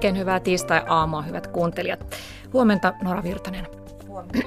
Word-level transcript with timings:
Oikein 0.00 0.18
hyvää 0.18 0.40
tiistai-aamua, 0.40 1.22
hyvät 1.22 1.46
kuuntelijat. 1.46 2.16
Huomenta, 2.52 2.92
Nora 3.02 3.22
Virtanen. 3.22 3.66
Huomenta. 4.06 4.38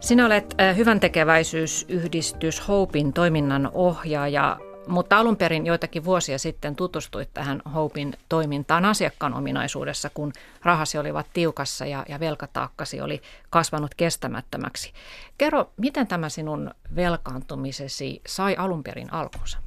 Sinä 0.00 0.26
olet 0.26 0.54
hyvän 0.76 1.00
tekeväisyysyhdistys 1.00 2.68
Hopein 2.68 3.12
toiminnan 3.12 3.70
ohjaaja, 3.74 4.58
mutta 4.86 5.18
alun 5.18 5.36
perin 5.36 5.66
joitakin 5.66 6.04
vuosia 6.04 6.38
sitten 6.38 6.76
tutustuit 6.76 7.28
tähän 7.34 7.62
Hopein 7.74 8.14
toimintaan 8.28 8.84
asiakkaan 8.84 9.34
ominaisuudessa, 9.34 10.10
kun 10.14 10.32
rahasi 10.62 10.98
olivat 10.98 11.26
tiukassa 11.32 11.86
ja, 11.86 12.04
ja 12.08 12.20
velkataakkasi 12.20 13.00
oli 13.00 13.22
kasvanut 13.50 13.94
kestämättömäksi. 13.94 14.92
Kerro, 15.38 15.70
miten 15.76 16.06
tämä 16.06 16.28
sinun 16.28 16.70
velkaantumisesi 16.96 18.22
sai 18.26 18.56
alun 18.56 18.82
perin 18.82 19.12
alkunsa? 19.12 19.58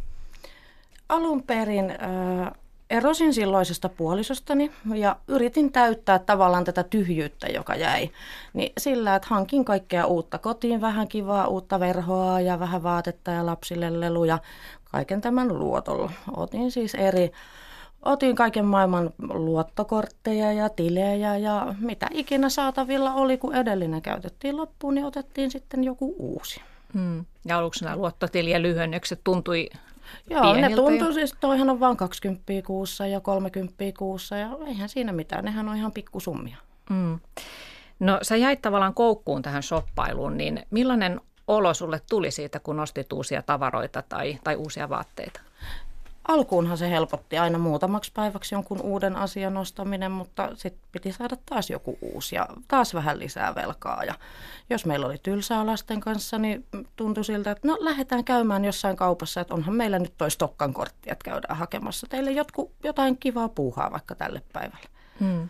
Alun 1.09 1.43
perin 1.43 1.91
äh, 1.91 2.51
erosin 2.91 3.33
silloisesta 3.33 3.89
puolisostani 3.89 4.71
ja 4.95 5.15
yritin 5.27 5.71
täyttää 5.71 6.19
tavallaan 6.19 6.63
tätä 6.63 6.83
tyhjyyttä, 6.83 7.47
joka 7.47 7.75
jäi. 7.75 8.09
Niin 8.53 8.73
sillä, 8.77 9.15
että 9.15 9.27
hankin 9.31 9.65
kaikkea 9.65 10.05
uutta 10.05 10.37
kotiin, 10.37 10.81
vähän 10.81 11.07
kivaa 11.07 11.47
uutta 11.47 11.79
verhoa 11.79 12.41
ja 12.41 12.59
vähän 12.59 12.83
vaatetta 12.83 13.31
ja 13.31 13.45
lapsille 13.45 13.99
leluja, 13.99 14.39
kaiken 14.91 15.21
tämän 15.21 15.59
luotolla. 15.59 16.11
Otin 16.35 16.71
siis 16.71 16.95
eri, 16.95 17.31
otin 18.05 18.35
kaiken 18.35 18.65
maailman 18.65 19.09
luottokortteja 19.29 20.53
ja 20.53 20.69
tilejä 20.69 21.37
ja 21.37 21.75
mitä 21.79 22.07
ikinä 22.11 22.49
saatavilla 22.49 23.13
oli, 23.13 23.37
kun 23.37 23.55
edellinen 23.55 24.01
käytettiin 24.01 24.57
loppuun, 24.57 24.95
niin 24.95 25.05
otettiin 25.05 25.51
sitten 25.51 25.83
joku 25.83 26.15
uusi. 26.19 26.61
Hmm. 26.93 27.25
Ja 27.45 27.57
aluksi 27.57 27.83
nämä 27.83 27.95
luottotilien 27.95 28.61
lyhennykset 28.61 29.21
tuntui 29.23 29.69
Joo, 30.29 30.53
ne 30.53 30.69
tuntuu 30.75 31.13
siis, 31.13 31.35
toihan 31.39 31.69
on 31.69 31.79
vain 31.79 31.97
20 31.97 32.43
kuussa 32.65 33.07
ja 33.07 33.19
30 33.19 33.83
kuussa 33.97 34.37
ja 34.37 34.49
eihän 34.67 34.89
siinä 34.89 35.11
mitään, 35.11 35.45
nehän 35.45 35.69
on 35.69 35.77
ihan 35.77 35.91
pikkusummia. 35.91 36.57
Mm. 36.89 37.19
No 37.99 38.19
sä 38.21 38.35
jäit 38.35 38.61
tavallaan 38.61 38.93
koukkuun 38.93 39.41
tähän 39.41 39.63
shoppailuun, 39.63 40.37
niin 40.37 40.65
millainen 40.69 41.21
olo 41.47 41.73
sulle 41.73 42.01
tuli 42.09 42.31
siitä, 42.31 42.59
kun 42.59 42.77
nostit 42.77 43.13
uusia 43.13 43.41
tavaroita 43.41 44.01
tai, 44.09 44.39
tai 44.43 44.55
uusia 44.55 44.89
vaatteita? 44.89 45.41
Alkuunhan 46.27 46.77
se 46.77 46.89
helpotti 46.89 47.37
aina 47.37 47.57
muutamaksi 47.57 48.11
päiväksi 48.13 48.55
jonkun 48.55 48.81
uuden 48.81 49.15
asian 49.15 49.53
nostaminen, 49.53 50.11
mutta 50.11 50.49
sitten 50.55 50.89
piti 50.91 51.11
saada 51.11 51.37
taas 51.45 51.69
joku 51.69 51.97
uusi 52.01 52.35
ja 52.35 52.47
taas 52.67 52.93
vähän 52.93 53.19
lisää 53.19 53.55
velkaa. 53.55 54.03
Ja 54.03 54.13
jos 54.69 54.85
meillä 54.85 55.05
oli 55.05 55.17
tylsää 55.23 55.65
lasten 55.65 55.99
kanssa, 55.99 56.37
niin 56.37 56.65
tuntui 56.95 57.23
siltä, 57.23 57.51
että 57.51 57.67
no 57.67 57.77
lähdetään 57.79 58.23
käymään 58.23 58.65
jossain 58.65 58.95
kaupassa, 58.95 59.41
että 59.41 59.53
onhan 59.53 59.75
meillä 59.75 59.99
nyt 59.99 60.13
toi 60.17 60.31
Stokkan 60.31 60.73
kortti, 60.73 61.11
että 61.11 61.23
käydään 61.23 61.57
hakemassa 61.57 62.07
teille 62.09 62.31
jotku, 62.31 62.71
jotain 62.83 63.17
kivaa 63.17 63.49
puuhaa 63.49 63.91
vaikka 63.91 64.15
tälle 64.15 64.41
päivälle. 64.53 64.89
Hmm. 65.19 65.49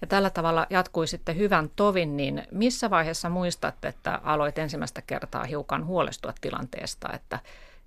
Ja 0.00 0.06
tällä 0.06 0.30
tavalla 0.30 0.66
jatkui 0.70 1.06
sitten 1.06 1.36
hyvän 1.36 1.70
tovin, 1.76 2.16
niin 2.16 2.42
missä 2.50 2.90
vaiheessa 2.90 3.28
muistat, 3.28 3.84
että 3.84 4.20
aloit 4.24 4.58
ensimmäistä 4.58 5.02
kertaa 5.02 5.44
hiukan 5.44 5.86
huolestua 5.86 6.32
tilanteesta, 6.40 7.12
että, 7.12 7.38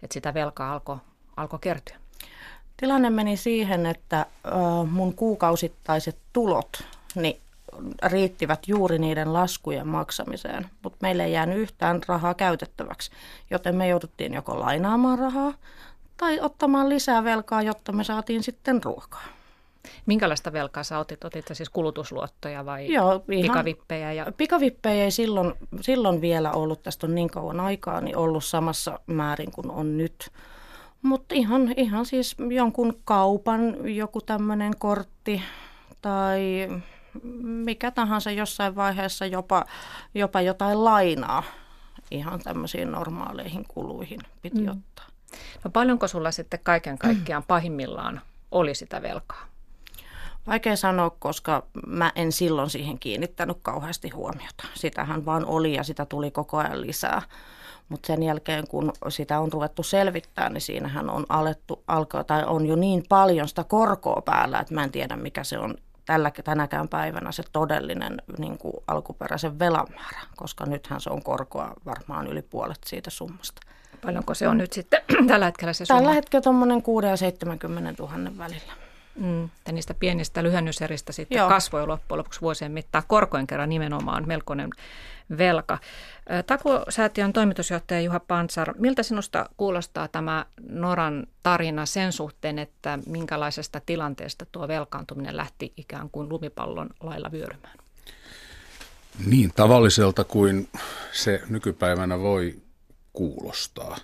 että 0.04 0.14
sitä 0.14 0.34
velkaa 0.34 0.74
alkoi 0.74 0.98
alko 1.38 1.58
kertyä? 1.58 2.03
Tilanne 2.78 3.10
meni 3.10 3.38
siihen, 3.38 3.86
että 3.86 4.26
mun 4.90 5.16
kuukausittaiset 5.16 6.18
tulot 6.34 6.84
niin 7.16 7.40
riittivät 8.04 8.68
juuri 8.68 9.00
niiden 9.00 9.34
laskujen 9.34 9.88
maksamiseen, 9.88 10.70
mutta 10.84 10.98
meille 11.02 11.26
ei 11.26 11.34
jäänyt 11.34 11.58
yhtään 11.58 12.02
rahaa 12.08 12.34
käytettäväksi, 12.34 13.12
joten 13.50 13.76
me 13.76 13.88
jouduttiin 13.88 14.34
joko 14.34 14.60
lainaamaan 14.60 15.20
rahaa 15.20 15.54
tai 16.18 16.40
ottamaan 16.40 16.90
lisää 16.90 17.24
velkaa, 17.24 17.62
jotta 17.62 17.92
me 17.92 18.04
saatiin 18.04 18.44
sitten 18.44 18.84
ruokaa. 18.84 19.24
Minkälaista 20.06 20.54
velkaa 20.54 20.84
sä 20.84 21.00
otit? 21.00 21.24
Otit 21.24 21.46
siis 21.54 21.70
kulutusluottoja 21.70 22.66
vai 22.66 22.94
Joo, 22.94 23.24
ihan, 23.32 23.52
pikavippejä? 23.52 24.14
Ja... 24.14 24.32
Pikavippejä 24.38 25.04
ei 25.04 25.12
silloin, 25.12 25.54
silloin 25.82 26.22
vielä 26.22 26.52
ollut, 26.52 26.84
tästä 26.84 27.08
on 27.08 27.16
niin 27.16 27.30
kauan 27.30 27.60
aikaa, 27.60 28.02
niin 28.02 28.18
ollut 28.18 28.44
samassa 28.44 29.00
määrin 29.08 29.52
kuin 29.52 29.72
on 29.72 29.98
nyt. 29.98 30.32
Mutta 31.04 31.36
ihan, 31.36 31.74
ihan 31.78 32.06
siis 32.06 32.36
jonkun 32.50 33.00
kaupan 33.06 33.96
joku 33.96 34.22
tämmöinen 34.22 34.74
kortti 34.78 35.42
tai 36.02 36.68
mikä 37.44 37.92
tahansa 37.92 38.32
jossain 38.32 38.76
vaiheessa 38.76 39.26
jopa, 39.26 39.66
jopa 40.16 40.42
jotain 40.42 40.84
lainaa 40.84 41.44
ihan 42.12 42.40
tämmöisiin 42.40 42.92
normaaleihin 42.92 43.66
kuluihin 43.68 44.20
piti 44.42 44.62
mm. 44.62 44.68
ottaa. 44.68 45.06
No 45.64 45.72
paljonko 45.72 46.08
sulla 46.08 46.32
sitten 46.32 46.60
kaiken 46.64 46.98
kaikkiaan 46.98 47.44
pahimmillaan 47.48 48.22
oli 48.52 48.76
sitä 48.76 49.02
velkaa? 49.02 49.46
Vaikea 50.48 50.76
sanoa, 50.76 51.10
koska 51.10 51.66
mä 51.88 52.12
en 52.16 52.32
silloin 52.32 52.70
siihen 52.70 53.00
kiinnittänyt 53.00 53.58
kauheasti 53.62 54.10
huomiota. 54.10 54.68
Sitähän 54.74 55.26
vaan 55.26 55.46
oli 55.46 55.74
ja 55.74 55.84
sitä 55.84 56.06
tuli 56.06 56.32
koko 56.32 56.58
ajan 56.58 56.82
lisää. 56.82 57.22
Mutta 57.94 58.08
sen 58.08 58.24
jälkeen, 58.24 58.68
kun 58.68 58.94
sitä 59.10 59.40
on 59.40 59.54
ruvettu 59.54 59.84
selvittää, 59.84 60.50
niin 60.50 60.62
siinähän 60.62 61.10
on 61.10 61.26
alettu 61.30 61.84
alkaa, 61.88 62.24
tai 62.24 62.44
on 62.46 62.66
jo 62.66 62.76
niin 62.76 63.04
paljon 63.10 63.48
sitä 63.48 63.64
korkoa 63.64 64.22
päällä, 64.26 64.60
että 64.60 64.74
mä 64.74 64.84
en 64.84 64.92
tiedä, 64.92 65.16
mikä 65.16 65.44
se 65.44 65.58
on 65.58 65.76
tällä, 66.06 66.32
tänäkään 66.44 66.88
päivänä 66.88 67.32
se 67.32 67.44
todellinen 67.52 68.22
niin 68.38 68.58
kuin 68.58 68.74
alkuperäisen 68.88 69.60
velan 69.60 69.88
määrä, 69.90 70.20
koska 70.36 70.66
nythän 70.66 71.02
se 71.02 71.10
on 71.10 71.24
korkoa 71.24 71.74
varmaan 71.86 72.28
yli 72.28 72.42
puolet 72.42 72.80
siitä 72.86 73.10
summasta. 73.10 73.62
Paljonko 74.02 74.34
se 74.34 74.48
on 74.48 74.58
nyt 74.58 74.74
sitten 74.74 75.02
tällä 75.28 75.46
hetkellä 75.46 75.74
se 75.74 75.86
summa? 75.86 76.00
Tällä 76.00 76.14
hetkellä 76.14 76.42
tuommoinen 76.42 76.82
6 76.82 77.08
ja 77.08 77.18
70 77.18 78.04
000 78.04 78.38
välillä. 78.38 78.83
Mm, 79.16 79.50
ja 79.66 79.74
niistä 79.74 79.94
pienistä 79.94 80.44
lyhennyseristä 80.44 81.12
sitten 81.12 81.38
Joo. 81.38 81.50
kasvoi 81.50 81.88
loppujen 81.88 82.18
lopuksi 82.18 82.42
vuosien 82.42 82.72
mittaan 82.72 83.04
korkojen 83.08 83.48
kerran 83.48 83.70
nimenomaan 83.70 84.28
melkoinen 84.28 84.70
velka. 85.38 85.78
Takusäätiön 86.48 87.34
toimitusjohtaja 87.34 88.02
Juha 88.02 88.20
Pansar, 88.20 88.74
miltä 88.78 89.04
sinusta 89.04 89.50
kuulostaa 89.58 90.08
tämä 90.08 90.46
Noran 90.70 91.28
tarina 91.44 91.86
sen 91.86 92.12
suhteen, 92.12 92.60
että 92.60 93.00
minkälaisesta 93.06 93.82
tilanteesta 93.86 94.46
tuo 94.52 94.68
velkaantuminen 94.68 95.38
lähti 95.38 95.74
ikään 95.78 96.10
kuin 96.10 96.30
lumipallon 96.30 96.90
lailla 97.00 97.32
vyörymään? 97.32 97.78
Niin 99.26 99.52
tavalliselta 99.56 100.24
kuin 100.24 100.70
se 101.12 101.42
nykypäivänä 101.50 102.20
voi 102.20 102.62
kuulostaa. 103.14 103.98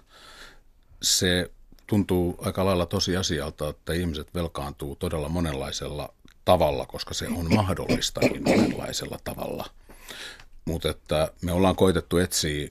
Se 1.02 1.52
tuntuu 1.90 2.36
aika 2.42 2.66
lailla 2.66 2.86
tosiasialta, 2.86 3.70
että 3.70 3.94
ihmiset 3.94 4.34
velkaantuu 4.34 4.96
todella 4.96 5.30
monenlaisella 5.30 6.14
tavalla, 6.46 6.86
koska 6.86 7.14
se 7.14 7.28
on 7.28 7.56
mahdollistakin 7.56 8.44
monenlaisella 8.44 9.20
tavalla. 9.24 9.66
Mutta 10.66 10.90
että 10.90 11.32
me 11.42 11.52
ollaan 11.52 11.76
koitettu 11.76 12.18
etsiä 12.18 12.70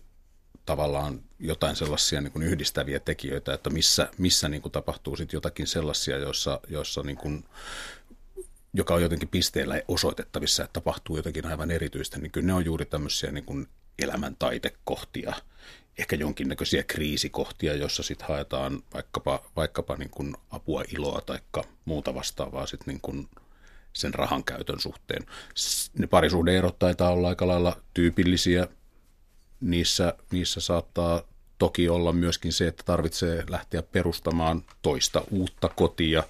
tavallaan 0.66 1.20
jotain 1.38 1.76
sellaisia 1.76 2.20
niin 2.20 2.32
kuin 2.32 2.42
yhdistäviä 2.42 3.00
tekijöitä, 3.00 3.54
että 3.54 3.70
missä, 3.70 4.08
missä 4.18 4.48
niin 4.48 4.62
kuin 4.62 4.72
tapahtuu 4.72 5.16
sitten 5.16 5.36
jotakin 5.36 5.66
sellaisia, 5.66 6.18
joissa, 6.18 6.60
joissa 6.68 7.02
niin 7.02 7.16
kuin, 7.16 7.44
joka 8.72 8.94
on 8.94 9.02
jotenkin 9.02 9.28
pisteellä 9.28 9.82
osoitettavissa, 9.88 10.64
että 10.64 10.72
tapahtuu 10.72 11.16
jotakin 11.16 11.46
aivan 11.46 11.70
erityistä, 11.70 12.18
niin 12.18 12.30
kyllä 12.30 12.46
ne 12.46 12.54
on 12.54 12.64
juuri 12.64 12.86
tämmöisiä 12.86 13.32
niin 13.32 13.44
kuin 13.44 13.68
ehkä 15.98 16.16
jonkinnäköisiä 16.16 16.82
kriisikohtia, 16.82 17.74
jossa 17.74 18.02
sitten 18.02 18.28
haetaan 18.28 18.82
vaikkapa, 18.94 19.42
vaikkapa 19.56 19.96
niin 19.96 20.10
kuin 20.10 20.36
apua, 20.50 20.82
iloa 20.94 21.20
tai 21.20 21.38
muuta 21.84 22.14
vastaavaa 22.14 22.66
sit 22.66 22.86
niin 22.86 23.00
kuin 23.00 23.28
sen 23.92 24.14
rahan 24.14 24.44
käytön 24.44 24.80
suhteen. 24.80 25.26
Ne 25.98 26.06
parisuhdeerot 26.06 26.78
taitaa 26.78 27.10
olla 27.10 27.28
aika 27.28 27.48
lailla 27.48 27.76
tyypillisiä. 27.94 28.68
Niissä, 29.60 30.14
niissä 30.30 30.60
saattaa 30.60 31.22
toki 31.58 31.88
olla 31.88 32.12
myöskin 32.12 32.52
se, 32.52 32.66
että 32.66 32.82
tarvitsee 32.86 33.44
lähteä 33.50 33.82
perustamaan 33.82 34.64
toista 34.82 35.22
uutta 35.30 35.68
kotia. 35.68 36.22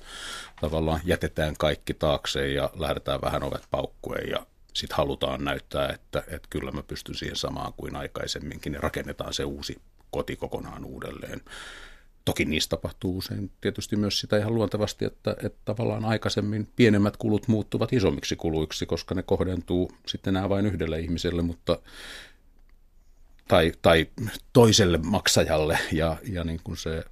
Tavallaan 0.61 1.01
jätetään 1.05 1.57
kaikki 1.59 1.95
taakse 1.95 2.53
ja 2.53 2.71
lähdetään 2.77 3.21
vähän 3.21 3.43
ovet 3.43 3.63
paukkuen 3.71 4.31
ja 4.31 4.47
sitten 4.79 4.97
halutaan 4.97 5.45
näyttää, 5.45 5.89
että, 5.89 6.19
että 6.19 6.49
kyllä 6.51 6.71
mä 6.71 6.83
pystyn 6.83 7.15
siihen 7.15 7.37
samaan 7.37 7.73
kuin 7.73 7.97
aikaisemminkin 7.97 8.75
ja 8.75 8.81
rakennetaan 8.81 9.35
se 9.35 9.45
uusi 9.45 9.81
koti 10.11 10.37
kokonaan 10.37 10.85
uudelleen. 10.85 11.41
Toki 12.25 12.45
niistä 12.45 12.71
tapahtuu 12.71 13.19
usein 13.19 13.51
tietysti 13.61 13.97
myös 13.97 14.21
sitä 14.21 14.37
ihan 14.37 14.55
luontevasti, 14.55 15.05
että, 15.05 15.37
että 15.43 15.59
tavallaan 15.65 16.05
aikaisemmin 16.05 16.69
pienemmät 16.77 17.17
kulut 17.17 17.49
muuttuvat 17.49 17.93
isommiksi 17.93 18.37
kuluiksi, 18.37 18.87
koska 18.87 19.15
ne 19.15 19.23
kohdentuu 19.23 19.93
sitten 20.07 20.35
nämä 20.35 20.49
vain 20.49 20.67
yhdelle 20.67 21.01
ihmiselle, 21.01 21.43
mutta 21.43 21.79
tai, 23.49 23.73
tai 23.83 24.07
toiselle 24.53 24.99
maksajalle 24.99 25.79
ja, 25.93 26.17
ja 26.33 26.45
niin 26.45 26.61
kuin 26.65 26.77
se 26.77 27.05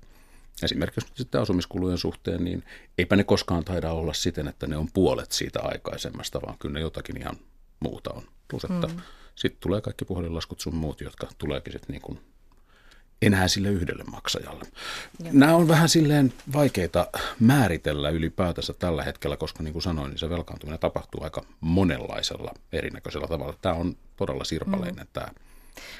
esimerkiksi 0.63 1.11
sitten 1.15 1.41
asumiskulujen 1.41 1.99
suhteen, 1.99 2.45
niin 2.45 2.65
eipä 2.99 3.17
ne 3.17 3.25
koskaan 3.25 3.65
taida 3.65 3.93
olla 3.93 4.13
siten, 4.13 4.49
että 4.49 4.67
ne 4.67 4.77
on 4.77 4.89
puolet 4.95 5.33
siitä 5.33 5.61
aikaisemmasta, 5.63 6.43
vaan 6.43 6.59
kyllä 6.59 6.73
ne 6.75 6.81
jotakin 6.81 7.17
ihan 7.17 7.37
muuta 7.81 8.11
on. 8.13 8.23
Plus, 8.49 8.65
että 8.65 8.87
mm. 8.87 8.97
sitten 9.35 9.61
tulee 9.61 9.81
kaikki 9.81 10.05
puhelinlaskut 10.05 10.61
sun 10.61 10.75
muut, 10.75 11.01
jotka 11.01 11.29
tuleekin 11.39 11.73
sitten 11.73 11.93
niin 11.93 12.03
kuin 12.03 12.21
enää 13.23 13.49
sille 13.49 13.69
yhdelle 13.69 14.05
maksajalle. 14.05 14.65
Joo. 15.25 15.31
Nämä 15.33 15.57
on 15.57 15.69
vähän 15.69 15.89
silleen 15.89 16.33
vaikeita 16.53 17.07
määritellä 17.41 18.11
ylipäätänsä 18.11 18.73
tällä 18.73 19.03
hetkellä, 19.03 19.37
koska 19.37 19.63
niin 19.63 19.73
kuin 19.73 19.83
sanoin, 19.83 20.11
niin 20.11 20.19
se 20.19 20.31
velkaantuminen 20.31 20.81
tapahtuu 20.81 21.23
aika 21.25 21.45
monenlaisella 21.61 22.55
erinäköisellä 22.73 23.27
tavalla. 23.27 23.55
Tämä 23.63 23.75
on 23.75 23.97
todella 24.17 24.45
sirpaleinen 24.45 25.05
mm. 25.05 25.11
tämä 25.13 25.29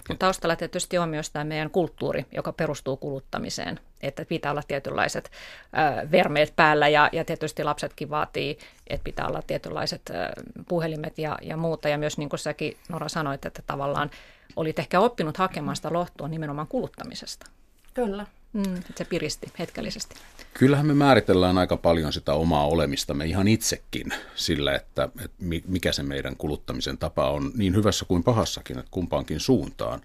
mutta 0.09 0.27
taustalla 0.27 0.57
tietysti 0.57 0.99
on 0.99 1.09
myös 1.09 1.31
tämä 1.31 1.45
meidän 1.45 1.71
kulttuuri, 1.71 2.27
joka 2.33 2.53
perustuu 2.53 2.97
kuluttamiseen, 2.97 3.81
että 4.01 4.25
pitää 4.25 4.51
olla 4.51 4.63
tietynlaiset 4.69 5.31
äh, 5.79 6.11
vermeet 6.11 6.53
päällä 6.57 6.89
ja, 6.89 7.11
ja 7.13 7.25
tietysti 7.25 7.65
lapsetkin 7.65 8.11
vaatii, 8.11 8.59
että 8.87 9.05
pitää 9.05 9.27
olla 9.27 9.43
tietynlaiset 9.43 10.03
äh, 10.11 10.29
puhelimet 10.69 11.19
ja, 11.19 11.39
ja 11.43 11.57
muuta. 11.57 11.89
Ja 11.89 11.99
myös 11.99 12.19
niin 12.19 12.29
kuin 12.29 12.41
säkin 12.41 12.77
Nora 12.89 13.09
sanoit, 13.09 13.45
että 13.45 13.63
tavallaan 13.67 14.11
olit 14.57 14.79
ehkä 14.79 15.01
oppinut 15.01 15.37
hakemaan 15.37 15.77
sitä 15.77 15.93
lohtua 15.93 16.29
nimenomaan 16.29 16.69
kuluttamisesta. 16.69 17.47
Kyllä. 17.95 18.27
Mm, 18.53 18.83
se 18.97 19.05
piristi 19.05 19.53
hetkellisesti. 19.59 20.15
Kyllähän 20.55 20.87
me 20.87 20.95
määritellään 20.95 21.59
aika 21.59 21.77
paljon 21.77 22.13
sitä 22.13 22.33
omaa 22.33 22.67
olemistamme 22.67 23.27
ihan 23.27 23.49
itsekin 23.49 24.13
sillä, 24.35 24.75
että, 24.75 25.09
että 25.25 25.37
mikä 25.69 25.93
se 25.93 26.03
meidän 26.03 26.37
kuluttamisen 26.37 26.99
tapa 26.99 27.31
on 27.31 27.53
niin 27.55 27.75
hyvässä 27.75 28.05
kuin 28.05 28.25
pahassakin, 28.25 28.79
että 28.79 28.91
kumpaankin 28.91 29.41
suuntaan 29.41 30.01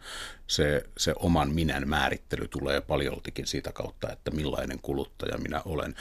se, 0.48 0.84
se 0.98 1.14
oman 1.16 1.52
minän 1.52 1.90
määrittely 1.90 2.48
tulee 2.48 2.82
paljoltikin 2.82 3.48
siitä 3.48 3.72
kautta, 3.72 4.12
että 4.12 4.32
millainen 4.32 4.80
kuluttaja 4.82 5.38
minä 5.38 5.62
olen. 5.66 5.96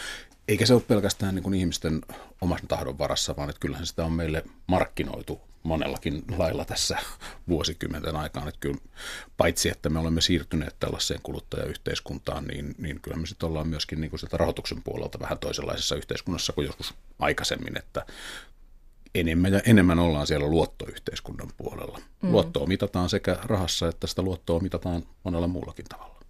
Eikä 0.49 0.67
se 0.67 0.75
ole 0.75 0.83
pelkästään 0.89 1.35
niin 1.35 1.43
kuin 1.43 1.55
ihmisten 1.55 2.01
oman 2.41 2.61
tahdon 2.69 2.99
varassa, 2.99 3.37
vaan 3.37 3.51
että 3.51 3.61
kyllähän 3.61 3.87
sitä 3.87 4.05
on 4.05 4.13
meille 4.13 4.45
markkinoitu 4.67 5.50
monellakin 5.63 6.25
lailla 6.39 6.65
tässä 6.65 6.99
vuosikymmenten 7.49 8.17
aikaan. 8.17 8.49
Että 8.49 8.61
kyllä, 8.61 8.79
paitsi 9.37 9.69
että 9.69 9.89
me 9.89 9.99
olemme 9.99 10.21
siirtyneet 10.21 10.77
tällaiseen 10.81 11.21
kuluttajayhteiskuntaan, 11.23 12.45
niin, 12.45 12.75
niin 12.79 13.01
kyllä 13.01 13.17
me 13.17 13.27
sitten 13.27 13.49
ollaan 13.49 13.69
myöskin 13.69 14.01
niin 14.01 14.11
kuin 14.11 14.21
sieltä 14.21 14.37
rahoituksen 14.37 14.83
puolelta 14.83 15.21
vähän 15.21 15.39
toisenlaisessa 15.39 15.97
yhteiskunnassa 15.97 16.53
kuin 16.53 16.67
joskus 16.67 16.95
aikaisemmin, 17.19 17.79
että 17.79 18.07
enemmän 19.15 19.53
ja 19.53 19.61
enemmän 19.67 19.99
ollaan 19.99 20.27
siellä 20.27 20.47
luottoyhteiskunnan 20.47 21.51
puolella. 21.57 21.99
Mm. 22.23 22.33
Luottoa 22.33 22.67
mitataan 22.67 23.09
sekä 23.09 23.37
rahassa 23.45 23.89
että 23.89 24.07
sitä 24.07 24.23
luottoa 24.23 24.61
mitataan 24.61 25.03
monella 25.25 25.47
muullakin 25.47 25.87
tavalla. 25.89 26.21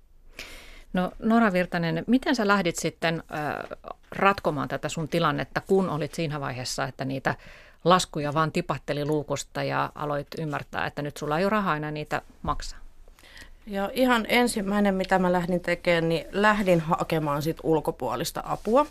No 0.93 1.13
Nora 1.19 1.53
Virtanen, 1.53 2.05
miten 2.07 2.37
sä 2.37 2.49
lähdit 2.49 2.77
sitten 2.77 3.23
äh, 3.35 3.79
ratkomaan 4.11 4.69
tätä 4.69 4.89
sun 4.89 5.09
tilannetta, 5.09 5.61
kun 5.61 5.91
olit 5.91 6.15
siinä 6.15 6.41
vaiheessa, 6.41 6.85
että 6.85 7.05
niitä 7.05 7.35
laskuja 7.85 8.35
vaan 8.35 8.53
tipatteli 8.53 9.05
luukusta 9.05 9.63
ja 9.63 9.93
aloit 9.95 10.29
ymmärtää, 10.39 10.87
että 10.87 11.03
nyt 11.03 11.17
sulla 11.17 11.39
ei 11.39 11.45
ole 11.45 11.51
rahaa 11.51 11.77
enää 11.77 11.91
niitä 11.91 12.23
maksaa? 12.43 12.79
Ja 13.67 13.91
ihan 13.93 14.27
ensimmäinen, 14.29 14.95
mitä 14.95 15.19
mä 15.19 15.33
lähdin 15.33 15.61
tekemään, 15.61 16.09
niin 16.09 16.27
lähdin 16.33 16.81
hakemaan 16.81 17.43
sit 17.43 17.57
ulkopuolista 17.63 18.43
apua, 18.45 18.87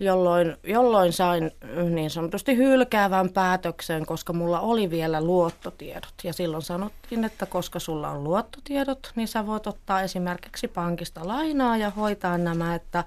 jolloin, 0.00 0.56
jolloin 0.62 1.12
sain 1.12 1.50
niin 1.90 2.10
sanotusti 2.10 2.56
hylkäävän 2.56 3.28
päätöksen, 3.28 4.06
koska 4.06 4.32
mulla 4.32 4.60
oli 4.60 4.90
vielä 4.90 5.20
luottotiedot. 5.20 6.14
Ja 6.24 6.32
silloin 6.32 6.62
sanottiin, 6.62 7.24
että 7.24 7.46
koska 7.46 7.78
sulla 7.78 8.10
on 8.10 8.24
luottotiedot, 8.24 9.12
niin 9.16 9.28
sä 9.28 9.46
voit 9.46 9.66
ottaa 9.66 10.02
esimerkiksi 10.02 10.68
pankista 10.68 11.20
lainaa 11.28 11.76
ja 11.76 11.90
hoitaa 11.90 12.38
nämä, 12.38 12.74
että 12.74 13.04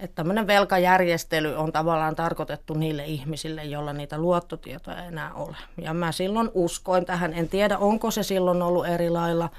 että 0.00 0.14
tämmöinen 0.14 0.46
velkajärjestely 0.46 1.56
on 1.56 1.72
tavallaan 1.72 2.16
tarkoitettu 2.16 2.74
niille 2.74 3.04
ihmisille, 3.04 3.64
joilla 3.64 3.92
niitä 3.92 4.18
luottotietoja 4.18 5.02
ei 5.02 5.08
enää 5.08 5.34
ole. 5.34 5.56
Ja 5.82 5.94
mä 5.94 6.12
silloin 6.12 6.50
uskoin 6.54 7.04
tähän, 7.04 7.34
en 7.34 7.48
tiedä 7.48 7.78
onko 7.78 8.10
se 8.10 8.22
silloin 8.22 8.62
ollut 8.62 8.86
eri 8.86 9.10
lailla, 9.10 9.50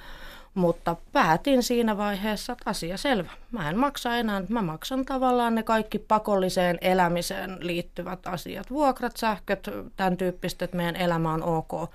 mutta 0.54 0.96
päätin 1.12 1.64
siinä 1.64 1.98
vaiheessa, 1.98 2.54
että 2.54 2.70
asia 2.70 2.98
selvä. 2.98 3.32
Mä 3.52 3.70
en 3.70 3.78
maksa 3.78 4.18
enää, 4.18 4.44
mä 4.50 4.62
maksan 4.62 5.06
tavallaan 5.06 5.56
ne 5.56 5.64
kaikki 5.64 6.00
pakolliseen 6.00 6.78
elämiseen 6.82 7.58
liittyvät 7.60 8.28
asiat. 8.28 8.70
Vuokrat, 8.70 9.18
sähköt, 9.18 9.70
tämän 9.96 10.18
tyyppiset, 10.18 10.62
että 10.62 10.78
meidän 10.78 10.96
elämä 10.96 11.34
on 11.34 11.44
ok. 11.44 11.92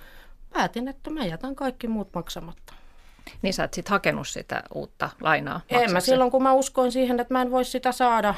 Päätin, 0.53 0.89
että 0.89 1.11
mä 1.11 1.25
jätän 1.25 1.55
kaikki 1.55 1.89
muut 1.89 2.09
maksamatta. 2.15 2.75
Niin 3.43 3.55
sä 3.55 3.65
et 3.65 3.75
sitten 3.75 3.91
hakenut 3.91 4.29
sitä 4.29 4.63
uutta 4.75 5.11
lainaa? 5.21 5.61
En 5.69 5.93
mä 5.93 6.01
silloin, 6.01 6.31
kun 6.31 6.43
mä 6.43 6.53
uskoin 6.53 6.93
siihen, 6.93 7.21
että 7.21 7.35
mä 7.35 7.43
en 7.43 7.51
voi 7.51 7.65
sitä 7.65 7.93
saada. 7.93 8.35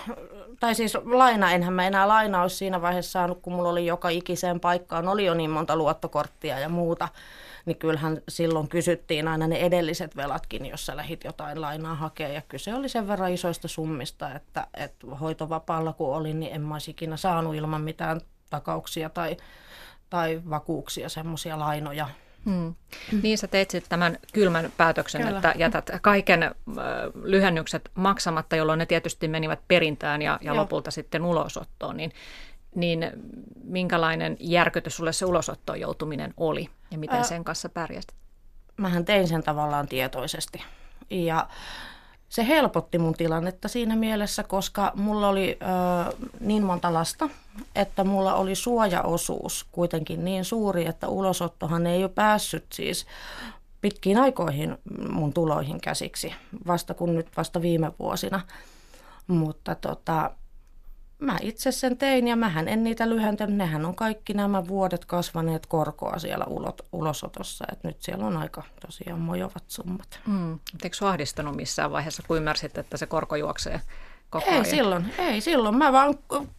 Tai 0.60 0.74
siis 0.74 0.94
laina, 1.04 1.52
enhän 1.52 1.72
mä 1.72 1.86
enää 1.86 2.08
laina 2.08 2.42
olisi 2.42 2.56
siinä 2.56 2.82
vaiheessa 2.82 3.12
saanut, 3.12 3.38
kun 3.42 3.52
mulla 3.52 3.68
oli 3.68 3.86
joka 3.86 4.08
ikiseen 4.08 4.60
paikkaan, 4.60 5.08
oli 5.08 5.24
jo 5.24 5.34
niin 5.34 5.50
monta 5.50 5.76
luottokorttia 5.76 6.58
ja 6.58 6.68
muuta. 6.68 7.08
Niin 7.66 7.76
kyllähän 7.76 8.22
silloin 8.28 8.68
kysyttiin 8.68 9.28
aina 9.28 9.46
ne 9.46 9.56
edelliset 9.56 10.16
velatkin, 10.16 10.66
jos 10.66 10.86
sä 10.86 10.96
lähit 10.96 11.24
jotain 11.24 11.60
lainaa 11.60 11.94
hakea. 11.94 12.28
Ja 12.28 12.42
kyse 12.48 12.74
oli 12.74 12.88
sen 12.88 13.08
verran 13.08 13.32
isoista 13.32 13.68
summista, 13.68 14.34
että, 14.34 14.66
että 14.74 15.06
hoitovapaalla 15.20 15.92
kun 15.92 16.16
olin, 16.16 16.40
niin 16.40 16.54
en 16.54 16.60
mä 16.60 16.74
olisi 16.74 16.90
ikinä 16.90 17.16
saanut 17.16 17.54
ilman 17.54 17.80
mitään 17.80 18.20
takauksia 18.50 19.08
tai, 19.08 19.36
tai 20.10 20.42
vakuuksia 20.50 21.08
semmoisia 21.08 21.58
lainoja 21.58 22.08
Hmm. 22.44 22.74
Niin 23.22 23.38
sä 23.38 23.46
teit 23.46 23.70
sitten 23.70 23.90
tämän 23.90 24.18
kylmän 24.32 24.72
päätöksen, 24.76 25.22
Kyllä. 25.22 25.36
että 25.36 25.54
jätät 25.56 25.90
kaiken 26.02 26.42
äh, 26.42 26.52
lyhennykset 27.22 27.90
maksamatta, 27.94 28.56
jolloin 28.56 28.78
ne 28.78 28.86
tietysti 28.86 29.28
menivät 29.28 29.60
perintään 29.68 30.22
ja, 30.22 30.38
ja 30.42 30.56
lopulta 30.56 30.90
sitten 30.90 31.24
ulosottoon. 31.24 31.96
Niin, 31.96 32.12
niin 32.74 33.10
minkälainen 33.64 34.36
järkytys 34.40 34.96
sulle 34.96 35.12
se 35.12 35.26
ulosottoon 35.26 35.80
joutuminen 35.80 36.34
oli 36.36 36.68
ja 36.90 36.98
miten 36.98 37.16
Ää, 37.16 37.22
sen 37.22 37.44
kanssa 37.44 37.68
pärjäsit? 37.68 38.14
Mähän 38.76 39.04
tein 39.04 39.28
sen 39.28 39.42
tavallaan 39.42 39.88
tietoisesti. 39.88 40.62
Ja 41.10 41.48
se 42.34 42.46
helpotti 42.46 42.98
mun 42.98 43.14
tilannetta 43.14 43.68
siinä 43.68 43.96
mielessä, 43.96 44.42
koska 44.42 44.92
mulla 44.94 45.28
oli 45.28 45.58
ö, 45.62 46.16
niin 46.40 46.62
monta 46.62 46.92
lasta, 46.92 47.28
että 47.74 48.04
mulla 48.04 48.34
oli 48.34 48.54
suojaosuus 48.54 49.66
kuitenkin 49.72 50.24
niin 50.24 50.44
suuri, 50.44 50.86
että 50.86 51.08
ulosottohan 51.08 51.86
ei 51.86 52.04
ole 52.04 52.10
päässyt 52.14 52.64
siis 52.72 53.06
pitkiin 53.80 54.18
aikoihin 54.18 54.78
mun 55.10 55.32
tuloihin 55.32 55.80
käsiksi, 55.80 56.34
vasta 56.66 56.94
kun 56.94 57.14
nyt 57.14 57.26
vasta 57.36 57.62
viime 57.62 57.92
vuosina. 57.98 58.40
Mutta 59.26 59.74
tota, 59.74 60.30
mä 61.18 61.38
itse 61.42 61.72
sen 61.72 61.98
tein 61.98 62.28
ja 62.28 62.36
mähän 62.36 62.68
en 62.68 62.84
niitä 62.84 63.08
lyhentänyt. 63.08 63.56
Nehän 63.56 63.84
on 63.84 63.94
kaikki 63.94 64.34
nämä 64.34 64.68
vuodet 64.68 65.04
kasvaneet 65.04 65.66
korkoa 65.66 66.18
siellä 66.18 66.44
ulot, 66.44 66.80
ulosotossa. 66.92 67.64
Et 67.72 67.84
nyt 67.84 68.02
siellä 68.02 68.26
on 68.26 68.36
aika 68.36 68.62
tosiaan 68.86 69.20
mojovat 69.20 69.64
summat. 69.68 70.20
Mm. 70.26 70.58
Eikö 70.84 70.96
sinua 70.96 71.10
ahdistanut 71.10 71.56
missään 71.56 71.92
vaiheessa, 71.92 72.22
kun 72.26 72.36
ymmärsit, 72.36 72.78
että 72.78 72.96
se 72.96 73.06
korko 73.06 73.36
juoksee 73.36 73.80
koko 74.30 74.46
ei 74.46 74.52
ajan? 74.52 74.64
silloin, 74.64 75.14
ei 75.18 75.40
silloin. 75.40 75.76
Mä 75.76 75.92
vaan 75.92 76.14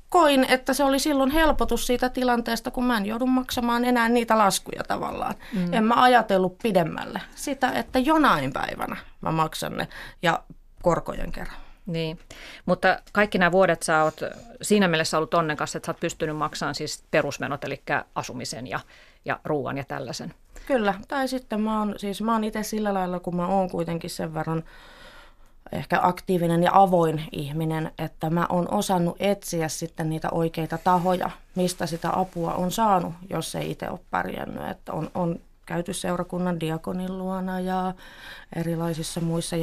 koin, 0.10 0.46
että 0.50 0.74
se 0.74 0.84
oli 0.84 1.00
silloin 1.00 1.32
helpotus 1.32 1.88
siitä 1.88 2.10
tilanteesta, 2.10 2.72
kun 2.72 2.86
mä 2.86 2.98
en 2.98 3.06
joudu 3.06 3.26
maksamaan 3.26 3.86
enää 3.86 4.10
niitä 4.10 4.38
laskuja 4.38 4.84
tavallaan. 4.84 5.36
Mm. 5.54 5.74
En 5.74 5.84
mä 5.84 6.04
ajatellut 6.04 6.58
pidemmälle 6.64 7.22
sitä, 7.36 7.72
että 7.72 8.00
jonain 8.00 8.54
päivänä 8.54 8.98
mä 9.22 9.32
maksan 9.32 9.78
ne 9.78 9.88
ja 10.22 10.44
korkojen 10.82 11.32
kerran. 11.32 11.65
Niin, 11.86 12.20
mutta 12.66 13.00
kaikki 13.12 13.38
nämä 13.38 13.52
vuodet 13.52 13.84
sä 13.84 14.04
oot 14.04 14.20
siinä 14.62 14.88
mielessä 14.88 15.18
ollut 15.18 15.34
onnekas, 15.34 15.76
että 15.76 15.86
sä 15.86 15.92
oot 15.92 16.00
pystynyt 16.00 16.38
maksamaan 16.38 16.76
siis 16.76 17.04
perusmenot, 17.12 17.64
eli 17.64 17.82
asumisen 18.16 18.68
ja, 18.68 18.80
ja 19.26 19.40
ruoan 19.44 19.78
ja 19.78 19.84
tällaisen. 19.84 20.34
Kyllä, 20.68 20.94
tai 21.08 21.28
sitten 21.28 21.62
mä 21.62 21.80
oon, 21.80 21.94
siis 21.98 22.22
mä 22.22 22.34
oon 22.34 22.44
itse 22.44 22.64
sillä 22.64 22.94
lailla, 22.94 23.20
kun 23.20 23.36
mä 23.36 23.48
oon 23.48 23.70
kuitenkin 23.70 24.10
sen 24.10 24.34
verran 24.34 24.64
ehkä 25.72 26.00
aktiivinen 26.02 26.64
ja 26.64 26.72
avoin 26.74 27.24
ihminen, 27.32 27.92
että 27.98 28.30
mä 28.30 28.46
oon 28.50 28.74
osannut 28.74 29.16
etsiä 29.20 29.68
sitten 29.68 30.10
niitä 30.10 30.30
oikeita 30.32 30.78
tahoja, 30.78 31.30
mistä 31.56 31.86
sitä 31.86 32.20
apua 32.20 32.54
on 32.54 32.72
saanut, 32.72 33.14
jos 33.30 33.56
ei 33.56 33.72
itse 33.72 33.90
ole 33.90 34.00
pärjännyt. 34.12 34.70
Että 34.70 34.94
on, 34.94 35.12
on 35.16 35.40
käyty 35.66 35.94
seurakunnan 35.94 36.60
diakonin 36.60 37.18
luona 37.18 37.60
ja 37.60 37.94
erilaisissa 38.56 39.22
muissa 39.22 39.56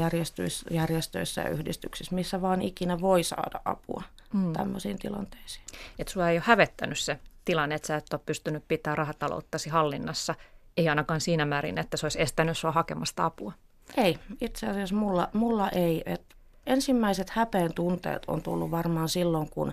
järjestöissä, 0.70 1.40
ja 1.40 1.48
yhdistyksissä, 1.48 2.14
missä 2.14 2.42
vaan 2.42 2.62
ikinä 2.62 3.00
voi 3.00 3.22
saada 3.22 3.60
apua 3.64 4.02
mm. 4.32 4.52
tämmöisiin 4.52 4.98
tilanteisiin. 4.98 5.64
Et 5.98 6.08
sua 6.08 6.30
ei 6.30 6.36
ole 6.36 6.44
hävettänyt 6.46 6.98
se 6.98 7.18
tilanne, 7.44 7.74
että 7.74 7.86
sä 7.86 7.96
et 7.96 8.12
ole 8.12 8.20
pystynyt 8.26 8.64
pitämään 8.68 8.98
rahatalouttasi 8.98 9.70
hallinnassa, 9.70 10.34
ei 10.76 10.88
ainakaan 10.88 11.20
siinä 11.20 11.44
määrin, 11.44 11.78
että 11.78 11.96
se 11.96 12.06
olisi 12.06 12.22
estänyt 12.22 12.58
sua 12.58 12.72
hakemasta 12.72 13.24
apua. 13.24 13.52
Ei, 13.96 14.18
itse 14.40 14.66
asiassa 14.66 14.94
mulla, 14.94 15.28
mulla 15.32 15.68
ei. 15.70 16.02
Et 16.06 16.22
ensimmäiset 16.66 17.30
häpeen 17.30 17.74
tunteet 17.74 18.22
on 18.26 18.42
tullut 18.42 18.70
varmaan 18.70 19.08
silloin, 19.08 19.50
kun 19.50 19.72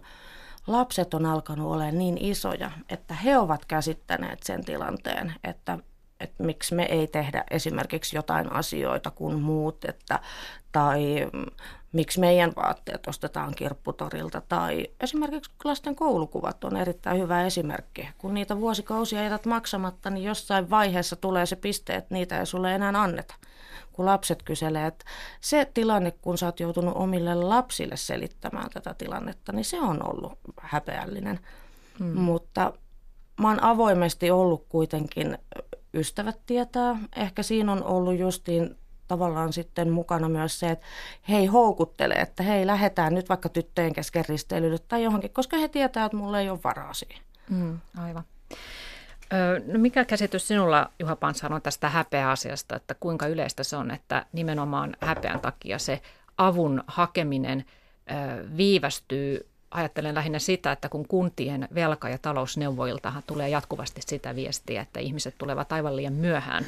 lapset 0.67 1.13
on 1.13 1.25
alkanut 1.25 1.71
olla 1.71 1.91
niin 1.91 2.17
isoja, 2.17 2.71
että 2.89 3.13
he 3.13 3.37
ovat 3.37 3.65
käsittäneet 3.65 4.43
sen 4.43 4.65
tilanteen, 4.65 5.33
että 5.43 5.79
että 6.19 6.43
miksi 6.43 6.75
me 6.75 6.83
ei 6.83 7.07
tehdä 7.07 7.43
esimerkiksi 7.51 8.15
jotain 8.15 8.51
asioita 8.51 9.11
kuin 9.11 9.39
muut, 9.39 9.85
että, 9.85 10.19
tai 10.71 11.29
miksi 11.91 12.19
meidän 12.19 12.53
vaatteet 12.55 13.07
ostetaan 13.07 13.55
kirpputorilta. 13.55 14.41
Tai 14.49 14.87
esimerkiksi 14.99 15.51
lasten 15.63 15.95
koulukuvat 15.95 16.63
on 16.63 16.77
erittäin 16.77 17.21
hyvä 17.21 17.45
esimerkki. 17.45 18.09
Kun 18.17 18.33
niitä 18.33 18.59
vuosikausia 18.59 19.23
jätät 19.23 19.45
maksamatta, 19.45 20.09
niin 20.09 20.23
jossain 20.23 20.69
vaiheessa 20.69 21.15
tulee 21.15 21.45
se 21.45 21.55
piste, 21.55 21.95
että 21.95 22.13
niitä 22.13 22.39
ei 22.39 22.45
sulle 22.45 22.75
enää 22.75 22.93
anneta. 22.95 23.35
Kun 23.93 24.05
lapset 24.05 24.43
kyselee, 24.43 24.87
että 24.87 25.05
se 25.41 25.71
tilanne, 25.73 26.11
kun 26.11 26.37
sä 26.37 26.45
oot 26.45 26.59
joutunut 26.59 26.95
omille 26.95 27.35
lapsille 27.35 27.97
selittämään 27.97 28.69
tätä 28.69 28.93
tilannetta, 28.93 29.51
niin 29.51 29.65
se 29.65 29.81
on 29.81 30.09
ollut 30.09 30.39
häpeällinen. 30.61 31.39
Hmm. 31.99 32.17
Mutta 32.19 32.73
mä 33.41 33.47
oon 33.47 33.63
avoimesti 33.63 34.31
ollut 34.31 34.65
kuitenkin, 34.69 35.37
ystävät 35.93 36.39
tietää, 36.45 36.97
ehkä 37.15 37.43
siinä 37.43 37.71
on 37.71 37.83
ollut 37.83 38.19
justiin 38.19 38.75
tavallaan 39.07 39.53
sitten 39.53 39.89
mukana 39.89 40.29
myös 40.29 40.59
se, 40.59 40.69
että 40.69 40.85
hei 41.29 41.45
houkuttelee, 41.45 42.21
että 42.21 42.43
hei 42.43 42.67
lähdetään 42.67 43.15
nyt 43.15 43.29
vaikka 43.29 43.49
tyttöjen 43.49 43.93
kesken 43.93 44.25
risteilylle 44.29 44.77
tai 44.87 45.03
johonkin, 45.03 45.33
koska 45.33 45.57
he 45.57 45.67
tietää, 45.67 46.05
että 46.05 46.17
mulla 46.17 46.39
ei 46.39 46.49
ole 46.49 46.59
varaa 46.63 46.93
siihen. 46.93 47.21
Mm, 47.49 47.79
aivan. 47.97 48.23
No 49.73 49.79
mikä 49.79 50.05
käsitys 50.05 50.47
sinulla, 50.47 50.89
Juha 50.99 51.15
Pansar, 51.15 51.53
on 51.53 51.61
tästä 51.61 51.89
häpeäasiasta, 51.89 52.75
että 52.75 52.95
kuinka 52.99 53.27
yleistä 53.27 53.63
se 53.63 53.75
on, 53.75 53.91
että 53.91 54.25
nimenomaan 54.33 54.95
häpeän 55.01 55.39
takia 55.39 55.79
se 55.79 56.01
avun 56.37 56.83
hakeminen 56.87 57.65
viivästyy 58.57 59.48
ajattelen 59.71 60.15
lähinnä 60.15 60.39
sitä, 60.39 60.71
että 60.71 60.89
kun 60.89 61.07
kuntien 61.07 61.67
velka- 61.75 62.09
ja 62.09 62.17
talousneuvoiltahan 62.17 63.23
tulee 63.27 63.49
jatkuvasti 63.49 64.01
sitä 64.05 64.35
viestiä, 64.35 64.81
että 64.81 64.99
ihmiset 64.99 65.35
tulevat 65.37 65.71
aivan 65.71 65.95
liian 65.95 66.13
myöhään 66.13 66.65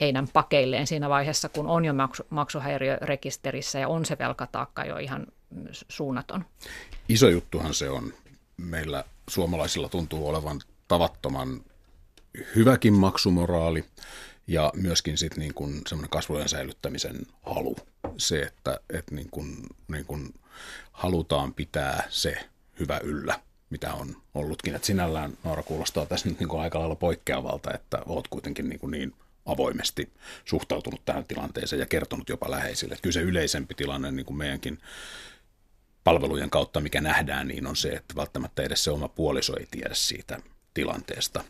heidän 0.00 0.28
pakeilleen 0.32 0.86
siinä 0.86 1.08
vaiheessa, 1.08 1.48
kun 1.48 1.66
on 1.66 1.84
jo 1.84 1.92
maksu, 1.94 2.22
maksuhäiriörekisterissä 2.30 3.78
ja 3.78 3.88
on 3.88 4.04
se 4.04 4.18
velkataakka 4.18 4.84
jo 4.84 4.98
ihan 4.98 5.26
suunnaton. 5.88 6.44
Iso 7.08 7.28
juttuhan 7.28 7.74
se 7.74 7.90
on. 7.90 8.12
Meillä 8.56 9.04
suomalaisilla 9.28 9.88
tuntuu 9.88 10.28
olevan 10.28 10.60
tavattoman 10.88 11.60
hyväkin 12.56 12.94
maksumoraali 12.94 13.84
ja 14.46 14.72
myöskin 14.74 15.18
sitten 15.18 15.40
niin 15.40 15.54
kuin 15.54 15.82
semmoinen 15.86 16.10
kasvojen 16.10 16.48
säilyttämisen 16.48 17.26
halu. 17.42 17.76
Se, 18.16 18.42
että, 18.42 18.80
että 18.90 19.14
niin 19.14 19.30
kuin, 19.30 19.56
niin 19.88 20.04
kuin 20.04 20.34
halutaan 20.92 21.54
pitää 21.54 22.06
se 22.08 22.36
hyvä 22.80 23.00
yllä, 23.04 23.40
mitä 23.70 23.94
on 23.94 24.16
ollutkin. 24.34 24.74
Et 24.74 24.84
sinällään 24.84 25.38
Noora 25.44 25.62
kuulostaa 25.62 26.06
tässä 26.06 26.28
nyt 26.28 26.38
niin 26.38 26.48
kuin 26.48 26.62
aika 26.62 26.78
lailla 26.78 26.94
poikkeavalta, 26.94 27.74
että 27.74 27.98
olet 28.06 28.28
kuitenkin 28.28 28.68
niin, 28.68 28.78
kuin 28.78 28.90
niin 28.90 29.14
avoimesti 29.46 30.12
suhtautunut 30.44 31.04
tähän 31.04 31.24
tilanteeseen 31.24 31.80
ja 31.80 31.86
kertonut 31.86 32.28
jopa 32.28 32.50
läheisille. 32.50 32.94
Et 32.94 33.00
kyllä 33.00 33.14
se 33.14 33.20
yleisempi 33.20 33.74
tilanne 33.74 34.12
niin 34.12 34.26
kuin 34.26 34.36
meidänkin 34.36 34.78
palvelujen 36.04 36.50
kautta, 36.50 36.80
mikä 36.80 37.00
nähdään, 37.00 37.48
niin 37.48 37.66
on 37.66 37.76
se, 37.76 37.88
että 37.88 38.16
välttämättä 38.16 38.62
edes 38.62 38.84
se 38.84 38.90
oma 38.90 39.08
puoliso 39.08 39.56
ei 39.56 39.66
tiedä 39.70 39.94
siitä 39.94 40.40
tilanteesta. 40.74 41.44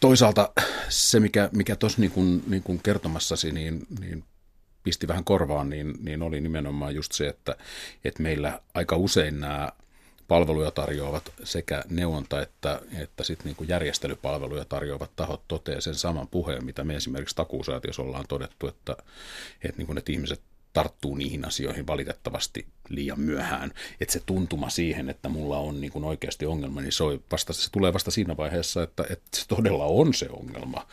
Toisaalta 0.00 0.52
se, 0.88 1.20
mikä, 1.20 1.48
mikä 1.52 1.76
tuossa 1.76 2.00
niin 2.00 2.44
niin 2.46 2.80
kertomassasi, 2.82 3.52
niin, 3.52 3.86
niin 4.00 4.24
pisti 4.82 5.08
vähän 5.08 5.24
korvaan, 5.24 5.70
niin, 5.70 5.94
niin 6.00 6.22
oli 6.22 6.40
nimenomaan 6.40 6.94
just 6.94 7.12
se, 7.12 7.28
että, 7.28 7.56
että 8.04 8.22
meillä 8.22 8.60
aika 8.74 8.96
usein 8.96 9.40
nämä 9.40 9.68
palveluja 10.28 10.70
tarjoavat 10.70 11.32
sekä 11.44 11.84
neuvonta 11.88 12.42
että, 12.42 12.80
että 12.98 13.24
sit 13.24 13.44
niin 13.44 13.56
kuin 13.56 13.68
järjestelypalveluja 13.68 14.64
tarjoavat 14.64 15.10
tahot 15.16 15.42
toteaa 15.48 15.80
sen 15.80 15.94
saman 15.94 16.28
puheen, 16.28 16.64
mitä 16.64 16.84
me 16.84 16.96
esimerkiksi 16.96 17.36
takuusäätiössä 17.36 18.02
ollaan 18.02 18.24
todettu, 18.28 18.68
että, 18.68 18.96
että, 19.64 19.76
niin 19.76 19.86
kuin, 19.86 19.98
että 19.98 20.12
ihmiset 20.12 20.40
tarttuu 20.72 21.14
niihin 21.14 21.44
asioihin 21.44 21.86
valitettavasti 21.86 22.66
liian 22.88 23.20
myöhään. 23.20 23.72
Että 24.00 24.12
se 24.12 24.20
tuntuma 24.26 24.70
siihen, 24.70 25.10
että 25.10 25.28
mulla 25.28 25.58
on 25.58 25.80
niin 25.80 25.92
kuin 25.92 26.04
oikeasti 26.04 26.46
ongelma, 26.46 26.80
niin 26.80 26.92
se, 26.92 27.04
vasta, 27.32 27.52
se 27.52 27.70
tulee 27.70 27.92
vasta 27.92 28.10
siinä 28.10 28.36
vaiheessa, 28.36 28.82
että, 28.82 29.04
että 29.10 29.28
se 29.36 29.48
todella 29.48 29.84
on 29.84 30.14
se 30.14 30.28
ongelma. 30.30 30.86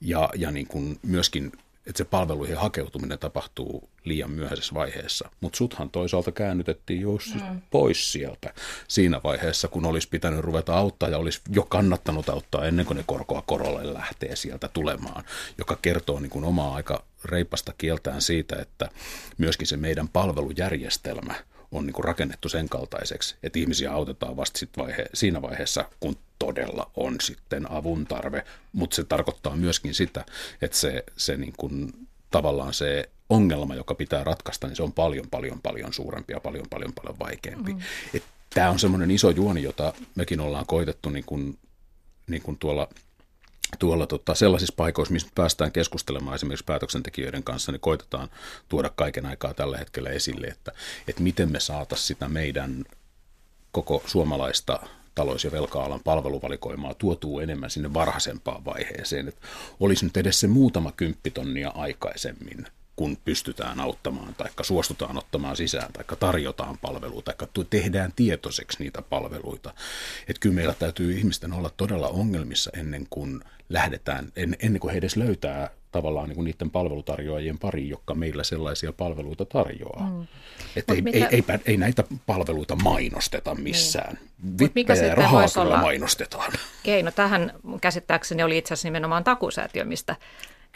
Ja, 0.00 0.30
ja 0.34 0.50
niin 0.50 0.66
kuin 0.66 0.98
myöskin 1.02 1.52
että 1.86 1.98
se 1.98 2.04
palveluihin 2.04 2.56
hakeutuminen 2.56 3.18
tapahtuu 3.18 3.88
liian 4.04 4.30
myöhäisessä 4.30 4.74
vaiheessa. 4.74 5.30
Mutta 5.40 5.56
suthan 5.56 5.90
toisaalta 5.90 6.32
käännytettiin 6.32 7.00
just 7.00 7.34
mm. 7.34 7.60
pois 7.70 8.12
sieltä 8.12 8.54
siinä 8.88 9.20
vaiheessa, 9.24 9.68
kun 9.68 9.86
olisi 9.86 10.08
pitänyt 10.08 10.40
ruveta 10.40 10.78
auttaa 10.78 11.08
ja 11.08 11.18
olisi 11.18 11.40
jo 11.50 11.62
kannattanut 11.62 12.28
auttaa 12.28 12.66
ennen 12.66 12.86
kuin 12.86 12.96
ne 12.96 13.04
korkoa 13.06 13.42
korolle 13.42 13.94
lähtee 13.94 14.36
sieltä 14.36 14.68
tulemaan, 14.68 15.24
joka 15.58 15.78
kertoo 15.82 16.20
niin 16.20 16.30
kuin 16.30 16.44
omaa 16.44 16.74
aika 16.74 17.04
reipasta 17.24 17.72
kieltään 17.78 18.22
siitä, 18.22 18.56
että 18.62 18.88
myöskin 19.38 19.66
se 19.66 19.76
meidän 19.76 20.08
palvelujärjestelmä– 20.08 21.34
on 21.72 21.86
niin 21.86 21.94
kuin 21.94 22.04
rakennettu 22.04 22.48
sen 22.48 22.68
kaltaiseksi, 22.68 23.36
että 23.42 23.58
ihmisiä 23.58 23.92
autetaan 23.92 24.36
vasta 24.36 24.58
sit 24.58 24.70
vaihe, 24.76 25.06
siinä 25.14 25.42
vaiheessa, 25.42 25.84
kun 26.00 26.16
todella 26.38 26.90
on 26.96 27.16
sitten 27.22 27.70
avun 27.70 28.06
tarve, 28.06 28.44
mutta 28.72 28.96
se 28.96 29.04
tarkoittaa 29.04 29.56
myöskin 29.56 29.94
sitä, 29.94 30.24
että 30.62 30.76
se, 30.76 31.04
se 31.16 31.36
niin 31.36 31.54
kuin, 31.56 31.92
tavallaan 32.30 32.74
se 32.74 33.10
ongelma, 33.30 33.74
joka 33.74 33.94
pitää 33.94 34.24
ratkaista, 34.24 34.66
niin 34.66 34.76
se 34.76 34.82
on 34.82 34.92
paljon, 34.92 35.26
paljon, 35.30 35.60
paljon 35.62 35.92
suurempi 35.92 36.32
ja 36.32 36.40
paljon, 36.40 36.66
paljon, 36.70 36.92
paljon 36.92 37.18
vaikeampi. 37.18 37.74
Mm. 37.74 37.80
Tämä 38.54 38.70
on 38.70 38.78
semmoinen 38.78 39.10
iso 39.10 39.30
juoni, 39.30 39.62
jota 39.62 39.92
mekin 40.14 40.40
ollaan 40.40 40.66
koitettu 40.66 41.08
niin 41.08 41.24
kuin, 41.24 41.58
niin 42.26 42.42
kuin 42.42 42.58
tuolla– 42.58 42.88
tuolla 43.78 44.06
tota, 44.06 44.34
sellaisissa 44.34 44.74
paikoissa, 44.76 45.12
missä 45.12 45.28
päästään 45.34 45.72
keskustelemaan 45.72 46.34
esimerkiksi 46.34 46.64
päätöksentekijöiden 46.64 47.42
kanssa, 47.42 47.72
niin 47.72 47.80
koitetaan 47.80 48.28
tuoda 48.68 48.90
kaiken 48.96 49.26
aikaa 49.26 49.54
tällä 49.54 49.78
hetkellä 49.78 50.10
esille, 50.10 50.46
että, 50.46 50.72
että 51.08 51.22
miten 51.22 51.52
me 51.52 51.60
saataisiin 51.60 52.06
sitä 52.06 52.28
meidän 52.28 52.84
koko 53.72 54.02
suomalaista 54.06 54.80
talous- 55.14 55.44
ja 55.44 55.52
velka-alan 55.52 56.00
palveluvalikoimaa 56.04 56.94
tuotuu 56.94 57.40
enemmän 57.40 57.70
sinne 57.70 57.94
varhaisempaan 57.94 58.64
vaiheeseen. 58.64 59.28
Että 59.28 59.46
olisi 59.80 60.04
nyt 60.04 60.16
edes 60.16 60.40
se 60.40 60.46
muutama 60.46 60.92
kymppitonnia 60.92 61.68
aikaisemmin 61.68 62.66
kun 62.96 63.16
pystytään 63.24 63.80
auttamaan 63.80 64.34
tai 64.34 64.50
suostutaan 64.62 65.18
ottamaan 65.18 65.56
sisään 65.56 65.92
tai 65.92 66.04
tarjotaan 66.20 66.78
palveluita 66.78 67.32
tai 67.32 67.64
tehdään 67.70 68.12
tietoiseksi 68.16 68.82
niitä 68.82 69.02
palveluita. 69.02 69.74
Että 70.28 70.40
kyllä 70.40 70.54
meillä 70.54 70.74
täytyy 70.74 71.12
ihmisten 71.12 71.52
olla 71.52 71.70
todella 71.76 72.08
ongelmissa 72.08 72.70
ennen 72.74 73.06
kuin 73.10 73.40
lähdetään, 73.68 74.32
ennen 74.36 74.80
kuin 74.80 74.92
he 74.92 74.98
edes 74.98 75.16
löytää 75.16 75.70
tavallaan 75.92 76.28
niin 76.28 76.34
kuin 76.34 76.44
niiden 76.44 76.70
palvelutarjoajien 76.70 77.58
pari, 77.58 77.88
jotka 77.88 78.14
meillä 78.14 78.44
sellaisia 78.44 78.92
palveluita 78.92 79.44
tarjoaa. 79.44 80.10
Mm. 80.10 80.26
Että 80.76 80.94
ei, 80.94 81.02
mitä... 81.02 81.18
ei, 81.18 81.44
ei, 81.48 81.58
ei 81.66 81.76
näitä 81.76 82.04
palveluita 82.26 82.76
mainosteta 82.76 83.54
missään. 83.54 84.18
Niin. 84.42 84.58
Vippejä 84.58 84.70
mikä 84.74 84.94
ja 84.94 85.14
rahaa 85.14 85.44
kyllä 85.54 85.76
mainostetaan. 85.76 86.52
Keino 86.82 87.10
tähän 87.10 87.52
käsittääkseni 87.80 88.42
oli 88.42 88.58
itse 88.58 88.74
asiassa 88.74 88.88
nimenomaan 88.88 89.24
takusäätiö, 89.24 89.84
mistä 89.84 90.16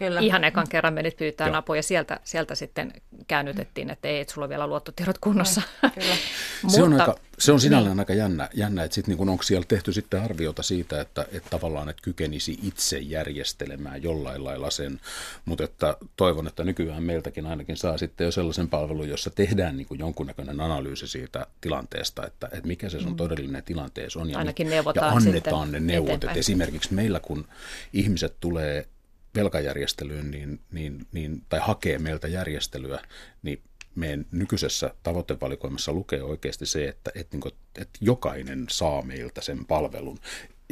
Kyllä. 0.00 0.21
Ihan 0.21 0.45
ekan 0.45 0.66
kerran 0.69 0.95
menit 0.95 1.16
pyytää 1.16 1.47
Joo. 1.47 1.57
apua 1.57 1.76
ja 1.76 1.83
sieltä, 1.83 2.21
sieltä 2.25 2.54
sitten 2.54 2.92
käännytettiin, 3.26 3.90
että 3.90 4.09
ei, 4.09 4.21
että 4.21 4.35
sulla 4.35 4.45
on 4.45 4.49
vielä 4.49 4.66
luottotiedot 4.66 5.19
kunnossa. 5.19 5.62
Kyllä. 5.80 6.14
Mutta, 6.62 6.76
se, 6.76 6.83
on 6.83 7.00
aika, 7.00 7.16
se 7.38 7.52
on 7.52 7.61
sinällään 7.61 7.97
niin. 7.97 8.00
aika 8.00 8.14
jännä, 8.14 8.49
jännä 8.54 8.85
että 8.85 8.95
sit 8.95 9.07
niin 9.07 9.28
onko 9.28 9.42
siellä 9.42 9.64
tehty 9.69 9.92
sitten 9.92 10.23
arviota 10.23 10.62
siitä, 10.62 11.00
että, 11.00 11.26
että 11.33 11.50
tavallaan 11.50 11.88
että 11.88 12.02
kykenisi 12.02 12.59
itse 12.62 12.99
järjestelemään 12.99 14.02
jollain 14.02 14.45
lailla 14.45 14.71
sen, 14.71 15.00
mutta 15.45 15.64
että 15.64 15.97
toivon, 16.16 16.47
että 16.47 16.64
nykyään 16.64 17.02
meiltäkin 17.02 17.47
ainakin 17.47 17.76
saa 17.76 17.99
sitten 17.99 18.25
jo 18.25 18.33
sellaisen 18.33 18.69
palvelun, 18.69 19.09
jossa 19.09 19.30
tehdään 19.30 19.76
niin 19.76 19.87
kuin 19.87 20.00
jonkunnäköinen 20.00 20.61
analyysi 20.61 21.09
siitä 21.09 21.47
tilanteesta, 21.61 22.26
että, 22.26 22.49
että 22.52 22.66
mikä 22.66 22.88
se 22.88 23.00
sun 23.00 23.11
mm. 23.11 23.16
todellinen 23.16 23.62
tilanteessa 23.62 24.21
on 24.21 24.30
ja, 24.30 24.38
ainakin 24.38 24.71
ja 24.71 24.85
annetaan 25.00 25.73
ne 25.73 25.80
neuvot. 25.80 26.25
Että 26.25 26.38
esimerkiksi 26.38 26.95
meillä 26.95 27.21
kun 27.21 27.49
ihmiset 27.92 28.35
tulee 28.40 28.87
velkajärjestelyyn 29.35 30.31
niin, 30.31 30.61
niin, 30.73 31.07
niin, 31.13 31.43
tai 31.49 31.61
hakee 31.63 31.99
meiltä 31.99 32.29
järjestelyä, 32.29 33.01
niin 33.43 33.63
meidän 33.95 34.27
nykyisessä 34.31 34.95
tavoitevalikoimassa 35.03 35.93
lukee 35.93 36.23
oikeasti 36.23 36.67
se, 36.67 36.89
että, 36.89 37.11
että, 37.15 37.37
niin 37.37 37.41
kuin, 37.41 37.55
että 37.79 37.99
jokainen 38.01 38.67
saa 38.71 39.03
meiltä 39.03 39.41
sen 39.41 39.67
palvelun. 39.67 40.19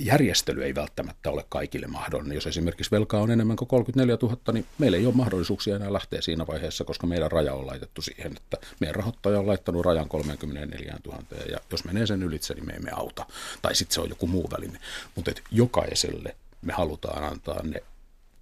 Järjestely 0.00 0.64
ei 0.64 0.74
välttämättä 0.74 1.30
ole 1.30 1.44
kaikille 1.48 1.86
mahdollinen. 1.86 2.34
Jos 2.34 2.46
esimerkiksi 2.46 2.90
velkaa 2.90 3.20
on 3.20 3.30
enemmän 3.30 3.56
kuin 3.56 3.68
34 3.68 4.18
000, 4.22 4.52
niin 4.52 4.66
meillä 4.78 4.96
ei 4.96 5.06
ole 5.06 5.14
mahdollisuuksia 5.14 5.76
enää 5.76 5.92
lähteä 5.92 6.20
siinä 6.20 6.46
vaiheessa, 6.46 6.84
koska 6.84 7.06
meidän 7.06 7.32
raja 7.32 7.54
on 7.54 7.66
laitettu 7.66 8.02
siihen, 8.02 8.36
että 8.36 8.56
meidän 8.80 8.94
rahoittaja 8.94 9.38
on 9.38 9.46
laittanut 9.46 9.84
rajan 9.84 10.08
34 10.08 10.98
000 11.06 11.22
ja 11.50 11.58
jos 11.70 11.84
menee 11.84 12.06
sen 12.06 12.22
ylitse, 12.22 12.54
niin 12.54 12.66
me 12.66 12.72
emme 12.72 12.90
auta. 12.90 13.26
Tai 13.62 13.74
sitten 13.74 13.94
se 13.94 14.00
on 14.00 14.08
joku 14.08 14.26
muu 14.26 14.50
väline. 14.50 14.78
Mutta 15.14 15.30
jokaiselle 15.50 16.36
me 16.62 16.72
halutaan 16.72 17.24
antaa 17.24 17.62
ne 17.62 17.82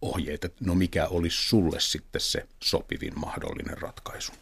ohjeet, 0.09 0.45
että 0.45 0.65
no 0.65 0.75
mikä 0.75 1.07
olisi 1.07 1.49
sulle 1.49 1.81
sitten 1.81 2.21
se 2.21 2.47
sopivin 2.63 3.21
mahdollinen 3.21 3.79
ratkaisu? 3.79 4.33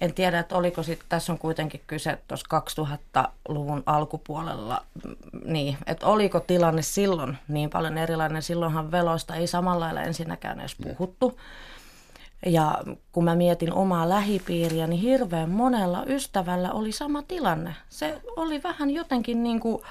En 0.00 0.14
tiedä, 0.14 0.38
että 0.38 0.56
oliko 0.56 0.82
sitten, 0.82 1.06
tässä 1.08 1.32
on 1.32 1.38
kuitenkin 1.38 1.80
kyse 1.86 2.18
tuossa 2.28 2.62
2000-luvun 3.20 3.82
alkupuolella, 3.86 4.84
niin, 5.44 5.76
että 5.86 6.06
oliko 6.06 6.40
tilanne 6.40 6.82
silloin 6.82 7.38
niin 7.48 7.70
paljon 7.70 7.98
erilainen. 7.98 8.42
Silloinhan 8.42 8.90
veloista 8.90 9.34
ei 9.34 9.46
samalla 9.46 9.84
lailla 9.84 10.02
ensinnäkään 10.02 10.60
edes 10.60 10.76
puhuttu. 10.82 11.40
Ja 12.46 12.78
kun 13.12 13.24
mä 13.24 13.34
mietin 13.34 13.72
omaa 13.72 14.08
lähipiiriä, 14.08 14.86
niin 14.86 15.00
hirveän 15.00 15.50
monella 15.50 16.04
ystävällä 16.06 16.72
oli 16.72 16.92
sama 16.92 17.22
tilanne. 17.22 17.74
Se 17.88 18.20
oli 18.36 18.62
vähän 18.62 18.90
jotenkin 18.90 19.42
niin 19.42 19.60
kuin, 19.60 19.82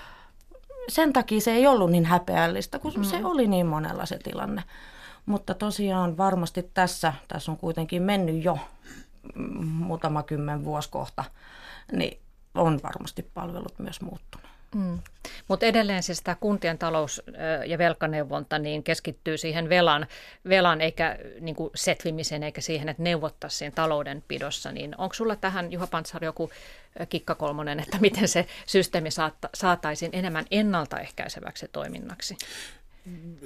sen 0.89 1.13
takia 1.13 1.41
se 1.41 1.51
ei 1.51 1.67
ollut 1.67 1.91
niin 1.91 2.05
häpeällistä, 2.05 2.79
kun 2.79 2.93
mm. 2.97 3.03
se 3.03 3.19
oli 3.23 3.47
niin 3.47 3.65
monella 3.65 4.05
se 4.05 4.19
tilanne. 4.19 4.63
Mutta 5.25 5.53
tosiaan 5.53 6.17
varmasti 6.17 6.69
tässä, 6.73 7.13
tässä 7.27 7.51
on 7.51 7.57
kuitenkin 7.57 8.01
mennyt 8.01 8.43
jo 8.43 8.57
muutama 9.65 10.23
kymmen 10.23 10.65
vuosi 10.65 10.89
kohta, 10.89 11.23
niin 11.91 12.19
on 12.55 12.79
varmasti 12.83 13.23
palvelut 13.33 13.79
myös 13.79 14.01
muuttunut. 14.01 14.47
Mm. 14.75 14.99
Mutta 15.47 15.65
edelleen 15.65 16.03
siis 16.03 16.21
tämä 16.21 16.35
kuntien 16.39 16.77
talous- 16.77 17.21
ja 17.65 17.77
velkaneuvonta 17.77 18.59
niin 18.59 18.83
keskittyy 18.83 19.37
siihen 19.37 19.69
velan, 19.69 20.07
velan 20.49 20.81
eikä 20.81 21.17
niin 21.39 21.55
kuin 21.55 21.71
eikä 22.43 22.61
siihen, 22.61 22.89
että 22.89 23.03
neuvottaisiin 23.03 23.71
taloudenpidossa. 23.71 24.71
Niin 24.71 24.95
onko 24.97 25.13
sulla 25.13 25.35
tähän, 25.35 25.71
Juha 25.71 25.87
Pantsar, 25.87 26.23
joku 26.23 26.51
kikkakolmonen, 27.09 27.79
että 27.79 27.97
miten 27.99 28.27
se 28.27 28.47
systeemi 28.65 29.11
saatta, 29.11 29.49
saataisiin 29.53 30.11
enemmän 30.13 30.45
ennaltaehkäiseväksi 30.51 31.67
toiminnaksi? 31.71 32.37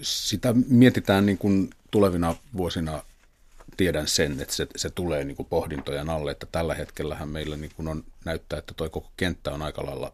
Sitä 0.02 0.54
mietitään 0.68 1.25
niin 1.25 1.38
kuin 1.38 1.70
tulevina 1.92 2.36
vuosina 2.58 3.04
tiedän 3.78 4.08
sen, 4.08 4.42
että 4.42 4.56
se, 4.56 4.68
se 4.75 4.90
tulee 4.90 5.24
niin 5.24 5.36
kuin 5.36 5.48
pohdintojen 5.50 6.10
alle, 6.10 6.32
että 6.32 6.48
tällä 6.52 6.74
hetkellähän 6.74 7.30
meillä 7.30 7.58
niin 7.58 7.72
kuin 7.75 7.88
on, 7.88 8.04
näyttää, 8.25 8.60
että 8.60 8.74
tuo 8.74 8.90
koko 8.90 9.12
kenttä 9.18 9.52
on 9.52 9.62
aika 9.62 9.86
lailla 9.86 10.14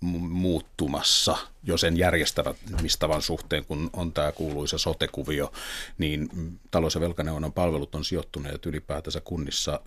muuttumassa 0.00 1.36
jo 1.66 1.76
sen 1.76 1.96
järjestämistavan 1.96 3.22
suhteen, 3.22 3.64
kun 3.64 3.90
on 3.92 4.12
tämä 4.12 4.32
kuuluisa 4.32 4.78
sotekuvio, 4.78 5.52
niin 5.98 6.28
talous- 6.70 6.94
ja 6.94 7.00
velkaneuvonnan 7.00 7.52
palvelut 7.52 7.94
on 7.94 8.04
sijoittuneet 8.04 8.66
ylipäätänsä 8.66 9.20
kunnissa. 9.20 9.80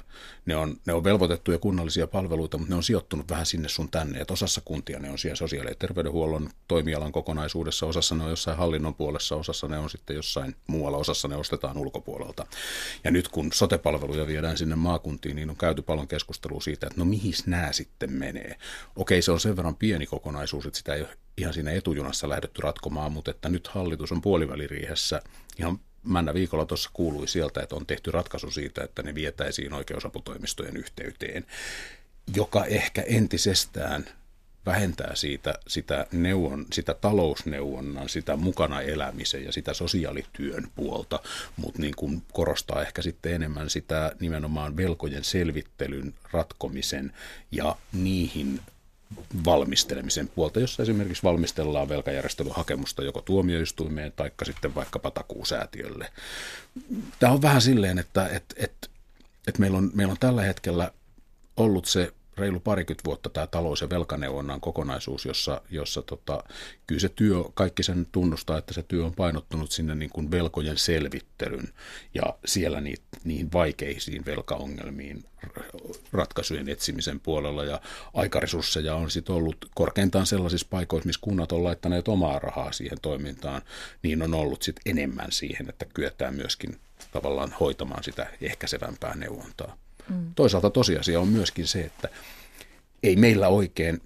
Ne 0.45 0.55
on, 0.55 0.77
ne 0.86 0.93
on 0.93 1.03
velvoitettuja 1.03 1.57
kunnallisia 1.57 2.07
palveluita, 2.07 2.57
mutta 2.57 2.71
ne 2.74 2.77
on 2.77 2.83
sijoittunut 2.83 3.29
vähän 3.29 3.45
sinne 3.45 3.69
sun 3.69 3.91
tänne. 3.91 4.19
Et 4.19 4.31
osassa 4.31 4.62
kuntia 4.65 5.00
ne 5.00 5.09
on 5.09 5.17
siellä 5.17 5.36
sosiaali- 5.36 5.69
ja 5.69 5.75
terveydenhuollon 5.75 6.50
toimialan 6.67 7.12
kokonaisuudessa, 7.12 7.86
osassa 7.86 8.15
ne 8.15 8.24
on 8.24 8.29
jossain 8.29 8.57
hallinnon 8.57 8.95
puolessa, 8.95 9.36
osassa 9.36 9.67
ne 9.67 9.77
on 9.77 9.89
sitten 9.89 10.15
jossain 10.15 10.55
muualla, 10.67 10.98
osassa 10.98 11.27
ne 11.27 11.36
ostetaan 11.36 11.77
ulkopuolelta. 11.77 12.45
Ja 13.03 13.12
nyt 13.12 13.27
kun 13.27 13.53
sotepalveluja 13.53 14.27
viedään 14.27 14.57
sinne 14.57 14.75
maakuntiin, 14.75 15.36
niin 15.36 15.50
on 15.50 15.55
käyty 15.57 15.81
paljon 15.81 16.07
keskustelua 16.07 16.62
siitä, 16.62 16.88
että 16.88 17.00
no 17.00 17.05
mihin 17.05 17.33
nämä 17.45 17.71
sitten 17.71 18.12
menee. 18.12 18.55
Okei, 18.95 19.21
se 19.21 19.31
on 19.31 19.39
sen 19.39 19.55
verran 19.55 19.75
pieni 19.75 20.05
kokonaisuus, 20.05 20.65
että 20.65 20.77
sitä 20.77 20.93
ei 20.93 21.01
ole 21.01 21.17
ihan 21.39 21.53
siinä 21.53 21.72
etujunassa 21.72 22.29
lähdetty 22.29 22.62
ratkomaan, 22.62 23.12
mutta 23.12 23.31
että 23.31 23.50
nyt 23.50 23.67
hallitus 23.67 24.12
on 24.12 24.22
puoliväliriihessä. 24.22 25.22
Ihan 25.60 25.79
Männä 26.03 26.34
viikolla 26.34 26.65
tuossa 26.65 26.89
kuului 26.93 27.27
sieltä, 27.27 27.62
että 27.62 27.75
on 27.75 27.86
tehty 27.86 28.12
ratkaisu 28.12 28.51
siitä, 28.51 28.84
että 28.84 29.03
ne 29.03 29.15
vietäisiin 29.15 29.74
oikeusaputoimistojen 29.74 30.77
yhteyteen, 30.77 31.46
joka 32.36 32.65
ehkä 32.65 33.01
entisestään 33.01 34.05
vähentää 34.65 35.15
siitä, 35.15 35.53
sitä, 35.67 36.05
neuvon, 36.12 36.65
sitä 36.74 36.93
talousneuvonnan, 36.93 38.10
sitä 38.10 38.36
mukana 38.36 38.81
elämisen 38.81 39.43
ja 39.43 39.51
sitä 39.51 39.74
sosiaalityön 39.74 40.67
puolta, 40.75 41.19
mutta 41.58 41.81
niin 41.81 41.96
kuin 41.96 42.24
korostaa 42.34 42.81
ehkä 42.81 43.01
sitten 43.01 43.34
enemmän 43.34 43.69
sitä 43.69 44.15
nimenomaan 44.19 44.77
velkojen 44.77 45.24
selvittelyn, 45.24 46.13
ratkomisen 46.31 47.13
ja 47.51 47.75
niihin 47.93 48.60
valmistelemisen 49.46 50.28
puolta, 50.28 50.60
jossa 50.60 50.84
esimerkiksi 50.84 51.24
valmistellaan 51.24 51.89
velkajärjestelyhakemusta 51.89 53.04
joko 53.04 53.22
tuomioistuimeen 53.22 54.12
tai 54.16 54.32
sitten 54.44 54.75
vaikkapa 54.75 55.12
takuusäätiölle. 55.12 56.12
Tämä 57.20 57.34
on 57.34 57.42
vähän 57.42 57.62
silleen, 57.62 58.00
että, 58.00 58.28
että, 58.28 58.56
että, 58.58 58.88
että 59.48 59.60
meillä, 59.60 59.78
on, 59.78 59.92
meillä 59.94 60.12
on 60.12 60.18
tällä 60.20 60.42
hetkellä 60.42 60.92
ollut 61.58 61.86
se 61.86 62.13
reilu 62.39 62.60
parikymmentä 62.60 63.03
vuotta 63.05 63.29
tämä 63.29 63.48
talous- 63.48 63.81
ja 63.81 63.89
velkaneuvonnan 63.89 64.62
kokonaisuus, 64.62 65.25
jossa, 65.25 65.62
jossa 65.69 66.01
tota, 66.01 66.43
kyllä 66.88 67.01
se 67.01 67.10
työ, 67.10 67.43
kaikki 67.53 67.84
sen 67.84 68.07
tunnustaa, 68.11 68.57
että 68.57 68.74
se 68.74 68.83
työ 68.83 69.05
on 69.05 69.16
painottunut 69.16 69.72
sinne 69.72 69.96
niin 69.96 70.09
kuin 70.09 70.31
velkojen 70.31 70.77
selvittelyn 70.77 71.74
ja 72.14 72.24
siellä 72.46 72.81
niitä, 72.81 73.03
niihin 73.24 73.51
vaikeisiin 73.53 74.25
velkaongelmiin 74.25 75.24
ratkaisujen 76.11 76.70
etsimisen 76.70 77.20
puolella 77.20 77.64
ja 77.66 77.81
aikaresursseja 78.14 78.96
on 78.96 79.11
sitten 79.11 79.35
ollut 79.35 79.70
korkeintaan 79.75 80.25
sellaisissa 80.25 80.68
paikoissa, 80.70 81.07
missä 81.07 81.22
kunnat 81.22 81.51
on 81.51 81.64
laittaneet 81.64 82.07
omaa 82.07 82.40
rahaa 82.40 82.72
siihen 82.72 82.98
toimintaan, 83.01 83.61
niin 84.03 84.22
on 84.22 84.33
ollut 84.33 84.61
sitten 84.61 84.81
enemmän 84.85 85.31
siihen, 85.31 85.70
että 85.70 85.85
kyetään 85.94 86.35
myöskin 86.35 86.79
tavallaan 87.11 87.55
hoitamaan 87.59 88.03
sitä 88.03 88.27
ehkäisevämpää 88.42 89.16
neuvontaa. 89.16 89.77
Mm. 90.09 90.31
Toisaalta 90.35 90.69
tosiasia 90.69 91.19
on 91.19 91.27
myöskin 91.27 91.67
se, 91.67 91.81
että 91.81 92.09
ei 93.03 93.15
meillä 93.15 93.48
oikein 93.48 94.01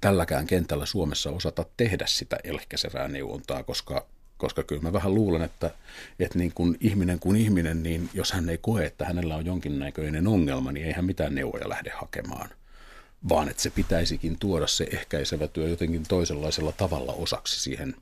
tälläkään 0.00 0.46
kentällä 0.46 0.86
Suomessa 0.86 1.30
osata 1.30 1.64
tehdä 1.76 2.04
sitä 2.08 2.38
ehkäisevää 2.44 3.08
neuvontaa, 3.08 3.62
koska, 3.62 4.06
koska 4.36 4.62
kyllä 4.62 4.82
mä 4.82 4.92
vähän 4.92 5.14
luulen, 5.14 5.42
että, 5.42 5.70
että 6.18 6.38
niin 6.38 6.52
kuin 6.54 6.76
ihminen 6.80 7.18
kuin 7.18 7.36
ihminen, 7.36 7.82
niin 7.82 8.10
jos 8.14 8.32
hän 8.32 8.48
ei 8.48 8.58
koe, 8.58 8.86
että 8.86 9.04
hänellä 9.04 9.36
on 9.36 9.46
jonkinnäköinen 9.46 10.26
ongelma, 10.26 10.72
niin 10.72 10.86
ei 10.86 10.92
hän 10.92 11.04
mitään 11.04 11.34
neuvoja 11.34 11.68
lähde 11.68 11.90
hakemaan 11.90 12.50
vaan 13.28 13.48
että 13.48 13.62
se 13.62 13.70
pitäisikin 13.70 14.38
tuoda 14.38 14.66
se 14.66 14.86
ehkäisevä 14.92 15.48
työ 15.48 15.68
jotenkin 15.68 16.02
toisenlaisella 16.08 16.72
tavalla 16.72 17.12
osaksi 17.12 17.60
siihen 17.60 17.94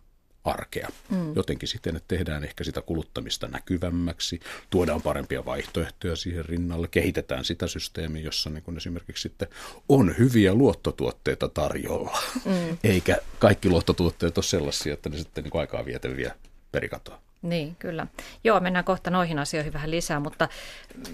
arkea. 0.45 0.89
Mm. 1.11 1.35
Jotenkin 1.37 1.69
siten, 1.69 1.97
että 1.97 2.17
tehdään 2.17 2.45
ehkä 2.45 2.65
sitä 2.65 2.83
kuluttamista 2.83 3.49
näkyvämmäksi, 3.49 4.41
tuodaan 4.71 5.03
parempia 5.03 5.45
vaihtoehtoja 5.45 6.17
siihen 6.17 6.45
rinnalle, 6.45 6.89
kehitetään 6.89 7.45
sitä 7.45 7.67
systeemiä, 7.67 8.23
jossa 8.23 8.51
niin 8.51 8.63
kuin 8.63 8.77
esimerkiksi 8.77 9.23
sitten 9.23 9.49
on 9.89 10.15
hyviä 10.19 10.55
luottotuotteita 10.55 11.49
tarjolla, 11.49 12.23
mm. 12.45 12.79
eikä 12.85 13.19
kaikki 13.39 13.69
luottotuotteet 13.69 14.39
ole 14.39 14.45
sellaisia, 14.45 14.95
että 14.95 15.09
ne 15.09 15.19
sitten 15.19 15.45
niin 15.45 15.51
kuin 15.51 15.61
aikaa 15.61 15.85
vietäviä 15.85 16.35
perikatoa. 16.73 17.21
Niin, 17.43 17.77
kyllä. 17.77 18.07
Joo, 18.45 18.61
mennään 18.61 18.85
kohta 18.85 19.11
noihin 19.11 19.39
asioihin 19.39 19.73
vähän 19.73 19.91
lisää, 19.91 20.21
mutta 20.21 20.49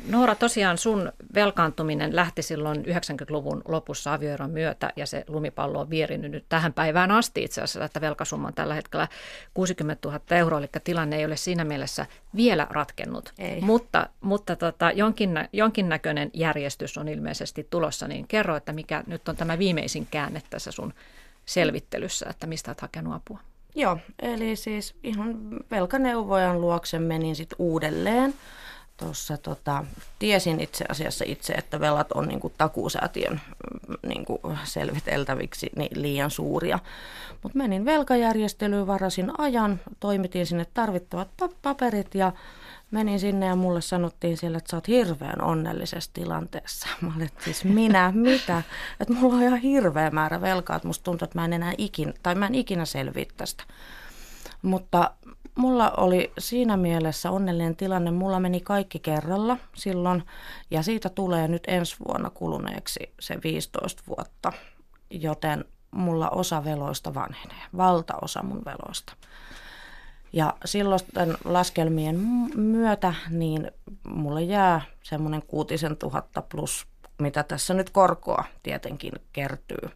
Noora, 0.08 0.34
tosiaan 0.34 0.78
sun 0.78 1.12
velkaantuminen 1.34 2.16
lähti 2.16 2.42
silloin 2.42 2.84
90-luvun 2.84 3.62
lopussa 3.68 4.14
avioeron 4.14 4.50
myötä 4.50 4.92
ja 4.96 5.06
se 5.06 5.24
lumipallo 5.28 5.80
on 5.80 5.90
vierinyt 5.90 6.30
nyt 6.30 6.44
tähän 6.48 6.72
päivään 6.72 7.10
asti 7.10 7.44
itse 7.44 7.60
asiassa, 7.60 7.84
että 7.84 8.00
velkasumma 8.00 8.48
on 8.48 8.54
tällä 8.54 8.74
hetkellä 8.74 9.08
60 9.54 10.08
000 10.08 10.20
euroa, 10.30 10.58
eli 10.58 10.68
tilanne 10.84 11.16
ei 11.16 11.24
ole 11.24 11.36
siinä 11.36 11.64
mielessä 11.64 12.06
vielä 12.36 12.66
ratkennut. 12.70 13.32
Ei. 13.38 13.60
Mutta, 13.60 14.06
mutta 14.20 14.56
tota, 14.56 14.90
jonkin, 14.90 15.30
jonkinnäköinen 15.52 16.30
järjestys 16.34 16.98
on 16.98 17.08
ilmeisesti 17.08 17.66
tulossa, 17.70 18.08
niin 18.08 18.28
kerro, 18.28 18.56
että 18.56 18.72
mikä 18.72 19.04
nyt 19.06 19.28
on 19.28 19.36
tämä 19.36 19.58
viimeisin 19.58 20.06
käänne 20.10 20.42
tässä 20.50 20.72
sun 20.72 20.94
selvittelyssä, 21.44 22.26
että 22.30 22.46
mistä 22.46 22.70
olet 22.70 22.80
hakenut 22.80 23.14
apua? 23.14 23.40
Joo, 23.76 23.98
eli 24.22 24.56
siis 24.56 24.94
ihan 25.02 25.36
velkaneuvojan 25.70 26.60
luokse 26.60 26.98
menin 26.98 27.36
sitten 27.36 27.56
uudelleen. 27.58 28.34
Tuossa 28.96 29.36
tota, 29.36 29.84
tiesin 30.18 30.60
itse 30.60 30.84
asiassa 30.88 31.24
itse, 31.28 31.52
että 31.52 31.80
velat 31.80 32.12
on 32.12 32.28
niin 32.28 32.40
takuusäätiön 32.58 33.40
niin 34.06 34.24
selviteltäviksi 34.64 35.70
niin 35.76 36.02
liian 36.02 36.30
suuria. 36.30 36.78
Mutta 37.42 37.58
menin 37.58 37.84
velkajärjestelyyn, 37.84 38.86
varasin 38.86 39.40
ajan, 39.40 39.80
toimitin 40.00 40.46
sinne 40.46 40.66
tarvittavat 40.74 41.28
paperit 41.62 42.14
ja 42.14 42.32
menin 42.90 43.20
sinne 43.20 43.46
ja 43.46 43.56
mulle 43.56 43.80
sanottiin 43.80 44.36
siellä, 44.36 44.58
että 44.58 44.70
sä 44.70 44.76
oot 44.76 44.88
hirveän 44.88 45.42
onnellisessa 45.42 46.10
tilanteessa. 46.14 46.88
Mä 47.00 47.12
olin, 47.16 47.26
että 47.26 47.44
siis 47.44 47.64
minä, 47.64 48.12
mitä? 48.14 48.62
Että 49.00 49.14
mulla 49.14 49.36
on 49.36 49.42
ihan 49.42 49.58
hirveä 49.58 50.10
määrä 50.10 50.40
velkaa, 50.40 50.76
että 50.76 50.88
musta 50.88 51.04
tuntuu, 51.04 51.24
että 51.24 51.38
mä 51.38 51.44
en 51.44 51.52
enää 51.52 51.72
ikinä, 51.78 52.12
tai 52.22 52.34
mä 52.34 52.46
en 52.46 52.54
ikinä 52.54 52.84
selviä 52.84 53.26
tästä. 53.36 53.64
Mutta 54.62 55.10
mulla 55.54 55.90
oli 55.90 56.32
siinä 56.38 56.76
mielessä 56.76 57.30
onnellinen 57.30 57.76
tilanne. 57.76 58.10
Mulla 58.10 58.40
meni 58.40 58.60
kaikki 58.60 58.98
kerralla 58.98 59.56
silloin 59.74 60.22
ja 60.70 60.82
siitä 60.82 61.08
tulee 61.08 61.48
nyt 61.48 61.62
ensi 61.66 61.96
vuonna 62.08 62.30
kuluneeksi 62.30 63.12
se 63.20 63.38
15 63.44 64.02
vuotta, 64.08 64.52
joten 65.10 65.64
mulla 65.90 66.30
osa 66.30 66.64
veloista 66.64 67.14
vanhenee, 67.14 67.62
valtaosa 67.76 68.42
mun 68.42 68.62
veloista. 68.64 69.12
Ja 70.36 70.54
silloisten 70.64 71.36
laskelmien 71.44 72.16
myötä 72.56 73.14
niin 73.30 73.70
mulle 74.08 74.42
jää 74.42 74.80
semmoinen 75.02 75.42
kuutisen 75.42 75.96
tuhatta 75.96 76.42
plus, 76.42 76.86
mitä 77.18 77.42
tässä 77.42 77.74
nyt 77.74 77.90
korkoa 77.90 78.44
tietenkin 78.62 79.12
kertyy, 79.32 79.90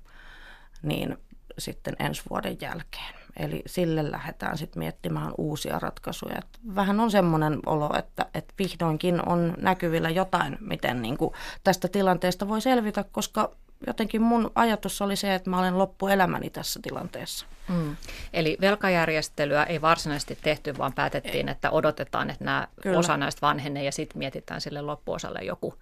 niin 0.83 1.19
sitten 1.59 1.97
ensi 1.99 2.23
vuoden 2.31 2.57
jälkeen. 2.61 3.15
Eli 3.37 3.63
sille 3.67 4.11
lähdetään 4.11 4.59
sitten 4.59 4.79
miettimään 4.79 5.33
uusia 5.39 5.79
ratkaisuja. 5.79 6.39
Et 6.39 6.75
vähän 6.75 7.01
on 7.01 7.11
semmoinen 7.11 7.61
olo, 7.67 7.91
että, 7.99 8.27
että 8.35 8.55
vihdoinkin 8.59 9.29
on 9.29 9.55
näkyvillä 9.59 10.11
jotain, 10.11 10.59
miten 10.61 11.03
niin 11.03 11.17
kuin 11.17 11.35
tästä 11.65 11.89
tilanteesta 11.89 12.49
voi 12.49 12.61
selvitä, 12.61 13.05
koska 13.13 13.51
jotenkin 13.87 14.23
mun 14.23 14.51
ajatus 14.55 15.03
oli 15.03 15.17
se, 15.17 15.35
että 15.35 15.51
mä 15.51 15.59
olen 15.59 15.79
loppuelämäni 15.79 16.51
tässä 16.51 16.81
tilanteessa. 16.83 17.47
Mm. 17.69 17.97
Eli 18.33 18.57
velkajärjestelyä 18.61 19.65
ei 19.65 19.81
varsinaisesti 19.81 20.39
tehty, 20.43 20.79
vaan 20.79 20.93
päätettiin, 20.93 21.49
ei. 21.49 21.53
että 21.53 21.71
odotetaan, 21.71 22.31
että 22.31 22.45
nämä 22.45 22.69
Kyllä. 22.83 22.99
osa 22.99 23.17
näistä 23.17 23.47
vanhenee 23.47 23.85
ja 23.85 23.93
sitten 23.93 24.19
mietitään 24.19 24.61
sille 24.61 24.83
loppuosalle 24.83 25.39
joku 25.43 25.75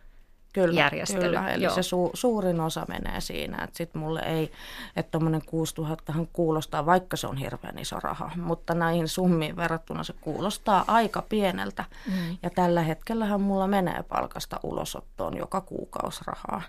kyllä, 0.52 0.80
järjestely. 0.80 1.24
Kyllä, 1.24 1.50
eli 1.50 1.64
Joo. 1.64 1.74
se 1.74 1.82
su, 1.82 2.10
suurin 2.14 2.60
osa 2.60 2.84
menee 2.88 3.20
siinä, 3.20 3.64
että 3.64 3.76
sitten 3.76 4.02
mulle 4.02 4.20
ei, 4.20 4.52
että 4.96 5.10
tuommoinen 5.10 5.42
6000 5.46 6.12
kuulostaa, 6.32 6.86
vaikka 6.86 7.16
se 7.16 7.26
on 7.26 7.36
hirveän 7.36 7.78
iso 7.78 8.00
raha, 8.00 8.30
mutta 8.36 8.74
näihin 8.74 9.08
summiin 9.08 9.56
verrattuna 9.56 10.04
se 10.04 10.14
kuulostaa 10.20 10.84
aika 10.86 11.22
pieneltä. 11.22 11.84
Mm. 12.06 12.36
Ja 12.42 12.50
tällä 12.50 12.82
hetkellähän 12.82 13.40
mulla 13.40 13.66
menee 13.66 14.02
palkasta 14.02 14.60
ulosottoon 14.62 15.36
joka 15.36 15.60
kuukausi 15.60 16.20
rahaa 16.26 16.62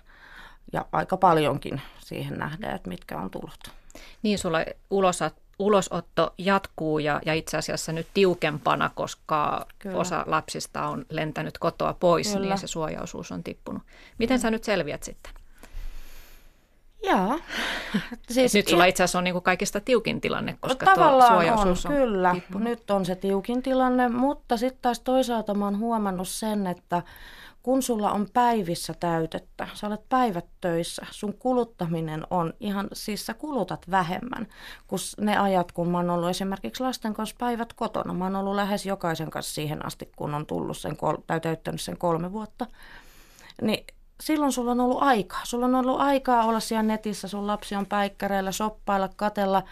ja 0.72 0.84
aika 0.92 1.16
paljonkin 1.16 1.80
siihen 1.98 2.38
nähdään, 2.38 2.76
että 2.76 2.88
mitkä 2.88 3.18
on 3.18 3.30
tullut. 3.30 3.70
Niin, 4.22 4.38
sulla 4.38 4.58
ulosot, 4.90 5.34
ulosotto 5.58 6.34
jatkuu 6.38 6.98
ja, 6.98 7.20
ja 7.26 7.34
itse 7.34 7.56
asiassa 7.56 7.92
nyt 7.92 8.06
tiukempana, 8.14 8.90
koska 8.94 9.66
Kyllä. 9.78 9.98
osa 9.98 10.24
lapsista 10.26 10.86
on 10.86 11.06
lentänyt 11.10 11.58
kotoa 11.58 11.94
pois, 12.00 12.26
niin 12.26 12.36
Kyllä. 12.36 12.54
niin 12.54 12.60
se 12.60 12.66
suojaosuus 12.66 13.32
on 13.32 13.42
tippunut. 13.44 13.82
Miten 14.18 14.38
mm. 14.38 14.40
sä 14.40 14.50
nyt 14.50 14.64
selviät 14.64 15.02
sitten? 15.02 15.32
Joo. 17.02 17.40
Siis 18.30 18.54
nyt 18.54 18.68
sulla 18.68 18.84
itse 18.84 19.02
asiassa 19.02 19.18
on 19.18 19.24
niin 19.24 19.34
kuin 19.34 19.42
kaikista 19.42 19.80
tiukin 19.80 20.20
tilanne, 20.20 20.56
koska 20.60 20.94
tuo 20.94 21.26
suojaosuus 21.28 21.86
on, 21.86 21.92
on 21.92 21.98
kyllä. 21.98 22.32
Tippunut. 22.34 22.68
Nyt 22.68 22.90
on 22.90 23.06
se 23.06 23.14
tiukin 23.16 23.62
tilanne, 23.62 24.08
mutta 24.08 24.56
sitten 24.56 24.82
taas 24.82 25.00
toisaalta 25.00 25.54
mä 25.54 25.64
oon 25.64 25.78
huomannut 25.78 26.28
sen, 26.28 26.66
että 26.66 27.02
kun 27.62 27.82
sulla 27.82 28.12
on 28.12 28.26
päivissä 28.32 28.94
täytettä, 29.00 29.68
sä 29.74 29.86
olet 29.86 30.08
päivät 30.08 30.46
töissä, 30.60 31.06
sun 31.10 31.34
kuluttaminen 31.34 32.26
on 32.30 32.52
ihan, 32.60 32.88
siis 32.92 33.26
sä 33.26 33.34
kulutat 33.34 33.90
vähemmän 33.90 34.46
kuin 34.86 35.00
ne 35.20 35.38
ajat, 35.38 35.72
kun 35.72 35.90
mä 35.90 35.98
oon 35.98 36.10
ollut 36.10 36.30
esimerkiksi 36.30 36.82
lasten 36.82 37.14
kanssa 37.14 37.36
päivät 37.38 37.72
kotona. 37.72 38.14
Mä 38.14 38.24
oon 38.24 38.36
ollut 38.36 38.54
lähes 38.54 38.86
jokaisen 38.86 39.30
kanssa 39.30 39.54
siihen 39.54 39.86
asti, 39.86 40.12
kun 40.16 40.34
on 40.34 40.46
tullut 40.46 40.78
sen, 40.78 40.96
tai 41.26 41.40
täyttänyt 41.40 41.80
sen 41.80 41.98
kolme 41.98 42.32
vuotta. 42.32 42.66
Niin 43.62 43.86
silloin 44.20 44.52
sulla 44.52 44.70
on 44.70 44.80
ollut 44.80 45.02
aikaa. 45.02 45.40
Sulla 45.44 45.66
on 45.66 45.74
ollut 45.74 46.00
aikaa 46.00 46.44
olla 46.44 46.60
siellä 46.60 46.82
netissä, 46.82 47.28
sun 47.28 47.46
lapsi 47.46 47.74
on 47.74 47.86
päikkäreillä, 47.86 48.52
soppailla, 48.52 49.08
katella, 49.16 49.62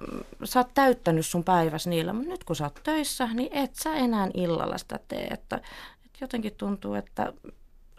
mm, 0.00 0.20
sä 0.44 0.60
oot 0.60 0.74
täyttänyt 0.74 1.26
sun 1.26 1.44
päiväs 1.44 1.86
niillä, 1.86 2.12
mutta 2.12 2.30
nyt 2.30 2.44
kun 2.44 2.56
sä 2.56 2.64
oot 2.64 2.80
töissä, 2.82 3.28
niin 3.34 3.50
et 3.52 3.74
sä 3.74 3.94
enää 3.94 4.28
illalla 4.34 4.78
sitä 4.78 5.00
tee. 5.08 5.26
Että 5.26 5.60
jotenkin 6.20 6.54
tuntuu, 6.54 6.94
että 6.94 7.32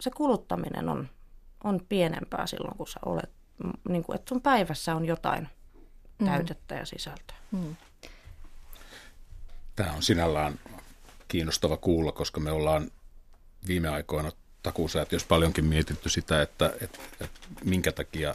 se 0.00 0.10
kuluttaminen 0.10 0.88
on, 0.88 1.08
on 1.64 1.80
pienempää 1.88 2.46
silloin, 2.46 2.76
kun 2.76 2.88
sä 2.88 3.00
olet, 3.06 3.30
niin 3.88 4.04
kuin, 4.04 4.16
että 4.16 4.28
sun 4.28 4.42
päivässä 4.42 4.94
on 4.94 5.04
jotain 5.04 5.48
mm. 6.18 6.26
täytettä 6.26 6.74
ja 6.74 6.86
sisältöä. 6.86 7.36
Mm. 7.50 7.76
Tämä 9.76 9.92
on 9.92 10.02
sinällään 10.02 10.60
kiinnostava 11.28 11.76
kuulla, 11.76 12.12
koska 12.12 12.40
me 12.40 12.50
ollaan 12.50 12.90
viime 13.66 13.88
aikoina 13.88 14.32
takuusäätiössä 14.62 15.28
paljonkin 15.28 15.64
mietitty 15.64 16.08
sitä, 16.08 16.42
että, 16.42 16.72
että, 16.80 16.98
että 17.20 17.40
minkä 17.64 17.92
takia 17.92 18.34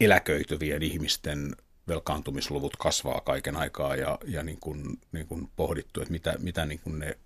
eläköityvien 0.00 0.82
ihmisten 0.82 1.56
velkaantumisluvut 1.88 2.76
kasvaa 2.76 3.20
kaiken 3.20 3.56
aikaa 3.56 3.96
ja, 3.96 4.18
ja 4.24 4.42
niin 4.42 4.60
kuin, 4.60 5.00
niin 5.12 5.26
kuin 5.26 5.50
pohdittu, 5.56 6.00
että 6.00 6.12
mitä, 6.12 6.34
mitä 6.38 6.66
niin 6.66 6.80
kuin 6.80 6.98
ne 6.98 7.18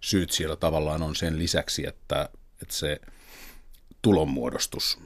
syyt 0.00 0.30
siellä 0.30 0.56
tavallaan 0.56 1.02
on 1.02 1.16
sen 1.16 1.38
lisäksi, 1.38 1.86
että, 1.86 2.28
että 2.62 2.74
se 2.74 3.00
tulonmuodostus 4.02 4.98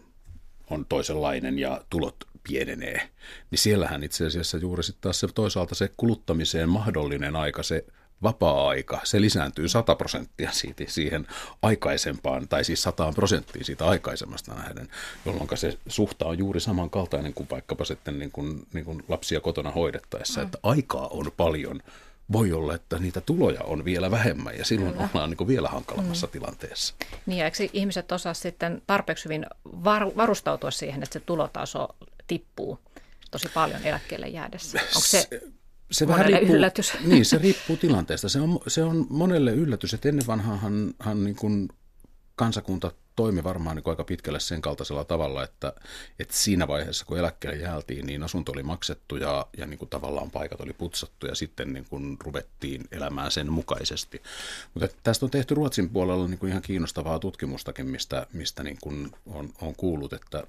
on 0.70 0.87
toisenlainen 0.87 1.59
ja 1.59 1.85
tulot 1.90 2.16
pienenee, 2.48 3.11
niin 3.50 3.59
siellähän 3.59 4.03
itse 4.03 4.26
asiassa 4.26 4.59
juuri 4.59 4.83
sitten 4.83 5.03
taas 5.03 5.20
se 5.20 5.29
toisaalta 5.35 5.74
se 5.74 5.90
kuluttamiseen 5.96 6.68
mahdollinen 6.68 7.37
aika, 7.37 7.62
se 7.62 7.85
vapaa-aika, 8.22 9.00
se 9.05 9.20
lisääntyy 9.20 9.68
100 9.68 9.94
prosenttia 9.94 10.53
siitä, 10.53 10.85
siihen 10.88 11.26
aikaisempaan, 11.62 12.48
tai 12.48 12.64
siis 12.64 12.83
100 12.83 13.12
prosenttia 13.12 13.64
siitä 13.64 13.87
aikaisemmasta 13.87 14.55
nähden, 14.55 14.88
jolloin 15.26 15.48
se 15.55 15.79
suhta 15.87 16.26
on 16.26 16.38
juuri 16.38 16.61
samankaltainen 16.61 17.35
kuin 17.35 17.50
vaikkapa 17.50 17.85
sitten 17.85 18.18
niin 18.18 18.31
kuin, 18.33 18.66
niin 18.72 18.85
kuin 18.85 19.03
lapsia 19.09 19.40
kotona 19.40 19.70
hoidettaessa, 19.70 20.40
mm. 20.40 20.44
että 20.44 20.59
aikaa 20.62 21.09
on 21.09 21.33
paljon 21.37 21.83
voi 22.32 22.52
olla, 22.52 22.74
että 22.74 22.98
niitä 22.98 23.20
tuloja 23.20 23.60
on 23.62 23.84
vielä 23.84 24.10
vähemmän 24.10 24.58
ja 24.58 24.64
silloin 24.64 24.92
Kyllä. 24.92 25.08
ollaan 25.14 25.30
niin 25.30 25.48
vielä 25.48 25.68
hankalammassa 25.68 26.26
mm. 26.26 26.30
tilanteessa. 26.30 26.94
Niin 27.26 27.38
ja 27.38 27.44
eikö 27.44 27.68
ihmiset 27.72 28.12
osaa 28.12 28.34
sitten 28.34 28.82
tarpeeksi 28.86 29.24
hyvin 29.24 29.46
var- 29.64 30.16
varustautua 30.16 30.70
siihen, 30.70 31.02
että 31.02 31.12
se 31.12 31.20
tulotaso 31.20 31.88
tippuu 32.26 32.78
tosi 33.30 33.48
paljon 33.54 33.82
eläkkeelle 33.84 34.28
jäädessä? 34.28 34.78
Onko 34.78 35.00
se, 35.06 35.28
se 35.90 36.08
vähän 36.08 36.26
riippuu, 36.26 36.56
yllätys? 36.56 36.92
Niin, 37.04 37.24
se 37.24 37.38
riippuu 37.38 37.76
tilanteesta. 37.76 38.28
Se 38.28 38.40
on, 38.40 38.60
se 38.66 38.84
on 38.84 39.06
monelle 39.10 39.52
yllätys, 39.52 39.94
että 39.94 40.08
ennen 40.08 40.26
vanhaan 40.26 40.94
niin 41.14 41.36
kuin 41.36 41.68
kansakunta 42.36 42.92
toimi 43.20 43.44
varmaan 43.44 43.76
niin 43.76 43.88
aika 43.88 44.04
pitkälle 44.04 44.40
sen 44.40 44.62
kaltaisella 44.62 45.04
tavalla, 45.04 45.44
että, 45.44 45.72
että 46.18 46.35
siinä 46.35 46.68
vaiheessa, 46.68 47.04
kun 47.04 47.18
eläkkeelle 47.18 47.59
jäätiin, 47.59 48.06
niin 48.06 48.22
asunto 48.22 48.52
oli 48.52 48.62
maksettu 48.62 49.16
ja, 49.16 49.46
ja 49.56 49.66
niin 49.66 49.78
kuin 49.78 49.88
tavallaan 49.88 50.30
paikat 50.30 50.61
oli 50.61 50.72
putsattu 50.72 51.26
ja 51.26 51.35
sitten 51.35 51.72
niin 51.72 51.87
kuin 51.90 52.16
ruvettiin 52.24 52.85
elämään 52.92 53.30
sen 53.30 53.52
mukaisesti. 53.52 54.22
Mutta 54.74 54.88
tästä 55.02 55.26
on 55.26 55.30
tehty 55.30 55.54
Ruotsin 55.54 55.90
puolella 55.90 56.28
niin 56.28 56.38
kuin 56.38 56.50
ihan 56.50 56.62
kiinnostavaa 56.62 57.18
tutkimustakin, 57.18 57.87
mistä, 57.87 58.26
mistä 58.33 58.62
niin 58.62 58.78
kuin 58.83 59.12
on, 59.26 59.50
on 59.61 59.74
kuullut, 59.76 60.12
että, 60.12 60.42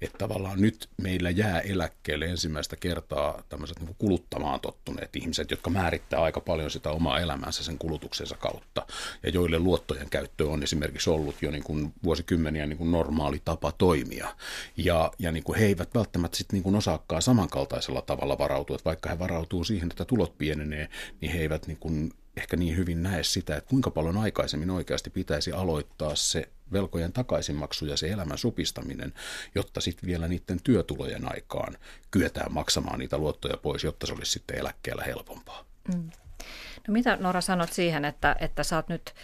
että 0.00 0.18
tavallaan 0.18 0.60
nyt 0.60 0.88
meillä 0.96 1.30
jää 1.30 1.60
eläkkeelle 1.60 2.24
ensimmäistä 2.24 2.76
kertaa 2.76 3.42
tämmöiset 3.48 3.78
niin 3.78 3.86
kuin 3.86 3.96
kuluttamaan 3.98 4.60
tottuneet 4.60 5.16
ihmiset, 5.16 5.50
jotka 5.50 5.70
määrittää 5.70 6.22
aika 6.22 6.40
paljon 6.40 6.70
sitä 6.70 6.90
omaa 6.90 7.20
elämänsä 7.20 7.64
sen 7.64 7.78
kulutuksensa 7.78 8.36
kautta 8.36 8.86
ja 9.22 9.30
joille 9.30 9.58
luottojen 9.58 10.10
käyttö 10.10 10.48
on 10.48 10.62
esimerkiksi 10.62 11.10
ollut 11.10 11.42
jo 11.42 11.50
niin 11.50 11.64
kuin 11.64 11.92
vuosikymmeniä 12.10 12.66
niin 12.66 12.76
kuin 12.78 12.90
normaali 12.90 13.42
tapa 13.44 13.72
toimia. 13.72 14.36
Ja, 14.76 15.12
ja 15.18 15.32
niin 15.32 15.44
kuin 15.44 15.58
he 15.58 15.64
eivät 15.66 15.94
välttämättä 15.94 16.36
sit 16.36 16.52
niin 16.52 16.62
kuin 16.62 16.76
osaakaan 16.76 17.22
samankaltaisella 17.22 18.02
tavalla 18.02 18.38
varautua, 18.38 18.76
että 18.76 18.84
vaikka 18.84 19.08
he 19.08 19.18
varautuu 19.18 19.64
siihen, 19.64 19.90
että 19.90 20.04
tulot 20.04 20.38
pienenee, 20.38 20.88
niin 21.20 21.32
he 21.32 21.38
eivät 21.38 21.66
niin 21.66 21.76
kuin 21.76 22.12
ehkä 22.36 22.56
niin 22.56 22.76
hyvin 22.76 23.02
näe 23.02 23.22
sitä, 23.22 23.56
että 23.56 23.70
kuinka 23.70 23.90
paljon 23.90 24.16
aikaisemmin 24.16 24.70
oikeasti 24.70 25.10
pitäisi 25.10 25.52
aloittaa 25.52 26.16
se 26.16 26.48
velkojen 26.72 27.12
takaisinmaksu 27.12 27.86
ja 27.86 27.96
se 27.96 28.08
elämän 28.08 28.38
supistaminen, 28.38 29.12
jotta 29.54 29.80
sitten 29.80 30.06
vielä 30.06 30.28
niiden 30.28 30.60
työtulojen 30.64 31.32
aikaan 31.32 31.76
kyetään 32.10 32.52
maksamaan 32.52 32.98
niitä 32.98 33.18
luottoja 33.18 33.56
pois, 33.56 33.84
jotta 33.84 34.06
se 34.06 34.12
olisi 34.12 34.32
sitten 34.32 34.58
eläkkeellä 34.58 35.04
helpompaa. 35.04 35.64
Mm. 35.94 36.10
No 36.88 36.92
mitä 36.92 37.16
Nora 37.16 37.40
sanot 37.40 37.72
siihen, 37.72 38.04
että, 38.04 38.36
että 38.38 38.62
sä 38.62 38.76
oot 38.76 38.88
nyt 38.88 39.14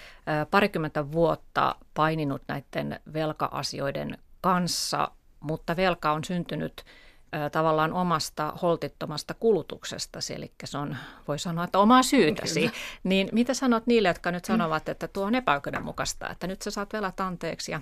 parikymmentä 0.51 1.13
vuotta 1.13 1.75
paininut 1.95 2.43
näiden 2.49 3.01
velka-asioiden 3.13 4.19
kanssa, 4.41 5.11
mutta 5.41 5.77
velka 5.77 6.13
on 6.13 6.25
syntynyt 6.25 6.85
tavallaan 7.53 7.93
omasta 7.93 8.53
holtittomasta 8.63 9.35
kulutuksesta, 9.35 10.19
eli 10.37 10.53
se 10.65 10.79
on, 10.79 10.97
voi 11.29 11.39
sanoa, 11.39 11.65
että 11.65 11.79
omaa 11.79 12.03
syytäsi. 12.03 12.61
Kyllä. 12.61 12.73
Niin 13.05 13.29
mitä 13.33 13.55
sanot 13.55 13.87
niille, 13.87 14.09
jotka 14.09 14.31
nyt 14.31 14.45
sanovat, 14.45 14.89
että 14.89 15.09
tuo 15.09 15.25
on 15.25 15.35
epäoikeudenmukaista, 15.35 16.31
että 16.31 16.47
nyt 16.47 16.63
sä 16.63 16.71
saat 16.71 16.93
velat 16.93 17.21
anteeksi 17.21 17.73
ja 17.73 17.81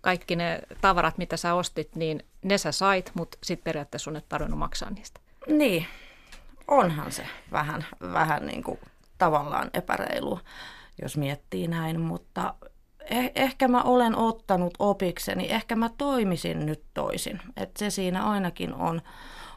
kaikki 0.00 0.36
ne 0.36 0.60
tavarat, 0.80 1.18
mitä 1.18 1.36
sä 1.36 1.54
ostit, 1.54 1.96
niin 1.96 2.24
ne 2.42 2.58
sä 2.58 2.72
sait, 2.72 3.12
mutta 3.14 3.38
sitten 3.42 3.64
periaatteessa 3.64 4.04
sun 4.04 4.16
et 4.16 4.28
tarvinnut 4.28 4.58
maksaa 4.58 4.90
niistä. 4.90 5.20
Niin, 5.46 5.86
onhan 6.68 7.12
se 7.12 7.26
vähän, 7.52 7.86
vähän 8.12 8.46
niin 8.46 8.62
kuin 8.62 8.78
tavallaan 9.18 9.70
epäreilu, 9.74 10.40
jos 11.02 11.16
miettii 11.16 11.68
näin, 11.68 12.00
mutta 12.00 12.54
eh, 13.00 13.32
ehkä 13.34 13.68
mä 13.68 13.82
olen 13.82 14.16
ottanut 14.16 14.74
opikseni, 14.78 15.52
ehkä 15.52 15.76
mä 15.76 15.90
toimisin 15.98 16.66
nyt 16.66 16.82
toisin. 16.94 17.40
Että 17.56 17.78
se 17.78 17.90
siinä 17.90 18.24
ainakin 18.24 18.74
on, 18.74 19.02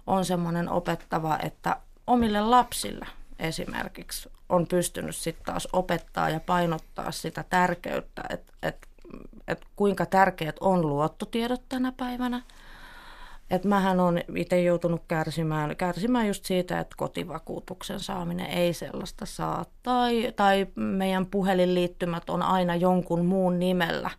on 0.08 0.26
semmoinen 0.26 0.70
opettava, 0.70 1.40
että 1.44 1.76
omille 2.08 2.42
lapsille 2.42 3.08
esimerkiksi 3.40 4.30
on 4.50 4.68
pystynyt 4.68 5.16
sitten 5.16 5.46
taas 5.46 5.68
opettaa 5.74 6.30
ja 6.30 6.40
painottaa 6.40 7.12
sitä 7.12 7.44
tärkeyttä, 7.50 8.24
että, 8.30 8.54
että, 8.64 8.88
että 9.48 9.68
kuinka 9.76 10.06
tärkeät 10.06 10.56
on 10.60 10.82
luottotiedot 10.82 11.62
tänä 11.70 11.92
päivänä– 11.92 12.42
että 13.52 13.68
mähän 13.68 14.00
on 14.00 14.20
itse 14.36 14.62
joutunut 14.62 15.02
kärsimään, 15.08 15.76
kärsimään 15.76 16.28
just 16.28 16.46
siitä, 16.46 16.80
että 16.80 16.96
kotivakuutuksen 16.98 18.00
saaminen 18.00 18.46
ei 18.46 18.74
sellaista 18.74 19.26
saa. 19.26 19.66
Tai, 19.84 20.34
tai 20.36 20.68
meidän 20.76 21.26
puhelinliittymät 21.26 22.30
on 22.30 22.42
aina 22.42 22.76
jonkun 22.76 23.26
muun 23.26 23.60
nimellä, 23.60 24.10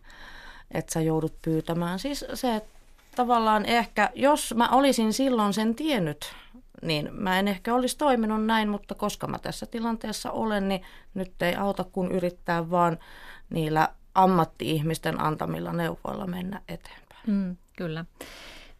että 0.71 0.93
sä 0.93 1.01
joudut 1.01 1.33
pyytämään. 1.41 1.99
Siis 1.99 2.25
se, 2.33 2.55
että 2.55 2.69
tavallaan 3.15 3.65
ehkä, 3.65 4.09
jos 4.15 4.53
mä 4.57 4.69
olisin 4.69 5.13
silloin 5.13 5.53
sen 5.53 5.75
tiennyt, 5.75 6.33
niin 6.81 7.09
mä 7.11 7.39
en 7.39 7.47
ehkä 7.47 7.73
olisi 7.73 7.97
toiminut 7.97 8.45
näin, 8.45 8.69
mutta 8.69 8.95
koska 8.95 9.27
mä 9.27 9.39
tässä 9.39 9.65
tilanteessa 9.65 10.31
olen, 10.31 10.67
niin 10.67 10.81
nyt 11.13 11.41
ei 11.41 11.55
auta 11.55 11.83
kun 11.83 12.11
yrittää 12.11 12.69
vaan 12.69 12.99
niillä 13.49 13.89
ammatti-ihmisten 14.15 15.21
antamilla 15.21 15.73
neuvoilla 15.73 16.27
mennä 16.27 16.61
eteenpäin. 16.67 17.23
Mm. 17.27 17.57
Kyllä. 17.77 18.05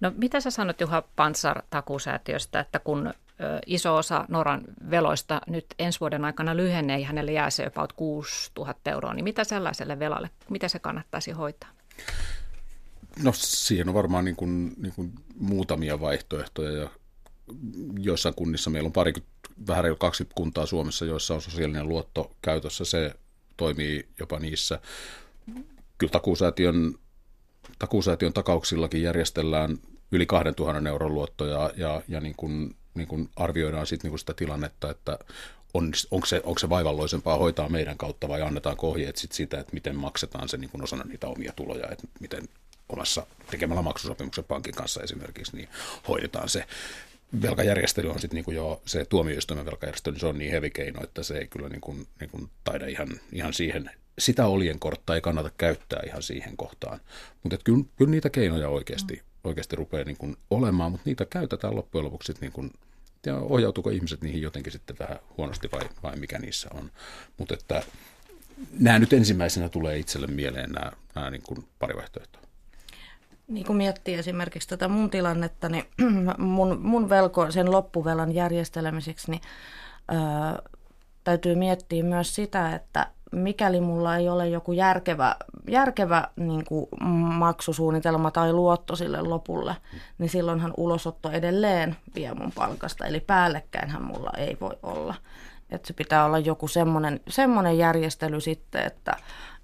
No 0.03 0.11
mitä 0.15 0.39
sä 0.39 0.51
sanot 0.51 0.81
Juha 0.81 1.03
Pansar 1.15 1.61
takuusäätiöstä, 1.69 2.59
että 2.59 2.79
kun 2.79 3.13
iso 3.65 3.95
osa 3.95 4.25
Noran 4.29 4.61
veloista 4.89 5.41
nyt 5.47 5.65
ensi 5.79 5.99
vuoden 5.99 6.25
aikana 6.25 6.57
lyhenee 6.57 6.99
ja 6.99 7.07
hänelle 7.07 7.31
jää 7.31 7.49
se 7.49 7.65
about 7.65 7.93
6 7.93 8.51
000 8.57 8.75
euroa, 8.85 9.13
niin 9.13 9.23
mitä 9.23 9.43
sellaiselle 9.43 9.99
velalle, 9.99 10.29
mitä 10.49 10.67
se 10.67 10.79
kannattaisi 10.79 11.31
hoitaa? 11.31 11.69
No 13.23 13.31
siihen 13.35 13.89
on 13.89 13.93
varmaan 13.93 14.25
niin 14.25 14.35
kuin, 14.35 14.73
niin 14.77 14.93
kuin 14.95 15.11
muutamia 15.39 15.99
vaihtoehtoja 15.99 16.71
ja 16.71 16.89
joissain 17.99 18.35
kunnissa 18.35 18.69
meillä 18.69 18.87
on 18.87 18.93
pari, 18.93 19.13
vähän 19.67 19.83
reilu 19.83 19.97
kaksi 19.97 20.27
kuntaa 20.35 20.65
Suomessa, 20.65 21.05
joissa 21.05 21.33
on 21.33 21.41
sosiaalinen 21.41 21.89
luotto 21.89 22.31
käytössä. 22.41 22.85
Se 22.85 23.15
toimii 23.57 24.07
jopa 24.19 24.39
niissä. 24.39 24.79
Kyllä 25.97 26.11
takuusäätiön, 26.11 26.95
takuusäätiön 27.79 28.33
takauksillakin 28.33 29.01
järjestellään 29.01 29.77
yli 30.11 30.25
2000 30.25 30.89
euron 30.89 31.13
luottoja 31.13 31.71
ja, 31.75 32.01
ja 32.07 32.19
niin 32.19 32.35
kuin, 32.37 32.75
niin 32.93 33.07
kuin 33.07 33.29
arvioidaan 33.35 33.87
sit 33.87 34.03
niin 34.03 34.19
sitä 34.19 34.33
tilannetta, 34.33 34.91
että 34.91 35.19
on, 35.73 35.91
onko, 36.11 36.25
se, 36.25 36.41
onko 36.43 36.59
se 36.59 36.69
vaivalloisempaa 36.69 37.37
hoitaa 37.37 37.69
meidän 37.69 37.97
kautta 37.97 38.27
vai 38.27 38.41
annetaan 38.41 38.77
ohjeet 38.81 39.17
sit 39.17 39.31
sitä, 39.31 39.59
että 39.59 39.73
miten 39.73 39.95
maksetaan 39.95 40.49
se 40.49 40.57
niin 40.57 40.69
kuin 40.69 40.83
osana 40.83 41.03
niitä 41.03 41.27
omia 41.27 41.53
tuloja, 41.55 41.89
että 41.91 42.07
miten 42.19 42.43
omassa 42.89 43.27
tekemällä 43.51 43.81
maksusopimuksen 43.81 44.43
pankin 44.43 44.73
kanssa 44.73 45.03
esimerkiksi, 45.03 45.55
niin 45.55 45.69
hoidetaan 46.07 46.49
se. 46.49 46.65
Velkajärjestely 47.41 48.09
on 48.09 48.19
sitten 48.19 48.43
niin 48.47 48.55
jo, 48.55 48.81
se 48.85 49.05
tuomioistuimen 49.05 49.65
velkajärjestely, 49.65 50.19
se 50.19 50.27
on 50.27 50.37
niin 50.37 50.51
heavy 50.51 50.69
keino, 50.69 51.03
että 51.03 51.23
se 51.23 51.37
ei 51.37 51.47
kyllä 51.47 51.69
niin 51.69 51.81
kuin, 51.81 52.07
niin 52.19 52.29
kuin 52.29 52.49
taida 52.63 52.87
ihan, 52.87 53.09
ihan 53.31 53.53
siihen, 53.53 53.91
sitä 54.19 54.43
korttaa 54.79 55.15
ei 55.15 55.21
kannata 55.21 55.51
käyttää 55.57 56.01
ihan 56.05 56.23
siihen 56.23 56.57
kohtaan. 56.57 56.99
Mutta 57.43 57.57
kyllä, 57.63 57.83
kyllä 57.95 58.11
niitä 58.11 58.29
keinoja 58.29 58.69
oikeasti, 58.69 59.21
oikeasti 59.43 59.75
rupeaa 59.75 60.03
niin 60.03 60.17
kuin 60.17 60.37
olemaan, 60.49 60.91
mutta 60.91 61.03
niitä 61.05 61.25
käytetään 61.25 61.75
loppujen 61.75 62.05
lopuksi 62.05 62.33
niin 62.41 62.51
kuin, 62.51 62.71
ja 63.25 63.37
ohjautuuko 63.37 63.89
ihmiset 63.89 64.21
niihin 64.21 64.41
jotenkin 64.41 64.71
sitten 64.71 64.95
vähän 64.99 65.19
huonosti 65.37 65.69
vai, 65.71 65.89
vai 66.03 66.15
mikä 66.15 66.39
niissä 66.39 66.69
on. 66.73 66.91
Mutta 67.37 67.53
että 67.53 67.83
nämä 68.79 68.99
nyt 68.99 69.13
ensimmäisenä 69.13 69.69
tulee 69.69 69.97
itselle 69.97 70.27
mieleen 70.27 70.71
nämä, 70.71 70.91
nämä 71.15 71.29
niin 71.29 71.41
kuin 71.41 71.67
pari 71.79 71.95
vaihtoehtoa. 71.95 72.41
Niin 73.47 73.65
kun 73.65 73.75
miettii 73.75 74.15
esimerkiksi 74.15 74.69
tätä 74.69 74.87
mun 74.87 75.09
tilannetta, 75.09 75.69
niin 75.69 75.85
mun, 76.37 76.79
mun 76.81 77.09
velko 77.09 77.51
sen 77.51 77.71
loppuvelan 77.71 78.35
järjestelemiseksi, 78.35 79.31
niin 79.31 79.41
ö, 80.11 80.61
täytyy 81.23 81.55
miettiä 81.55 82.03
myös 82.03 82.35
sitä, 82.35 82.75
että 82.75 83.07
mikäli 83.33 83.81
mulla 83.81 84.17
ei 84.17 84.29
ole 84.29 84.49
joku 84.49 84.71
järkevä, 84.71 85.35
järkevä 85.69 86.27
niin 86.35 86.65
kuin 86.65 86.87
maksusuunnitelma 87.33 88.31
tai 88.31 88.53
luotto 88.53 88.95
sille 88.95 89.21
lopulle, 89.21 89.75
niin 90.17 90.29
silloinhan 90.29 90.73
ulosotto 90.77 91.31
edelleen 91.31 91.95
vie 92.15 92.33
mun 92.33 92.51
palkasta. 92.51 93.05
Eli 93.05 93.19
päällekkäinhän 93.19 94.03
mulla 94.03 94.31
ei 94.37 94.57
voi 94.61 94.77
olla. 94.83 95.15
Että 95.69 95.87
se 95.87 95.93
pitää 95.93 96.25
olla 96.25 96.39
joku 96.39 96.67
semmoinen, 96.67 97.19
semmoinen 97.27 97.77
järjestely 97.77 98.41
sitten, 98.41 98.85
että, 98.85 99.17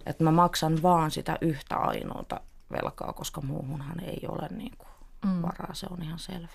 että 0.05 0.23
mä 0.23 0.32
maksan 0.32 0.82
vaan 0.82 1.12
sitä 1.12 1.38
yhtä 1.41 1.75
ainoata 1.75 2.41
velkaa, 2.71 3.13
koska 3.13 3.41
muuhunhan 3.41 3.99
ei 3.99 4.19
ole 4.27 4.47
niin 4.51 4.73
kuin 4.77 4.89
mm. 5.25 5.41
varaa, 5.41 5.73
se 5.73 5.88
on 5.89 6.03
ihan 6.03 6.19
selvä. 6.19 6.47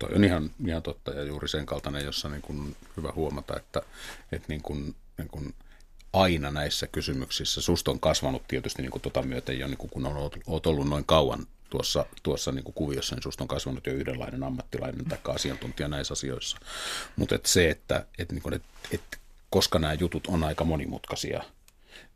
Toi 0.00 0.14
on 0.14 0.24
ihan, 0.24 0.50
ihan 0.66 0.82
totta 0.82 1.10
ja 1.10 1.22
juuri 1.22 1.48
sen 1.48 1.66
kaltainen, 1.66 2.04
jossa 2.04 2.28
niin 2.28 2.42
kuin 2.42 2.76
hyvä 2.96 3.12
huomata, 3.14 3.56
että, 3.56 3.82
että 4.32 4.48
niin 4.48 4.62
kuin, 4.62 4.94
niin 5.18 5.28
kuin 5.28 5.54
aina 6.12 6.50
näissä 6.50 6.86
kysymyksissä, 6.86 7.60
susta 7.60 7.90
on 7.90 8.00
kasvanut 8.00 8.42
tietysti 8.48 8.82
niin 8.82 8.90
kuin 8.90 9.02
tota 9.02 9.22
myöten 9.22 9.58
jo, 9.58 9.66
niin 9.66 9.78
kuin 9.78 9.90
kun 9.90 10.06
olet 10.46 10.66
ollut 10.66 10.88
noin 10.88 11.04
kauan 11.04 11.46
tuossa, 11.70 12.06
tuossa 12.22 12.52
niin 12.52 12.64
kuin 12.64 12.74
kuviossa, 12.74 13.14
niin 13.14 13.22
susta 13.22 13.44
on 13.44 13.48
kasvanut 13.48 13.86
jo 13.86 13.92
yhdenlainen 13.92 14.42
ammattilainen 14.42 15.04
tai 15.04 15.18
asiantuntija 15.34 15.88
näissä 15.88 16.12
asioissa. 16.12 16.58
Mutta 17.16 17.34
et 17.34 17.46
se, 17.46 17.70
että 17.70 18.06
et, 18.18 18.32
niin 18.32 18.42
kuin, 18.42 18.54
et, 18.54 18.62
et, 18.92 19.02
koska 19.50 19.78
nämä 19.78 19.94
jutut 19.94 20.26
on 20.26 20.44
aika 20.44 20.64
monimutkaisia, 20.64 21.44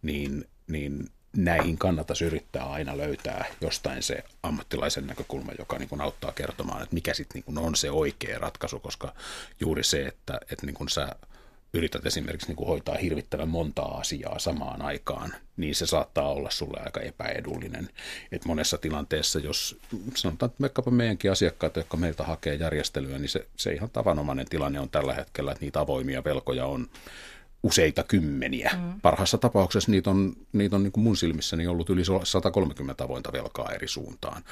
niin, 0.02 0.48
niin 0.66 1.10
näihin 1.36 1.78
kannattaisi 1.78 2.24
yrittää 2.24 2.64
aina 2.64 2.96
löytää 2.96 3.44
jostain 3.60 4.02
se 4.02 4.24
ammattilaisen 4.42 5.06
näkökulma, 5.06 5.52
joka 5.58 5.78
niin 5.78 5.88
kuin 5.88 6.00
auttaa 6.00 6.32
kertomaan, 6.32 6.82
että 6.82 6.94
mikä 6.94 7.14
sitten 7.14 7.42
niin 7.46 7.58
on 7.58 7.76
se 7.76 7.90
oikea 7.90 8.38
ratkaisu, 8.38 8.80
koska 8.80 9.14
juuri 9.60 9.84
se, 9.84 10.06
että, 10.06 10.40
että 10.50 10.66
niin 10.66 10.74
kuin 10.74 10.88
sä 10.88 11.16
yrität 11.74 12.06
esimerkiksi 12.06 12.48
niin 12.48 12.56
kuin 12.56 12.68
hoitaa 12.68 12.96
hirvittävän 12.96 13.48
montaa 13.48 13.98
asiaa 13.98 14.38
samaan 14.38 14.82
aikaan, 14.82 15.34
niin 15.56 15.74
se 15.74 15.86
saattaa 15.86 16.28
olla 16.28 16.50
sulle 16.50 16.80
aika 16.84 17.00
epäedullinen. 17.00 17.88
Et 18.32 18.44
monessa 18.44 18.78
tilanteessa, 18.78 19.38
jos 19.38 19.78
sanotaan 20.14 20.50
että 20.50 20.60
vaikkapa 20.60 20.90
meidänkin 20.90 21.32
asiakkaat, 21.32 21.76
jotka 21.76 21.96
meiltä 21.96 22.24
hakee 22.24 22.54
järjestelyä, 22.54 23.18
niin 23.18 23.28
se, 23.28 23.46
se 23.56 23.72
ihan 23.72 23.90
tavanomainen 23.90 24.48
tilanne 24.48 24.80
on 24.80 24.90
tällä 24.90 25.14
hetkellä, 25.14 25.52
että 25.52 25.64
niitä 25.64 25.80
avoimia 25.80 26.24
velkoja 26.24 26.66
on 26.66 26.88
useita 27.62 28.02
kymmeniä. 28.02 28.70
Mm. 28.76 29.00
Parhaassa 29.00 29.38
tapauksessa 29.38 29.90
niitä 29.90 30.10
on, 30.10 30.32
niitä 30.52 30.76
on 30.76 30.82
niin 30.82 30.92
kuin 30.92 31.04
mun 31.04 31.16
silmissäni 31.16 31.66
ollut 31.66 31.90
yli 31.90 32.02
130 32.24 33.04
avointa 33.04 33.32
velkaa 33.32 33.72
eri 33.72 33.88
suuntaan. 33.88 34.44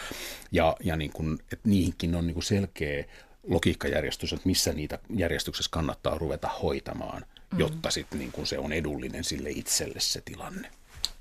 Ja, 0.52 0.76
ja 0.84 0.96
niin 0.96 1.12
kuin, 1.12 1.38
että 1.52 1.68
niihinkin 1.68 2.14
on 2.14 2.26
niin 2.26 2.34
kuin 2.34 2.44
selkeä 2.44 3.04
logiikkajärjestys, 3.48 4.32
että 4.32 4.46
missä 4.46 4.72
niitä 4.72 4.98
järjestyksessä 5.16 5.70
kannattaa 5.70 6.18
ruveta 6.18 6.48
hoitamaan, 6.48 7.24
mm. 7.52 7.58
jotta 7.58 7.90
sitten 7.90 8.18
niin 8.18 8.32
kuin 8.32 8.46
se 8.46 8.58
on 8.58 8.72
edullinen 8.72 9.24
sille 9.24 9.50
itselle 9.50 10.00
se 10.00 10.20
tilanne. 10.24 10.70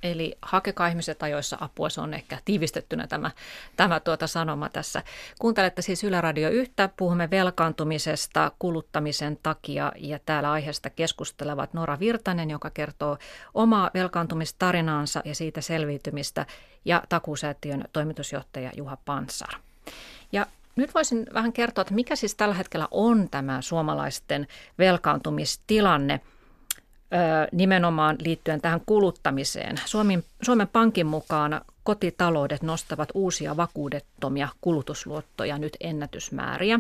Eli 0.04 0.38
hakekaa 0.42 0.88
ihmiset 0.88 1.24
ajoissa 1.24 1.58
apua, 1.60 1.90
se 1.90 2.02
on 2.02 2.14
ehkä 2.14 2.38
tiivistettynä 2.46 3.08
tämä, 3.08 3.32
tämä 3.76 4.00
tuota 4.00 4.28
sanoma 4.28 4.70
tässä. 4.70 5.04
Kuuntelette 5.40 5.82
siis 5.82 6.04
Yle 6.04 6.22
Radio 6.22 6.50
yhtä, 6.50 6.90
puhumme 6.98 7.30
velkaantumisesta 7.30 8.52
kuluttamisen 8.60 9.40
takia 9.44 9.92
ja 9.98 10.20
täällä 10.20 10.52
aiheesta 10.52 10.90
keskustelevat 10.90 11.74
Nora 11.74 12.00
Virtanen, 12.00 12.50
joka 12.50 12.70
kertoo 12.70 13.18
omaa 13.54 13.92
velkaantumistarinaansa 13.94 15.22
ja 15.26 15.36
siitä 15.36 15.62
selviytymistä 15.62 16.46
ja 16.86 17.04
takuusäätiön 17.10 17.86
toimitusjohtaja 17.94 18.72
Juha 18.78 18.98
Pansar. 19.06 19.54
Ja 20.32 20.48
nyt 20.76 20.94
voisin 20.96 21.28
vähän 21.34 21.54
kertoa, 21.54 21.82
että 21.82 21.94
mikä 21.94 22.16
siis 22.16 22.36
tällä 22.36 22.56
hetkellä 22.56 22.88
on 22.92 23.28
tämä 23.32 23.62
suomalaisten 23.62 24.48
velkaantumistilanne– 24.78 26.20
nimenomaan 27.52 28.16
liittyen 28.20 28.62
tähän 28.62 28.82
kuluttamiseen. 28.86 29.76
Suomen, 29.86 30.24
Suomen 30.42 30.68
Pankin 30.68 31.06
mukaan 31.06 31.62
kotitaloudet 31.84 32.62
nostavat 32.62 33.10
uusia 33.14 33.58
vakuudettomia 33.58 34.50
kulutusluottoja 34.62 35.58
nyt 35.58 35.78
ennätysmääriä. 35.80 36.80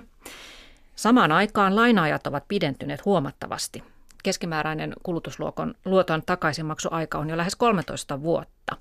Samaan 0.95 1.31
aikaan 1.31 1.75
lainaajat 1.75 2.27
ovat 2.27 2.43
pidentyneet 2.47 3.05
huomattavasti. 3.05 3.83
Keskimääräinen 4.23 4.93
kulutusluoton 5.03 5.73
luoton 5.85 6.23
takaisinmaksuaika 6.25 7.17
on 7.17 7.29
jo 7.29 7.37
lähes 7.37 7.55
13 7.55 8.21
vuotta. 8.21 8.77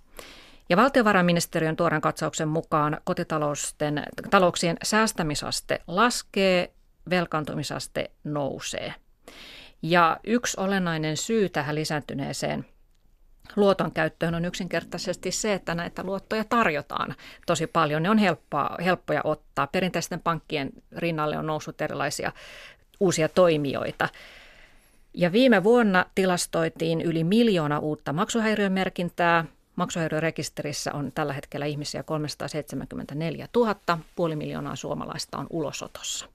Ja 0.72 0.76
valtiovarainministeriön 0.76 1.76
tuoren 1.76 2.00
katsauksen 2.00 2.48
mukaan 2.48 3.00
kotitalouksien 3.04 4.76
säästämisaste 4.82 5.80
laskee, 5.87 6.72
velkaantumisaste 7.11 8.11
nousee. 8.24 8.94
Ja 9.82 10.20
yksi 10.24 10.61
olennainen 10.61 11.16
syy 11.16 11.48
tähän 11.48 11.74
lisääntyneeseen 11.74 12.64
luoton 13.56 13.92
käyttöön 13.92 14.35
on 14.35 14.44
yksinkertaisesti 14.44 15.30
se, 15.30 15.52
että 15.52 15.74
näitä 15.74 16.04
luottoja 16.04 16.44
tarjotaan 16.44 17.14
tosi 17.46 17.66
paljon. 17.66 18.02
Ne 18.02 18.11
on 18.11 18.18
helppoa, 18.18 18.76
helppoja 18.85 19.20
ottaa. 19.24 19.66
Perinteisten 19.66 20.20
pankkien 20.20 20.70
rinnalle 20.96 21.38
on 21.38 21.46
noussut 21.46 21.80
erilaisia 21.80 22.32
uusia 23.00 23.28
toimijoita. 23.28 24.08
Ja 25.14 25.32
viime 25.32 25.64
vuonna 25.64 26.06
tilastoitiin 26.14 27.00
yli 27.00 27.24
miljoona 27.24 27.78
uutta 27.78 28.12
maksuhäiriömerkintää. 28.12 29.44
Maksuhäiriörekisterissä 29.76 30.92
on 30.92 31.12
tällä 31.12 31.32
hetkellä 31.32 31.66
ihmisiä 31.66 32.02
374 32.02 33.48
000. 33.56 33.98
Puoli 34.16 34.37
miljoonaa 34.37 34.76
suomalaista 34.76 35.38
on 35.38 35.46
ulosotossa. 35.50 36.28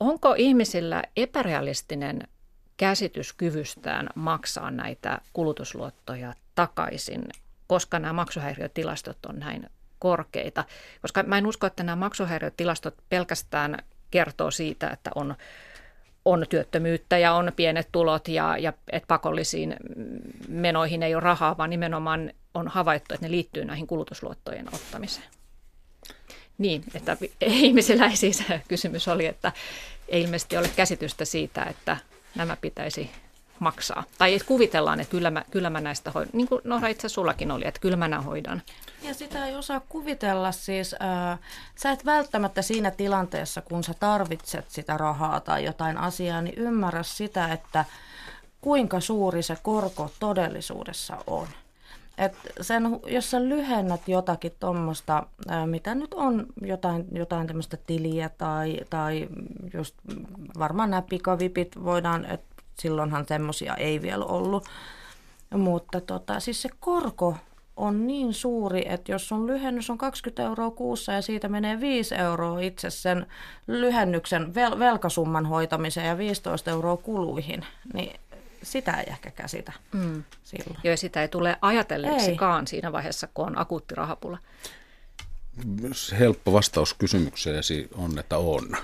Onko 0.00 0.34
ihmisillä 0.38 1.02
epärealistinen 1.16 2.28
käsitys 2.76 3.32
kyvystään 3.32 4.08
maksaa 4.14 4.70
näitä 4.70 5.20
kulutusluottoja 5.32 6.34
takaisin, 6.54 7.24
koska 7.66 7.98
nämä 7.98 8.12
maksuhäiriötilastot 8.12 9.26
on 9.26 9.38
näin 9.38 9.70
korkeita? 9.98 10.64
Koska 11.02 11.22
mä 11.22 11.38
en 11.38 11.46
usko, 11.46 11.66
että 11.66 11.82
nämä 11.82 11.96
maksuhäiriötilastot 11.96 12.94
pelkästään 13.08 13.78
kertoo 14.10 14.50
siitä, 14.50 14.88
että 14.88 15.10
on 15.14 15.34
on 16.24 16.46
työttömyyttä 16.48 17.18
ja 17.18 17.32
on 17.32 17.52
pienet 17.56 17.88
tulot 17.92 18.28
ja, 18.28 18.58
ja 18.58 18.72
että 18.92 19.06
pakollisiin 19.06 19.76
menoihin 20.48 21.02
ei 21.02 21.14
ole 21.14 21.22
rahaa, 21.22 21.58
vaan 21.58 21.70
nimenomaan 21.70 22.32
on 22.54 22.68
havaittu, 22.68 23.14
että 23.14 23.26
ne 23.26 23.30
liittyy 23.30 23.64
näihin 23.64 23.86
kulutusluottojen 23.86 24.68
ottamiseen. 24.74 25.26
Niin, 26.58 26.84
että 26.94 27.16
ihmisillä 27.40 28.06
ei 28.06 28.16
siis 28.16 28.44
kysymys 28.68 29.08
oli, 29.08 29.26
että 29.26 29.52
ei 30.08 30.22
ilmeisesti 30.22 30.56
ole 30.56 30.70
käsitystä 30.76 31.24
siitä, 31.24 31.64
että 31.64 31.96
nämä 32.34 32.56
pitäisi 32.60 33.10
maksaa. 33.62 34.04
Tai 34.18 34.34
että 34.34 34.48
kuvitellaan, 34.48 35.00
että 35.00 35.10
kyllä 35.10 35.30
mä, 35.30 35.44
kyllä 35.50 35.70
mä 35.70 35.80
näistä 35.80 36.10
hoidan. 36.10 36.30
Niin 36.32 36.48
kuin 36.48 36.60
no, 36.64 36.86
itse 36.86 37.08
sullakin 37.08 37.50
oli, 37.50 37.66
että 37.66 37.80
kyllä 37.80 37.96
mä 37.96 38.20
hoidan. 38.20 38.62
Ja 39.02 39.14
sitä 39.14 39.46
ei 39.46 39.56
osaa 39.56 39.80
kuvitella 39.88 40.52
siis. 40.52 40.94
Äh, 40.94 41.38
sä 41.74 41.90
et 41.90 42.04
välttämättä 42.04 42.62
siinä 42.62 42.90
tilanteessa, 42.90 43.60
kun 43.60 43.84
sä 43.84 43.94
tarvitset 44.00 44.70
sitä 44.70 44.96
rahaa 44.96 45.40
tai 45.40 45.64
jotain 45.64 45.98
asiaa, 45.98 46.42
niin 46.42 46.58
ymmärrä 46.58 47.02
sitä, 47.02 47.52
että 47.52 47.84
kuinka 48.60 49.00
suuri 49.00 49.42
se 49.42 49.56
korko 49.62 50.10
todellisuudessa 50.20 51.16
on. 51.26 51.48
Et 52.18 52.32
sen, 52.60 53.00
jos 53.06 53.30
sä 53.30 53.42
lyhennät 53.44 54.08
jotakin 54.08 54.52
tuommoista, 54.60 55.26
mitä 55.66 55.94
nyt 55.94 56.14
on, 56.14 56.46
jotain, 56.62 57.04
jotain 57.12 57.46
tämmöistä 57.46 57.76
tiliä 57.76 58.28
tai, 58.28 58.80
tai 58.90 59.28
just 59.74 59.94
varmaan 60.58 60.90
nämä 60.90 61.02
pikavipit 61.02 61.84
voidaan, 61.84 62.24
että 62.24 62.51
silloinhan 62.80 63.26
semmoisia 63.28 63.76
ei 63.76 64.02
vielä 64.02 64.24
ollut. 64.24 64.64
Mutta 65.54 66.00
tota, 66.00 66.40
siis 66.40 66.62
se 66.62 66.68
korko 66.80 67.36
on 67.76 68.06
niin 68.06 68.34
suuri, 68.34 68.82
että 68.86 69.12
jos 69.12 69.28
sun 69.28 69.46
lyhennys 69.46 69.90
on 69.90 69.98
20 69.98 70.42
euroa 70.42 70.70
kuussa 70.70 71.12
ja 71.12 71.22
siitä 71.22 71.48
menee 71.48 71.80
5 71.80 72.14
euroa 72.14 72.60
itse 72.60 72.90
sen 72.90 73.26
lyhennyksen 73.66 74.42
vel- 74.54 74.78
velkasumman 74.78 75.46
hoitamiseen 75.46 76.06
ja 76.06 76.18
15 76.18 76.70
euroa 76.70 76.96
kuluihin, 76.96 77.66
niin 77.94 78.20
sitä 78.62 78.92
ei 78.92 79.04
ehkä 79.06 79.30
käsitä 79.30 79.72
mm. 79.92 80.24
silloin. 80.42 80.78
Joo, 80.84 80.96
sitä 80.96 81.22
ei 81.22 81.28
tule 81.28 81.56
ajatelleeksikaan 81.60 82.62
ei. 82.62 82.66
siinä 82.66 82.92
vaiheessa, 82.92 83.28
kun 83.34 83.46
on 83.46 83.58
akuutti 83.58 83.94
rahapula. 83.94 84.38
Helppo 86.18 86.52
vastaus 86.52 86.94
kysymykseesi 86.94 87.88
on, 87.94 88.18
että 88.18 88.38
on. 88.38 88.76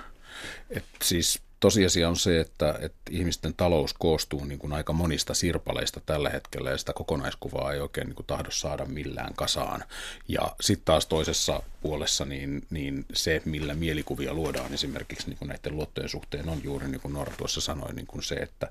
Et 0.71 0.85
siis 1.03 1.43
tosiasia 1.61 2.09
on 2.09 2.17
se, 2.17 2.41
että, 2.41 2.79
että 2.81 2.99
ihmisten 3.11 3.55
talous 3.55 3.95
koostuu 3.95 4.45
niin 4.45 4.59
kuin 4.59 4.73
aika 4.73 4.93
monista 4.93 5.35
sirpaleista 5.35 6.01
tällä 6.07 6.31
hetkellä 6.31 6.71
ja 6.71 6.79
sitä 6.79 6.93
kokonaiskuvaa 6.93 7.73
ei 7.73 7.81
oikein 7.81 8.07
niin 8.07 8.17
kuin 8.17 8.27
tahdo 8.27 8.51
saada 8.51 8.85
millään 8.85 9.35
kasaan. 9.35 9.85
Ja 10.29 10.55
sitten 10.61 10.85
taas 10.85 11.07
toisessa 11.07 11.63
puolessa 11.81 12.25
niin, 12.25 12.67
niin 12.71 13.07
se, 13.13 13.43
millä 13.45 13.75
mielikuvia 13.75 14.35
luodaan 14.35 14.75
esimerkiksi 14.75 15.29
niin 15.29 15.39
kuin 15.39 15.49
näiden 15.49 15.77
luottojen 15.77 16.09
suhteen 16.09 16.49
on 16.49 16.61
juuri 16.65 16.89
niin 16.89 17.01
kuin 17.01 17.15
Nora 17.15 17.33
tuossa 17.37 17.61
sanoi, 17.61 17.93
niin 17.93 18.07
kuin 18.07 18.23
se, 18.23 18.35
että, 18.35 18.67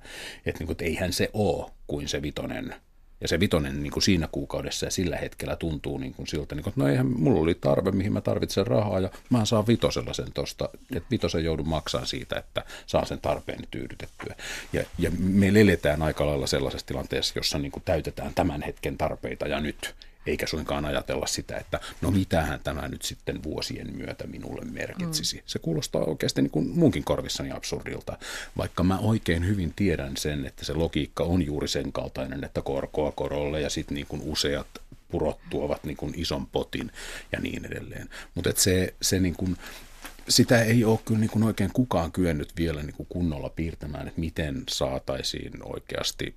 että, 0.46 0.60
niin 0.60 0.68
kuin, 0.68 0.72
että 0.72 0.86
eihän 0.86 1.14
se 1.14 1.30
ole 1.34 1.72
kuin 1.88 2.08
se 2.08 2.22
vitonen 2.22 2.76
ja 3.22 3.28
se 3.28 3.40
vitonen 3.40 3.84
niin 3.84 3.92
kuin 3.92 4.04
siinä 4.04 4.28
kuukaudessa 4.32 4.86
ja 4.86 4.92
sillä 4.92 5.18
hetkellä 5.18 5.56
tuntuu 5.56 5.98
niin 5.98 6.14
kuin 6.14 6.28
siltä, 6.28 6.56
niin 6.56 6.64
kuin, 6.64 6.72
että 6.72 6.82
no 6.82 6.88
eihän 6.88 7.08
mulla 7.08 7.40
oli 7.40 7.56
tarve, 7.56 7.92
mihin 7.92 8.14
mä 8.14 8.22
tarvitsen 8.22 8.68
rahaa 8.68 9.00
ja 9.00 9.10
mä 9.30 9.46
saan 9.46 9.68
vitosella 9.68 10.14
sen 10.14 10.34
tosta, 10.34 10.70
että 10.96 11.10
vitosen 11.12 11.44
joudun 11.44 11.68
maksamaan 11.70 12.08
siitä, 12.08 12.40
että 12.40 12.64
saa 12.86 13.06
sen 13.06 13.22
tarpeeni 13.22 13.68
tyydytettyä. 13.72 14.36
Ja, 14.74 14.84
ja 15.00 15.12
me 15.20 15.48
eletään 15.48 16.02
aika 16.02 16.26
lailla 16.26 16.48
sellaisessa 16.48 16.88
tilanteessa, 16.88 17.40
jossa 17.40 17.60
niin 17.60 17.72
kuin 17.72 17.84
täytetään 17.86 18.34
tämän 18.36 18.62
hetken 18.62 18.98
tarpeita 18.98 19.48
ja 19.48 19.60
nyt 19.60 19.96
eikä 20.28 20.48
suinkaan 20.48 20.86
ajatella 20.86 21.28
sitä, 21.28 21.58
että 21.58 21.80
no 22.02 22.12
mitähän 22.12 22.60
tämä 22.64 22.88
nyt 22.88 23.02
sitten 23.02 23.44
vuosien 23.44 23.98
myötä 23.98 24.28
minulle 24.28 24.66
merkitsisi. 24.66 25.38
Mm. 25.38 25.44
Se 25.46 25.60
kuulostaa 25.60 26.04
oikeasti 26.04 26.42
niin 26.42 26.52
kuin 26.52 26.68
munkin 26.68 27.04
korvissani 27.04 27.52
absurdilta, 27.52 28.18
vaikka 28.58 28.84
mä 28.84 29.00
oikein 29.00 29.48
hyvin 29.48 29.74
tiedän 29.76 30.18
sen, 30.18 30.46
että 30.46 30.66
se 30.66 30.74
logiikka 30.74 31.24
on 31.24 31.46
juuri 31.46 31.68
sen 31.68 31.92
kaltainen, 31.92 32.44
että 32.44 32.62
korkoa 32.62 33.12
korolle 33.12 33.62
ja 33.62 33.70
sitten 33.70 33.96
niin 33.96 34.08
kuin 34.08 34.22
useat 34.26 34.68
purot 35.10 35.40
tuovat 35.50 35.84
niin 35.84 35.98
kuin 35.98 36.14
ison 36.18 36.48
potin 36.48 36.92
ja 37.32 37.40
niin 37.40 37.66
edelleen. 37.66 38.10
Mutta 38.36 38.50
se, 38.56 38.94
se 39.02 39.20
niin 39.20 39.36
kuin, 39.36 39.58
sitä 40.30 40.62
ei 40.62 40.84
ole 40.84 41.00
kyllä 41.06 41.20
niin 41.20 41.30
kuin 41.30 41.44
oikein 41.44 41.72
kukaan 41.74 42.12
kyennyt 42.12 42.54
vielä 42.58 42.84
niin 42.84 42.96
kuin 42.96 43.08
kunnolla 43.10 43.50
piirtämään, 43.50 44.08
että 44.08 44.20
miten 44.20 44.64
saataisiin 44.70 45.54
oikeasti 45.64 46.36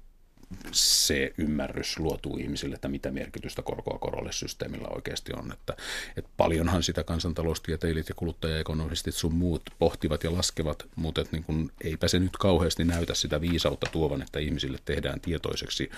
se 0.72 1.32
ymmärrys 1.38 1.98
luotuu 1.98 2.36
ihmisille, 2.36 2.74
että 2.74 2.88
mitä 2.88 3.10
merkitystä 3.10 3.62
korkoa 3.62 3.98
korolle 3.98 4.32
systeemillä 4.32 4.88
oikeasti 4.88 5.32
on. 5.32 5.52
Että, 5.52 5.76
että 6.16 6.30
paljonhan 6.36 6.82
sitä 6.82 7.04
kansantaloustieteilijät 7.04 8.08
ja 8.08 8.14
kuluttajaekonomistit 8.14 9.14
sun 9.14 9.34
muut 9.34 9.62
pohtivat 9.78 10.24
ja 10.24 10.32
laskevat, 10.32 10.86
mutta 10.96 11.20
että 11.20 11.36
niin 11.36 11.44
kun, 11.44 11.72
eipä 11.84 12.08
se 12.08 12.18
nyt 12.18 12.36
kauheasti 12.36 12.84
näytä 12.84 13.14
sitä 13.14 13.40
viisautta 13.40 13.86
tuovan, 13.92 14.22
että 14.22 14.38
ihmisille 14.38 14.78
tehdään 14.84 15.20
tietoiseksi 15.20 15.90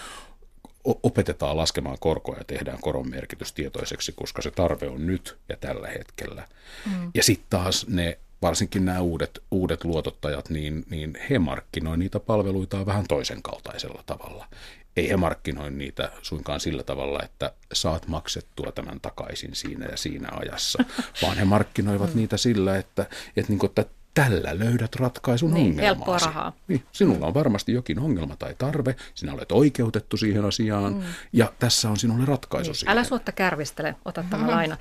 opetetaan 0.85 1.57
laskemaan 1.57 1.99
korkoa 2.01 2.37
ja 2.37 2.45
tehdään 2.45 2.79
koron 2.81 3.11
merkitys 3.11 3.53
tietoiseksi, 3.53 4.13
koska 4.13 4.43
se 4.43 4.51
tarve 4.51 4.89
on 4.89 5.07
nyt 5.07 5.39
ja 5.49 5.57
tällä 5.57 5.89
hetkellä. 5.89 6.49
Mm. 6.87 7.11
Ja 7.15 7.23
sitten 7.23 7.47
taas 7.51 7.87
ne 7.87 8.19
varsinkin 8.43 8.85
nämä 8.85 9.01
uudet, 9.01 9.43
uudet 9.51 9.85
luotottajat, 9.85 10.51
niin, 10.51 10.85
niin 10.91 11.19
he 11.31 11.39
markkinoivat 11.39 11.99
niitä 11.99 12.21
palveluita 12.21 12.87
vähän 12.87 13.05
toisen 13.09 13.43
kaltaisella 13.43 14.03
tavalla. 14.07 14.49
Ei 14.97 15.09
he 15.09 15.17
markkinoi 15.17 15.71
niitä 15.71 16.13
suinkaan 16.23 16.61
sillä 16.61 16.83
tavalla, 16.83 17.23
että 17.23 17.53
saat 17.73 18.09
maksettua 18.09 18.73
tämän 18.73 19.01
takaisin 19.01 19.55
siinä 19.55 19.87
ja 19.87 19.97
siinä 19.97 20.29
ajassa, 20.33 20.85
vaan 21.23 21.37
he 21.37 21.45
markkinoivat 21.45 22.15
mm. 22.15 22.17
niitä 22.17 22.37
sillä, 22.37 22.77
että, 22.77 23.07
että, 23.37 23.53
niin 23.53 23.59
kuin, 23.59 23.69
että 23.69 23.85
tällä 24.15 24.59
löydät 24.59 24.97
ratkaisun 24.97 25.55
niin, 25.55 25.71
ongelmaan. 25.71 26.21
rahaa. 26.21 26.53
Niin, 26.69 26.83
sinulla 26.93 27.27
on 27.27 27.35
varmasti 27.35 27.73
jokin 27.73 27.99
ongelma 27.99 28.37
tai 28.37 28.55
tarve, 28.59 28.97
sinä 29.15 29.33
olet 29.33 29.53
oikeutettu 29.53 30.17
siihen 30.17 30.45
asiaan 30.45 30.95
mm. 30.95 31.03
ja 31.33 31.53
tässä 31.59 31.91
on 31.91 31.97
sinulle 31.97 32.25
ratkaisu 32.25 32.71
niin. 32.71 32.75
siihen. 32.75 32.93
Älä 32.93 33.05
suotta 33.05 33.33
kärvistele, 33.33 33.95
ota 34.05 34.25
tämä 34.31 34.37
mm-hmm. 34.37 34.57
laina. 34.57 34.77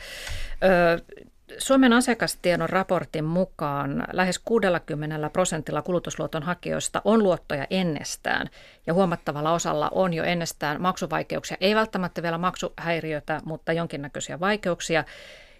Ö, 0.63 1.25
Suomen 1.57 1.93
asiakastiedon 1.93 2.69
raportin 2.69 3.23
mukaan 3.23 4.03
lähes 4.13 4.39
60 4.39 5.29
prosentilla 5.29 5.81
kulutusluoton 5.81 6.43
hakijoista 6.43 7.01
on 7.05 7.23
luottoja 7.23 7.67
ennestään 7.69 8.49
ja 8.87 8.93
huomattavalla 8.93 9.53
osalla 9.53 9.89
on 9.91 10.13
jo 10.13 10.23
ennestään 10.23 10.81
maksuvaikeuksia, 10.81 11.57
ei 11.61 11.75
välttämättä 11.75 12.21
vielä 12.21 12.37
maksuhäiriötä, 12.37 13.41
mutta 13.45 13.73
jonkinnäköisiä 13.73 14.39
vaikeuksia. 14.39 15.03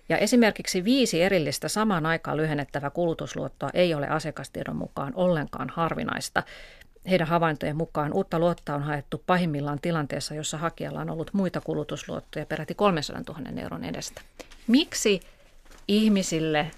Ja 0.10 0.18
esimerkiksi 0.18 0.84
viisi 0.84 1.22
erillistä 1.22 1.68
samaan 1.68 2.06
aikaan 2.06 2.38
lyhennettävää 2.38 2.90
kulutusluottoa 2.90 3.70
ei 3.74 3.94
ole 3.94 4.08
asiakastiedon 4.08 4.76
mukaan 4.76 5.14
ollenkaan 5.16 5.70
harvinaista. 5.70 6.44
Heidän 7.10 7.28
havaintojen 7.28 7.76
mukaan 7.76 8.14
uutta 8.14 8.40
luottoa 8.40 8.76
on 8.76 8.84
haettu 8.84 9.24
pahimmillaan 9.26 9.80
tilanteessa, 9.82 10.36
jossa 10.36 10.58
hakijalla 10.58 11.02
on 11.02 11.10
ollut 11.10 11.34
muita 11.34 11.62
kulutusluottoja 11.62 12.46
peräti 12.46 12.76
300 12.76 13.24
000 13.40 13.62
euron 13.62 13.84
edestä. 13.84 14.22
Miksi 14.68 15.22
ihmisille, 15.88 16.72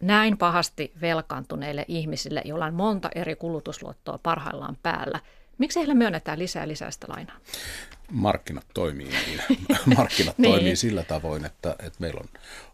näin 0.00 0.38
pahasti 0.38 0.92
velkaantuneille 1.00 1.84
ihmisille, 1.88 2.42
joilla 2.44 2.66
on 2.66 2.74
monta 2.74 3.08
eri 3.14 3.36
kulutusluottoa 3.36 4.18
parhaillaan 4.22 4.76
päällä, 4.82 5.20
miksi 5.58 5.78
heille 5.78 5.94
myönnetään 5.94 6.38
lisää 6.38 6.68
lisää 6.68 6.90
sitä 6.90 7.06
lainaa? 7.08 7.36
Markkinat 8.10 8.66
toimii 8.74 9.08
niin. 9.08 9.40
Markkinat 9.96 10.38
niin. 10.38 10.52
toimii 10.52 10.76
sillä 10.76 11.02
tavoin, 11.02 11.44
että, 11.44 11.76
että 11.78 11.98
meillä 11.98 12.20
on, 12.20 12.28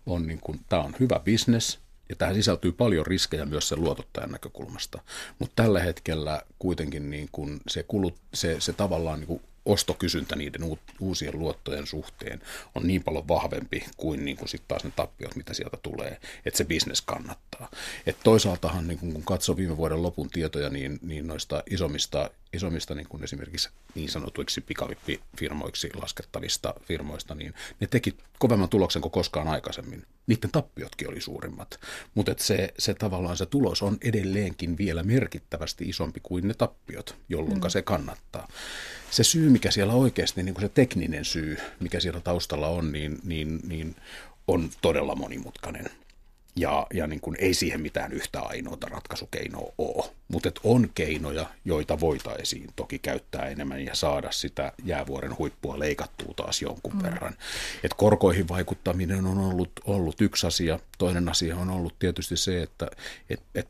on 0.07 0.27
niin 0.27 0.40
kuin, 0.40 0.61
tämä 0.68 0.83
on 0.83 0.95
hyvä 1.01 1.21
bisnes, 1.25 1.79
ja 2.09 2.16
tähän 2.16 2.35
sisältyy 2.35 2.73
paljon 2.73 3.07
riskejä 3.07 3.45
myös 3.45 3.68
sen 3.68 3.81
luotottajan 3.81 4.31
näkökulmasta. 4.31 5.03
Mutta 5.38 5.62
tällä 5.62 5.81
hetkellä 5.81 6.42
kuitenkin 6.59 7.11
niin 7.11 7.29
kun 7.33 7.61
se, 7.68 7.83
kulut, 7.83 8.14
se, 8.35 8.57
se 8.61 8.73
tavallaan 8.73 9.21
niin 9.21 9.27
kuin 9.27 9.42
ostokysyntä 9.66 10.37
niiden 10.37 10.79
uusien 11.01 11.38
luottojen 11.38 11.87
suhteen 11.87 12.40
on 12.75 12.87
niin 12.87 13.05
paljon 13.05 13.29
vahvempi 13.29 13.85
kuin, 13.96 14.25
niin 14.25 14.37
kuin 14.37 14.48
sitten 14.48 14.68
taas 14.68 14.85
ne 14.85 14.92
tappiot, 14.96 15.37
mitä 15.37 15.55
sieltä 15.55 15.77
tulee, 15.83 16.20
että 16.44 16.59
se 16.59 16.64
bisnes 16.64 17.03
kannattaa. 17.03 17.70
Et 18.07 18.16
toisaaltahan 18.25 18.88
niin 18.88 18.98
kun 18.98 19.22
katsoo 19.25 19.57
viime 19.57 19.77
vuoden 19.77 20.03
lopun 20.03 20.31
tietoja, 20.31 20.68
niin, 20.68 20.98
niin 21.03 21.27
noista 21.27 21.62
isommista, 21.70 22.31
isommista 22.53 22.94
niin 22.94 23.09
kuin 23.09 23.25
esimerkiksi 23.25 23.68
niin 23.94 24.09
sanotuiksi 24.09 24.61
pikavippifirmoiksi 24.61 25.90
laskettavista 25.94 26.75
firmoista, 26.85 27.35
niin 27.35 27.55
ne 27.81 27.87
teki 27.87 28.16
kovemman 28.38 28.68
tuloksen 28.68 29.03
kuin 29.03 29.12
koskaan 29.12 29.48
aikaisemmin. 29.48 30.07
Niiden 30.27 30.51
tappiotkin 30.51 31.09
oli 31.09 31.20
suurimmat, 31.20 31.81
mutta 32.14 32.35
se, 32.38 32.75
se 32.79 32.94
tavallaan 32.94 33.37
se 33.37 33.46
tulos 33.46 33.83
on 33.83 33.98
edelleenkin 34.01 34.79
vielä 34.79 35.03
merkittävästi 35.03 35.88
isompi 35.88 36.20
kuin 36.22 36.48
ne 36.48 36.55
tappiot, 36.55 37.16
jolloin 37.29 37.61
mm. 37.61 37.68
se 37.68 37.83
kannattaa 37.83 38.48
se 39.12 39.25
syy, 39.25 39.51
mikä 39.51 39.70
siellä 39.70 39.92
oikeasti, 39.92 40.42
niin 40.42 40.55
kuin 40.55 40.62
se 40.62 40.68
tekninen 40.68 41.25
syy, 41.25 41.59
mikä 41.81 42.01
siellä 42.01 42.20
taustalla 42.20 42.68
on, 42.68 42.92
niin, 42.92 43.18
niin, 43.25 43.61
niin 43.68 43.96
on 44.48 44.70
todella 44.81 45.14
monimutkainen. 45.14 45.87
Ja, 46.57 46.87
ja 46.94 47.07
niin 47.07 47.20
kuin 47.20 47.37
ei 47.40 47.55
siihen 47.55 47.81
mitään 47.81 48.12
yhtä 48.12 48.40
ainoata 48.40 48.87
ratkaisukeinoa 48.87 49.72
ole. 49.79 50.11
Mutta 50.29 50.51
on 50.64 50.90
keinoja, 50.94 51.46
joita 51.64 52.01
voitaisiin 52.01 52.70
toki 52.77 52.98
käyttää 52.98 53.48
enemmän 53.48 53.85
ja 53.85 53.94
saada 53.94 54.33
sitä 54.33 54.72
jäävuoren 54.84 55.39
huippua 55.39 55.78
leikattua 55.78 56.34
taas 56.37 56.62
jonkun 56.62 56.97
mm. 56.97 57.03
verran. 57.03 57.34
Et 57.84 57.95
korkoihin 57.97 58.49
vaikuttaminen 58.49 59.26
on 59.26 59.39
ollut, 59.39 59.70
ollut 59.84 60.20
yksi 60.20 60.47
asia. 60.47 60.78
Toinen 60.99 61.28
asia 61.28 61.57
on 61.57 61.70
ollut 61.70 61.99
tietysti 61.99 62.37
se, 62.37 62.62
että 62.62 62.87
et, 63.30 63.43
et 63.55 63.68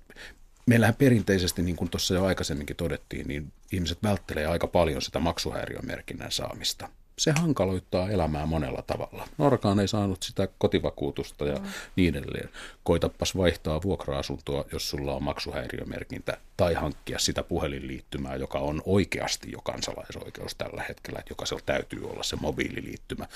meillähän 0.66 0.94
perinteisesti, 0.94 1.62
niin 1.62 1.76
kuin 1.76 1.90
tuossa 1.90 2.14
jo 2.14 2.24
aikaisemminkin 2.24 2.76
todettiin, 2.76 3.28
niin 3.28 3.52
ihmiset 3.72 3.98
välttelee 4.02 4.46
aika 4.46 4.66
paljon 4.66 5.02
sitä 5.02 5.18
maksuhäiriömerkinnän 5.18 6.32
saamista. 6.32 6.88
se 7.18 7.32
hankaloittaa 7.32 8.10
elämää 8.10 8.46
monella 8.46 8.82
tavalla. 8.82 9.28
Norkaan 9.38 9.80
ei 9.80 9.88
saanut 9.88 10.22
sitä 10.22 10.48
kotivakuutusta 10.58 11.44
ja 11.46 11.58
mm. 11.58 11.66
niin 11.96 12.16
edelleen. 12.16 12.48
Koitapas 12.84 13.36
vaihtaa 13.36 13.82
vuokra-asuntoa, 13.82 14.64
jos 14.72 14.90
sulla 14.90 15.14
on 15.14 15.22
maksuhäiriömerkintä, 15.22 16.36
tai 16.56 16.74
hankkia 16.74 17.18
sitä 17.18 17.42
puhelinliittymää, 17.42 18.36
joka 18.36 18.58
on 18.58 18.82
oikeasti 18.86 19.50
jo 19.52 19.58
kansalaisoikeus 19.58 20.54
tällä 20.54 20.82
hetkellä, 20.88 21.18
että 21.18 21.32
jokaisella 21.32 21.62
täytyy 21.66 22.10
olla 22.10 22.22
se 22.22 22.36
mobiililiittymä. 22.36 23.26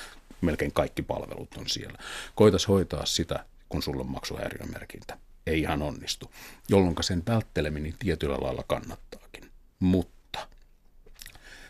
Melkein 0.40 0.72
kaikki 0.72 1.02
palvelut 1.02 1.56
on 1.56 1.68
siellä. 1.68 1.98
Koitas 2.34 2.68
hoitaa 2.68 3.06
sitä, 3.06 3.44
kun 3.68 3.82
sulla 3.82 4.00
on 4.00 4.10
maksuhäiriömerkintä. 4.10 5.18
Ei 5.46 5.60
ihan 5.60 5.82
onnistu, 5.82 6.30
jolloin 6.68 6.96
sen 7.00 7.22
vältteleminen 7.26 7.94
tietyllä 7.98 8.36
lailla 8.40 8.64
kannattaakin. 8.68 9.50
Mutta 9.80 10.16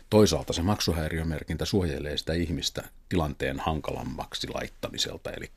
Toisaalta 0.09 0.53
se 0.53 0.61
maksuhäiriömerkintä 0.61 1.65
suojelee 1.65 2.17
sitä 2.17 2.33
ihmistä 2.33 2.83
tilanteen 3.09 3.59
hankalammaksi 3.59 4.47
laittamiselta. 4.47 5.31
Eli, 5.31 5.51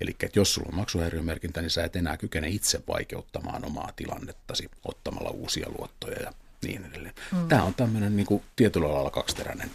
eli 0.00 0.10
että 0.10 0.38
jos 0.38 0.54
sulla 0.54 0.68
on 0.68 0.74
maksuhäiriömerkintä, 0.74 1.60
niin 1.60 1.70
sä 1.70 1.84
et 1.84 1.96
enää 1.96 2.16
kykene 2.16 2.48
itse 2.48 2.80
vaikeuttamaan 2.88 3.64
omaa 3.64 3.90
tilannettasi 3.96 4.70
ottamalla 4.84 5.30
uusia 5.30 5.66
luottoja 5.78 6.22
ja 6.22 6.32
niin 6.62 6.84
edelleen. 6.84 7.14
Mm. 7.32 7.48
Tämä 7.48 7.62
on 7.62 7.74
tämmöinen 7.74 8.16
niin 8.16 8.26
kuin, 8.26 8.42
tietyllä 8.56 8.92
lailla 8.92 9.10
kaksiteräinen 9.10 9.70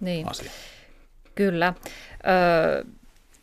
niin. 0.00 0.30
asia. 0.30 0.50
Kyllä. 1.34 1.74
Ö, 2.80 2.84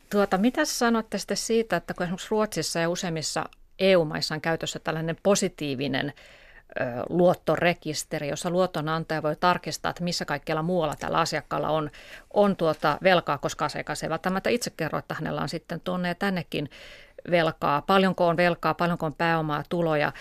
tuota, 0.09 0.37
mitä 0.37 0.65
sanotte 0.65 1.17
sitten 1.17 1.37
siitä, 1.37 1.75
että 1.75 1.93
kun 1.93 2.03
esimerkiksi 2.03 2.27
Ruotsissa 2.31 2.79
ja 2.79 2.89
useimmissa 2.89 3.49
EU-maissa 3.81 4.35
on 4.35 4.41
käytössä 4.41 4.79
tällainen 4.79 5.17
positiivinen 5.23 6.13
luottorekisteri, 7.09 8.27
jossa 8.27 8.49
luotonantaja 8.49 9.23
voi 9.23 9.35
tarkistaa, 9.35 9.89
että 9.89 10.03
missä 10.03 10.25
kaikkialla 10.25 10.63
muualla 10.63 10.95
tällä 10.99 11.19
asiakkaalla 11.19 11.69
on, 11.69 11.91
on 12.33 12.55
tuota 12.55 12.97
velkaa, 13.03 13.37
koska 13.37 13.65
asiakas 13.65 14.03
ei 14.03 14.09
välttämättä 14.09 14.49
itse 14.49 14.71
kerro, 14.77 14.99
että 14.99 15.13
hänellä 15.13 15.41
on 15.41 15.49
sitten 15.49 15.79
tuonne 15.79 16.07
ja 16.07 16.15
tännekin 16.15 16.69
velkaa. 17.31 17.81
Paljonko 17.81 18.27
on 18.27 18.37
velkaa, 18.37 18.73
paljonko 18.73 19.05
on 19.05 19.13
pääomaa, 19.13 19.63
tuloja. 19.69 20.11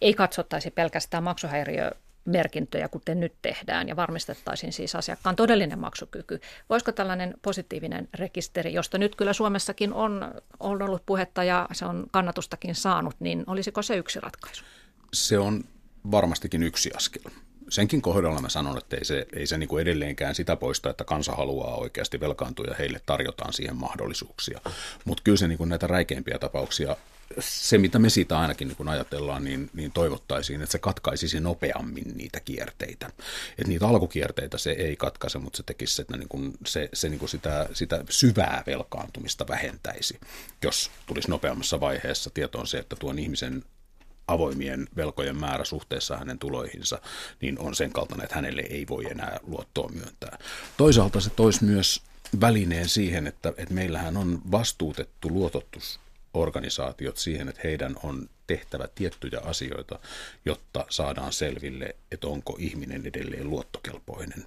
Ei 0.00 0.14
katsottaisi 0.14 0.70
pelkästään 0.70 1.22
maksuhäiriö 1.22 1.90
merkintöjä, 2.30 2.88
kuten 2.88 3.20
nyt 3.20 3.32
tehdään, 3.42 3.88
ja 3.88 3.96
varmistettaisiin 3.96 4.72
siis 4.72 4.94
asiakkaan 4.94 5.36
todellinen 5.36 5.78
maksukyky. 5.78 6.40
Voisiko 6.70 6.92
tällainen 6.92 7.34
positiivinen 7.42 8.08
rekisteri, 8.14 8.72
josta 8.72 8.98
nyt 8.98 9.16
kyllä 9.16 9.32
Suomessakin 9.32 9.92
on, 9.92 10.34
on 10.60 10.82
ollut 10.82 11.06
puhetta 11.06 11.44
ja 11.44 11.68
se 11.72 11.84
on 11.84 12.06
kannatustakin 12.10 12.74
saanut, 12.74 13.16
niin 13.20 13.44
olisiko 13.46 13.82
se 13.82 13.96
yksi 13.96 14.20
ratkaisu? 14.20 14.64
Se 15.12 15.38
on 15.38 15.64
varmastikin 16.10 16.62
yksi 16.62 16.90
askel. 16.96 17.22
Senkin 17.68 18.02
kohdalla 18.02 18.40
mä 18.40 18.48
sanon, 18.48 18.78
että 18.78 18.96
ei 18.96 19.04
se, 19.04 19.26
ei 19.32 19.46
se 19.46 19.58
niin 19.58 19.68
kuin 19.68 19.82
edelleenkään 19.82 20.34
sitä 20.34 20.56
poista, 20.56 20.90
että 20.90 21.04
kansa 21.04 21.32
haluaa 21.32 21.76
oikeasti 21.76 22.20
velkaantua 22.20 22.66
ja 22.68 22.74
heille 22.78 23.00
tarjotaan 23.06 23.52
siihen 23.52 23.76
mahdollisuuksia. 23.76 24.60
Mutta 25.04 25.22
kyllä 25.22 25.38
se 25.38 25.48
niin 25.48 25.58
kuin 25.58 25.68
näitä 25.68 25.86
räikeimpiä 25.86 26.38
tapauksia, 26.38 26.96
se 27.38 27.78
mitä 27.78 27.98
me 27.98 28.10
siitä 28.10 28.38
ainakin 28.38 28.68
niin 28.68 28.76
kuin 28.76 28.88
ajatellaan, 28.88 29.44
niin, 29.44 29.70
niin 29.74 29.92
toivottaisiin, 29.92 30.62
että 30.62 30.72
se 30.72 30.78
katkaisisi 30.78 31.40
nopeammin 31.40 32.12
niitä 32.14 32.40
kierteitä. 32.40 33.06
Että 33.58 33.68
niitä 33.68 33.88
alkukierteitä 33.88 34.58
se 34.58 34.70
ei 34.70 34.96
katkaise, 34.96 35.38
mutta 35.38 35.56
se 35.56 35.62
tekisi 35.62 36.02
että 36.02 36.16
niin 36.16 36.28
kuin 36.28 36.52
se, 36.66 36.88
se 36.92 37.08
niin 37.08 37.18
kuin 37.18 37.28
sitä, 37.28 37.68
sitä 37.72 38.04
syvää 38.10 38.62
velkaantumista 38.66 39.48
vähentäisi, 39.48 40.20
jos 40.62 40.90
tulisi 41.06 41.30
nopeammassa 41.30 41.80
vaiheessa 41.80 42.30
tietoon 42.30 42.66
se, 42.66 42.78
että 42.78 42.96
tuon 42.96 43.18
ihmisen 43.18 43.64
avoimien 44.28 44.88
velkojen 44.96 45.36
määrä 45.36 45.64
suhteessa 45.64 46.16
hänen 46.16 46.38
tuloihinsa, 46.38 47.00
niin 47.40 47.58
on 47.58 47.74
sen 47.74 47.92
kaltainen, 47.92 48.24
että 48.24 48.36
hänelle 48.36 48.62
ei 48.62 48.86
voi 48.88 49.06
enää 49.10 49.40
luottoa 49.46 49.88
myöntää. 49.88 50.38
Toisaalta 50.76 51.20
se 51.20 51.30
toisi 51.30 51.64
myös 51.64 52.02
välineen 52.40 52.88
siihen, 52.88 53.26
että, 53.26 53.48
että 53.56 53.74
meillähän 53.74 54.16
on 54.16 54.42
vastuutettu 54.50 55.34
luototusorganisaatiot 56.34 57.16
siihen, 57.16 57.48
että 57.48 57.60
heidän 57.64 57.96
on 58.02 58.28
tehtävä 58.46 58.88
tiettyjä 58.94 59.40
asioita, 59.44 59.98
jotta 60.44 60.86
saadaan 60.90 61.32
selville, 61.32 61.96
että 62.12 62.26
onko 62.26 62.56
ihminen 62.58 63.06
edelleen 63.06 63.50
luottokelpoinen. 63.50 64.46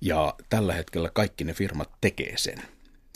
Ja 0.00 0.34
tällä 0.48 0.74
hetkellä 0.74 1.10
kaikki 1.10 1.44
ne 1.44 1.54
firmat 1.54 1.90
tekee 2.00 2.36
sen. 2.36 2.62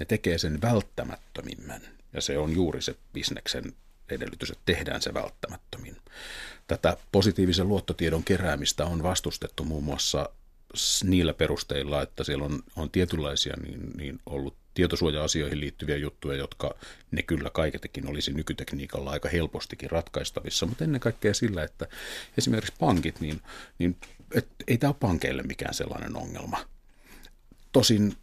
Ne 0.01 0.07
tekee 0.07 0.39
sen 0.39 0.61
välttämättömimmän. 0.63 1.81
Ja 2.13 2.21
se 2.21 2.39
on 2.39 2.53
juuri 2.53 2.83
se 2.83 2.95
bisneksen 3.13 3.73
edellytys, 4.09 4.51
että 4.51 4.63
tehdään 4.67 5.03
se 5.03 5.15
välttämättömin. 5.15 5.97
Tätä 6.67 6.97
positiivisen 7.13 7.69
luottotiedon 7.69 8.25
keräämistä 8.25 8.85
on 8.85 9.03
vastustettu 9.03 9.65
muun 9.65 9.85
muassa 9.85 10.29
niillä 11.05 11.35
perusteilla, 11.35 12.03
että 12.03 12.25
siellä 12.25 12.45
on, 12.45 12.63
on 12.77 12.91
tietynlaisia 12.91 13.55
niin, 13.63 13.91
niin 13.97 14.21
ollut 14.27 14.57
tietosuoja-asioihin 14.77 15.61
liittyviä 15.61 15.97
juttuja, 15.97 16.37
jotka 16.37 16.75
ne 17.11 17.23
kyllä 17.23 17.51
kaiketekin 17.51 18.09
olisi 18.09 18.33
nykytekniikalla 18.33 19.11
aika 19.11 19.29
helpostikin 19.29 19.91
ratkaistavissa, 19.91 20.67
mutta 20.67 20.85
ennen 20.85 21.01
kaikkea 21.01 21.35
sillä, 21.35 21.63
että 21.63 21.87
esimerkiksi 22.39 22.75
pankit, 22.79 23.21
niin, 23.21 23.43
niin 23.79 23.97
et, 24.35 24.49
ei 24.67 24.79
tämä 24.79 24.89
ole 24.89 24.97
pankeille 25.01 25.43
mikään 25.43 25.75
sellainen 25.75 26.17
ongelma. 26.17 26.59
Tosin 27.73 28.17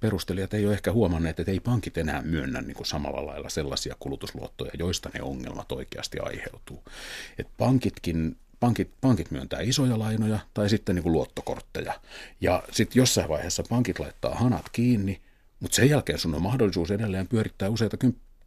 perustelijat 0.00 0.54
ei 0.54 0.66
ole 0.66 0.74
ehkä 0.74 0.92
huomanneet, 0.92 1.40
että 1.40 1.52
ei 1.52 1.60
pankit 1.60 1.98
enää 1.98 2.22
myönnä 2.22 2.60
niin 2.60 2.76
kuin 2.76 2.86
samalla 2.86 3.26
lailla 3.26 3.48
sellaisia 3.48 3.96
kulutusluottoja, 4.00 4.70
joista 4.78 5.10
ne 5.14 5.22
ongelmat 5.22 5.72
oikeasti 5.72 6.18
aiheutuu. 6.18 6.84
Et 7.38 7.48
pankitkin 7.56 8.36
pankit, 8.60 8.90
pankit 9.00 9.30
myöntää 9.30 9.60
isoja 9.60 9.98
lainoja 9.98 10.38
tai 10.54 10.68
sitten 10.68 10.94
niin 10.94 11.02
kuin 11.02 11.12
luottokortteja. 11.12 12.00
Ja 12.40 12.62
sitten 12.72 13.00
jossain 13.00 13.28
vaiheessa 13.28 13.62
pankit 13.68 13.98
laittaa 13.98 14.34
hanat 14.34 14.68
kiinni, 14.72 15.20
mutta 15.60 15.76
sen 15.76 15.90
jälkeen 15.90 16.18
sun 16.18 16.34
on 16.34 16.42
mahdollisuus 16.42 16.90
edelleen 16.90 17.28
pyörittää 17.28 17.68
useita 17.68 17.96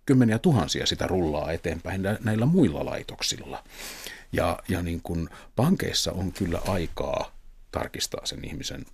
kymmeniä 0.05 0.39
tuhansia 0.39 0.85
sitä 0.85 1.07
rullaa 1.07 1.51
eteenpäin 1.51 2.01
näillä 2.19 2.45
muilla 2.45 2.85
laitoksilla. 2.85 3.63
Ja, 4.31 4.59
ja 4.67 4.81
niin 4.81 5.01
kuin 5.01 5.29
pankeissa 5.55 6.11
on 6.11 6.31
kyllä 6.31 6.61
aikaa 6.67 7.31
tarkistaa 7.71 8.25
sen 8.25 8.45
ihmisen 8.45 8.85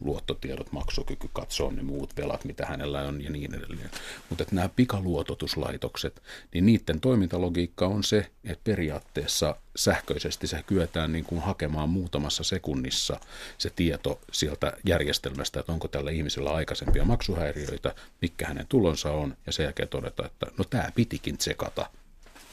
luottotiedot, 0.00 0.72
maksukyky, 0.72 1.28
katsoa 1.32 1.72
ne 1.72 1.82
muut 1.82 2.16
velat, 2.16 2.44
mitä 2.44 2.66
hänellä 2.66 3.02
on 3.02 3.24
ja 3.24 3.30
niin 3.30 3.54
edelleen. 3.54 3.90
Mutta 4.28 4.42
että 4.42 4.54
nämä 4.54 4.68
pikaluototuslaitokset, 4.68 6.22
niin 6.54 6.66
niiden 6.66 7.00
toimintalogiikka 7.00 7.86
on 7.86 8.04
se, 8.04 8.30
että 8.44 8.64
periaatteessa 8.64 9.56
sähköisesti 9.76 10.46
se 10.46 10.62
kyetään 10.66 11.12
niin 11.12 11.24
kuin 11.24 11.40
hakemaan 11.40 11.90
muutamassa 11.90 12.44
sekunnissa 12.44 13.20
se 13.58 13.70
tieto 13.70 14.20
sieltä 14.32 14.72
järjestelmästä, 14.86 15.60
että 15.60 15.72
onko 15.72 15.88
tällä 15.88 16.10
ihmisellä 16.10 16.50
aikaisempia 16.50 17.04
maksuhäiriöitä, 17.04 17.94
mikä 18.22 18.46
hänen 18.46 18.66
tulonsa 18.68 19.12
on, 19.12 19.36
ja 19.46 19.52
sen 19.52 19.64
jälkeen 19.64 19.88
todeta, 19.88 20.26
että 20.26 20.46
no 20.58 20.64
tämä 20.64 20.90
pitikin 20.94 21.38
tsekata, 21.38 21.90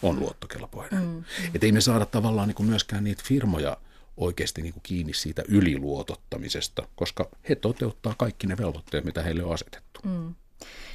on 0.02 0.20
luottokelpoinen. 0.20 1.02
Mm, 1.02 1.08
mm. 1.08 1.24
Että 1.54 1.66
ei 1.66 1.72
me 1.72 1.82
saada 1.82 2.06
tavallaan 2.06 2.48
niin 2.48 2.56
kuin 2.56 2.70
myöskään 2.70 3.04
niitä 3.04 3.24
firmoja 3.26 3.78
oikeasti 4.18 4.62
niin 4.62 4.74
kuin 4.74 4.84
kiinni 4.84 5.14
siitä 5.14 5.44
yliluotottamisesta, 5.48 6.88
koska 6.96 7.30
he 7.50 7.56
toteuttaa 7.56 8.16
kaikki 8.18 8.48
ne 8.48 8.58
velvoitteet, 8.58 9.06
mitä 9.06 9.24
heille 9.24 9.44
on 9.44 9.54
asetettu. 9.54 10.00
Mm. 10.04 10.36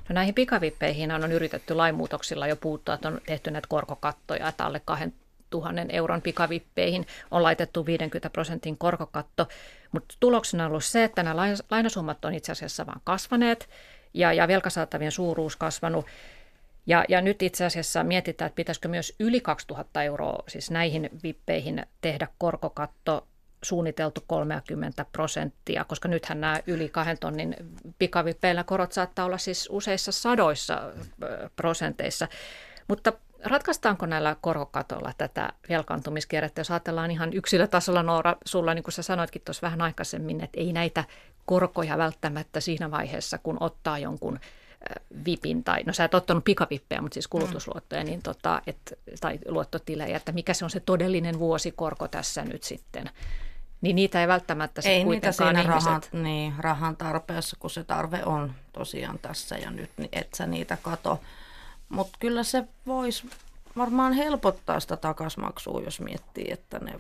No 0.09 0.15
näihin 0.15 0.35
pikavippeihin 0.35 1.13
on 1.13 1.33
yritetty 1.33 1.75
lainmuutoksilla 1.75 2.47
jo 2.47 2.57
puuttua, 2.57 2.95
että 2.95 3.09
on 3.09 3.21
tehty 3.27 3.51
näitä 3.51 3.69
korkokattoja, 3.69 4.49
että 4.49 4.65
alle 4.65 4.81
2000 4.85 5.81
euron 5.89 6.23
pikavippeihin 6.23 7.07
on 7.31 7.43
laitettu 7.43 7.87
50 7.87 8.31
prosentin 8.31 8.79
korkokatto, 8.79 9.49
mutta 9.93 10.15
tuloksena 10.21 10.65
on 10.65 10.71
ollut 10.71 10.85
se, 10.85 11.05
että 11.05 11.23
nämä 11.23 11.43
lainasummat 11.71 12.25
on 12.25 12.35
itse 12.35 12.53
asiassa 12.53 12.87
vain 12.87 13.01
kasvaneet 13.05 13.69
ja, 14.15 14.33
ja 14.33 14.49
velkasaatavien 14.49 15.13
suuruus 15.13 15.57
kasvanut 15.57 16.07
ja, 16.91 17.05
ja 17.09 17.21
nyt 17.21 17.43
itse 17.43 17.65
asiassa 17.65 18.05
mietitään, 18.05 18.47
että 18.47 18.57
pitäisikö 18.57 18.89
myös 18.89 19.15
yli 19.21 19.41
2000 19.41 20.03
euroa, 20.03 20.43
siis 20.49 20.71
näihin 20.71 21.11
vippeihin 21.23 21.87
tehdä 22.01 22.29
korkokatto 22.39 23.27
suunniteltu 23.63 24.25
30 24.27 25.07
prosenttia, 25.13 25.85
koska 25.85 26.09
nythän 26.09 26.41
nämä 26.41 26.61
yli 26.67 26.89
kahden 26.89 27.19
tonnin 27.19 27.57
pikavippeillä 27.99 28.65
korot 28.65 28.93
saattaa 28.93 29.25
olla 29.25 29.39
siis 29.39 29.69
useissa 29.73 30.13
sadoissa 30.13 30.93
prosenteissa. 31.57 32.29
Mutta 32.89 33.13
ratkaistaanko 33.45 34.07
näillä 34.07 34.37
korkokatolla 34.41 35.13
tätä 35.19 35.53
velkaantumiskierrettä, 35.69 36.61
jos 36.61 36.71
ajatellaan 36.71 37.11
ihan 37.11 37.33
yksilötasolla, 37.33 38.03
Noora, 38.03 38.37
sulla 38.45 38.75
niin 38.75 38.83
kuin 38.83 38.93
sä 38.93 39.03
sanoitkin 39.03 39.43
tuossa 39.45 39.67
vähän 39.67 39.83
aikaisemmin, 39.83 40.41
että 40.45 40.61
ei 40.61 40.73
näitä 40.73 41.05
korkoja 41.47 41.99
välttämättä 41.99 42.61
siinä 42.61 42.91
vaiheessa, 42.91 43.39
kun 43.39 43.57
ottaa 43.61 43.99
jonkun 43.99 44.41
vipin, 45.25 45.65
tai 45.65 45.83
no 45.87 45.93
sä 45.93 46.05
et 46.05 46.15
ottanut 46.15 46.45
pikavippejä, 46.45 47.01
mutta 47.01 47.15
siis 47.15 47.29
kulutusluottoja, 47.29 48.05
niin 48.05 48.23
tota, 48.23 48.63
et, 48.67 48.99
tai 49.21 49.39
luottotilejä, 49.49 50.17
että 50.17 50.33
mikä 50.33 50.55
se 50.55 50.65
on 50.65 50.71
se 50.71 50.81
todellinen 50.81 51.39
vuosikorko 51.39 52.09
tässä 52.09 52.45
nyt 52.45 52.63
sitten. 52.63 53.11
Niin 53.81 53.97
niitä 53.97 54.21
ei 54.21 54.29
välttämättä 54.29 54.83
ei 54.85 55.05
niitä 55.05 55.33
siinä 55.33 55.63
rahan, 55.63 56.03
niin, 56.13 56.55
rahan 56.59 56.97
tarpeessa, 56.97 57.57
kun 57.61 57.71
se 57.71 57.85
tarve 57.85 58.25
on 58.25 58.53
tosiaan 58.73 59.19
tässä 59.19 59.59
ja 59.59 59.71
nyt, 59.71 59.91
niin 59.97 60.09
et 60.13 60.35
sä 60.35 60.47
niitä 60.47 60.79
kato. 60.83 61.21
Mutta 61.89 62.19
kyllä 62.21 62.43
se 62.43 62.65
voisi 62.87 63.31
varmaan 63.77 64.13
helpottaa 64.13 64.81
sitä 64.81 64.97
takasmaksua, 64.97 65.81
jos 65.85 66.01
miettii, 66.01 66.47
että 66.51 66.79
ne... 66.79 66.95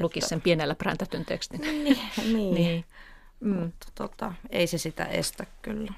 Lukisi 0.00 0.28
sen 0.28 0.40
pienellä 0.40 0.74
präntätyn 0.74 1.24
tekstin. 1.24 1.60
Niin, 1.60 1.84
niin. 2.32 2.54
niin. 2.54 2.84
mm. 3.40 3.56
mutta 3.56 3.86
tota, 3.94 4.32
ei 4.50 4.66
se 4.66 4.78
sitä 4.78 5.04
estä 5.04 5.46
kyllä. 5.62 5.92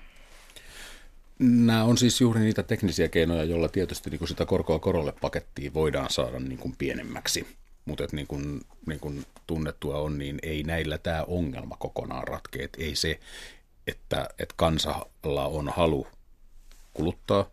Nämä 1.39 1.85
on 1.85 1.99
siis 1.99 2.21
juuri 2.21 2.41
niitä 2.41 2.63
teknisiä 2.63 3.09
keinoja, 3.09 3.45
joilla 3.45 3.69
tietysti 3.69 4.11
niin 4.11 4.19
kuin 4.19 4.29
sitä 4.29 4.47
korkoa 4.47 4.79
korolle 4.79 5.13
pakettia 5.21 5.75
voidaan 5.75 6.11
saada 6.11 6.39
niin 6.39 6.59
kuin 6.59 6.75
pienemmäksi. 6.79 7.47
Mutta 7.85 8.07
niin 8.13 8.27
kuin, 8.27 8.61
niin 8.87 9.01
kuin 9.01 9.27
tunnettua 9.47 9.99
on, 9.99 10.19
niin 10.19 10.39
ei 10.43 10.63
näillä 10.63 10.99
tämä 10.99 11.25
ongelma 11.29 11.77
kokonaan 11.79 12.29
ratkea. 12.29 12.69
Ei 12.79 12.95
se, 12.97 13.21
että, 13.87 14.29
että 14.39 14.55
kansalla 14.57 15.47
on 15.47 15.73
halu 15.77 16.07
kuluttaa, 16.95 17.51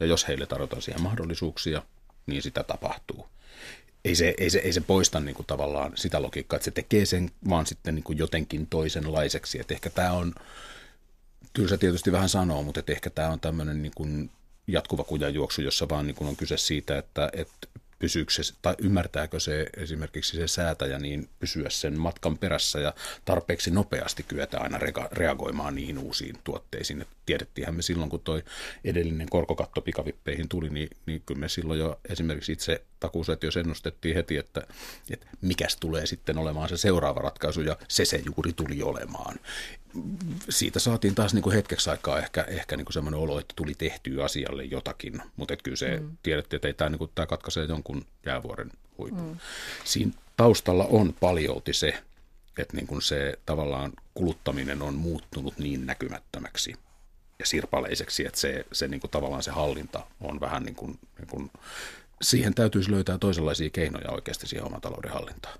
ja 0.00 0.06
jos 0.06 0.28
heille 0.28 0.46
tarjotaan 0.46 0.82
siihen 0.82 1.02
mahdollisuuksia, 1.02 1.82
niin 2.26 2.42
sitä 2.42 2.62
tapahtuu. 2.62 3.28
Ei 4.04 4.14
se, 4.14 4.34
ei 4.38 4.50
se, 4.50 4.58
ei 4.58 4.72
se 4.72 4.80
poista 4.80 5.20
niin 5.20 5.34
kuin 5.34 5.46
tavallaan 5.46 5.92
sitä 5.94 6.22
logiikkaa, 6.22 6.56
että 6.56 6.64
se 6.64 6.70
tekee 6.70 7.06
sen 7.06 7.30
vaan 7.48 7.66
sitten 7.66 7.94
niin 7.94 8.02
kuin 8.02 8.18
jotenkin 8.18 8.66
toisenlaiseksi. 8.66 9.60
Että 9.60 9.74
ehkä 9.74 9.90
tämä 9.90 10.12
on, 10.12 10.34
se 11.68 11.78
tietysti 11.78 12.12
vähän 12.12 12.28
sanoo, 12.28 12.62
mutta 12.62 12.82
ehkä 12.86 13.10
tämä 13.10 13.28
on 13.28 13.40
tämmöinen 13.40 13.82
niin 13.82 13.92
kuin 13.94 14.30
jatkuva 14.66 15.04
kujanjuoksu, 15.04 15.62
jossa 15.62 15.88
vaan 15.88 16.06
niin 16.06 16.14
kuin 16.14 16.28
on 16.28 16.36
kyse 16.36 16.56
siitä, 16.56 16.98
että, 16.98 17.30
että 17.32 17.68
pysyykö 18.02 18.32
se, 18.32 18.42
tai 18.62 18.74
ymmärtääkö 18.78 19.40
se 19.40 19.66
esimerkiksi 19.76 20.36
se 20.36 20.48
säätäjä 20.48 20.98
niin 20.98 21.28
pysyä 21.38 21.70
sen 21.70 21.98
matkan 21.98 22.38
perässä 22.38 22.80
ja 22.80 22.94
tarpeeksi 23.24 23.70
nopeasti 23.70 24.22
kyetä 24.22 24.60
aina 24.60 24.78
reagoimaan 25.12 25.74
niihin 25.74 25.98
uusiin 25.98 26.36
tuotteisiin. 26.44 27.02
Et 27.02 27.08
tiedettiinhän 27.26 27.74
me 27.74 27.82
silloin, 27.82 28.10
kun 28.10 28.20
tuo 28.20 28.40
edellinen 28.84 29.28
korkokatto 29.28 29.80
pikavippeihin 29.80 30.48
tuli, 30.48 30.70
niin, 30.70 30.88
niin 31.06 31.22
kyllä 31.26 31.40
me 31.40 31.48
silloin 31.48 31.80
jo 31.80 32.00
esimerkiksi 32.08 32.52
itse 32.52 32.82
takuuset, 33.02 33.42
jos 33.42 33.56
ennustettiin 33.56 34.14
heti, 34.14 34.36
että, 34.36 34.66
että 35.10 35.26
mikäs 35.40 35.76
tulee 35.76 36.06
sitten 36.06 36.38
olemaan 36.38 36.68
se 36.68 36.76
seuraava 36.76 37.20
ratkaisu, 37.20 37.60
ja 37.60 37.76
se 37.88 38.04
se 38.04 38.22
juuri 38.24 38.52
tuli 38.52 38.82
olemaan 38.82 39.38
siitä 40.48 40.78
saatiin 40.78 41.14
taas 41.14 41.34
niin 41.34 41.42
kuin 41.42 41.54
hetkeksi 41.54 41.90
aikaa 41.90 42.18
ehkä, 42.18 42.44
ehkä 42.48 42.76
niin 42.76 42.84
kuin 42.84 42.94
semmoinen 42.94 43.20
olo, 43.20 43.38
että 43.38 43.54
tuli 43.56 43.74
tehtyä 43.74 44.24
asialle 44.24 44.64
jotakin, 44.64 45.22
mutta 45.36 45.56
kyllä 45.56 45.76
se 45.76 45.96
mm. 45.96 46.16
tiedettiin, 46.22 46.58
että 46.58 46.68
ei 46.68 46.74
tämä, 46.74 46.90
niin 46.90 46.98
kuin, 46.98 47.10
tämä 47.14 47.26
katkaisee 47.26 47.64
jonkun 47.64 48.06
jäävuoren 48.26 48.70
huipun. 48.98 49.28
Mm. 49.28 49.36
Siinä 49.84 50.12
taustalla 50.36 50.84
on 50.84 51.14
paljolti 51.20 51.72
se, 51.72 52.02
että 52.58 52.76
niin 52.76 52.86
kuin 52.86 53.02
se 53.02 53.38
tavallaan 53.46 53.92
kuluttaminen 54.14 54.82
on 54.82 54.94
muuttunut 54.94 55.58
niin 55.58 55.86
näkymättömäksi 55.86 56.74
ja 57.38 57.46
sirpaleiseksi, 57.46 58.26
että 58.26 58.40
se, 58.40 58.66
se 58.72 58.88
niin 58.88 59.00
kuin 59.00 59.10
tavallaan 59.10 59.42
se 59.42 59.50
hallinta 59.50 60.06
on 60.20 60.40
vähän 60.40 60.62
niin 60.62 60.74
kuin, 60.74 60.98
niin 61.18 61.28
kuin, 61.28 61.50
siihen 62.22 62.54
täytyisi 62.54 62.90
löytää 62.90 63.18
toisenlaisia 63.18 63.70
keinoja 63.70 64.10
oikeasti 64.10 64.46
siihen 64.46 64.66
oman 64.66 64.80
talouden 64.80 65.12
hallintaan. 65.12 65.58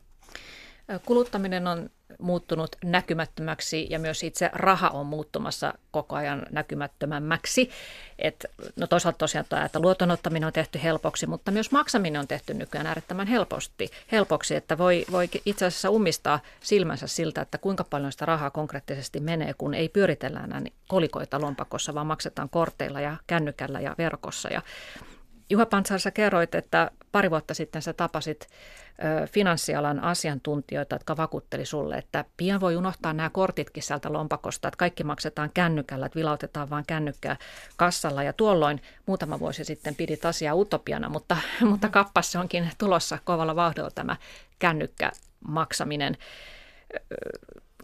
Kuluttaminen 1.07 1.67
on 1.67 1.91
muuttunut 2.19 2.77
näkymättömäksi 2.85 3.87
ja 3.91 3.99
myös 3.99 4.23
itse 4.23 4.51
raha 4.53 4.89
on 4.89 5.07
muuttumassa 5.07 5.75
koko 5.91 6.17
ajan 6.17 6.47
näkymättömämmäksi. 6.51 7.71
Et, 8.19 8.47
no 8.77 8.87
toisaalta 8.87 9.19
tosiaan 9.19 9.47
tämä, 9.49 9.65
että 9.65 9.81
luotonottaminen 9.81 10.47
on 10.47 10.53
tehty 10.53 10.81
helpoksi, 10.83 11.27
mutta 11.27 11.51
myös 11.51 11.71
maksaminen 11.71 12.21
on 12.21 12.29
tehty 12.29 12.55
nykyään 12.55 12.87
äärettömän 12.87 13.27
helposti, 13.27 13.91
helpoksi, 14.13 14.55
että 14.55 14.79
voi, 14.79 15.05
voi 15.11 15.29
itse 15.47 15.67
asiassa 15.67 15.91
ummistaa 15.91 16.41
silmänsä 16.61 17.07
siltä, 17.07 17.41
että 17.41 17.59
kuinka 17.59 17.85
paljon 17.85 18.13
sitä 18.13 18.27
rahaa 18.27 18.51
konkreettisesti 18.51 19.21
menee, 19.21 19.55
kun 19.59 19.75
ei 19.75 19.89
pyöritellä 19.89 20.41
enää 20.41 20.63
kolikoita 20.89 21.41
lompakossa, 21.41 21.95
vaan 21.95 22.07
maksetaan 22.07 22.49
korteilla 22.49 23.01
ja 23.01 23.17
kännykällä 23.27 23.81
ja 23.81 23.95
verkossa. 23.99 24.49
Ja 24.49 24.63
Juha 25.51 25.66
Pantsar, 25.66 25.99
sä 25.99 26.11
kerroit, 26.11 26.55
että 26.55 26.90
pari 27.12 27.30
vuotta 27.30 27.55
sitten 27.55 27.82
sä 27.82 27.93
tapasit 27.93 28.49
finanssialan 29.30 30.01
asiantuntijoita, 30.01 30.95
jotka 30.95 31.16
vakuutteli 31.16 31.66
sulle, 31.66 31.97
että 31.97 32.24
pian 32.36 32.61
voi 32.61 32.76
unohtaa 32.76 33.12
nämä 33.12 33.30
kortitkin 33.30 33.82
sieltä 33.82 34.12
lompakosta, 34.12 34.68
että 34.68 34.78
kaikki 34.78 35.05
maksetaan 35.05 35.51
kännykällä, 35.55 36.07
että 36.07 36.16
vilautetaan 36.16 36.70
vain 36.70 36.84
kännykkää 36.86 37.36
kassalla. 37.76 38.22
Ja 38.22 38.32
tuolloin 38.32 38.82
muutama 39.07 39.40
vuosi 39.40 39.64
sitten 39.64 39.95
pidit 39.95 40.24
asiaa 40.24 40.55
utopiana, 40.55 41.09
mutta, 41.09 41.36
mutta 41.70 41.88
kappas 41.88 42.32
se 42.32 42.38
onkin 42.38 42.70
tulossa 42.78 43.18
kovalla 43.24 43.57
vauhdilla 43.57 43.90
tämä 43.90 44.16
kännykkämaksaminen 44.59 46.16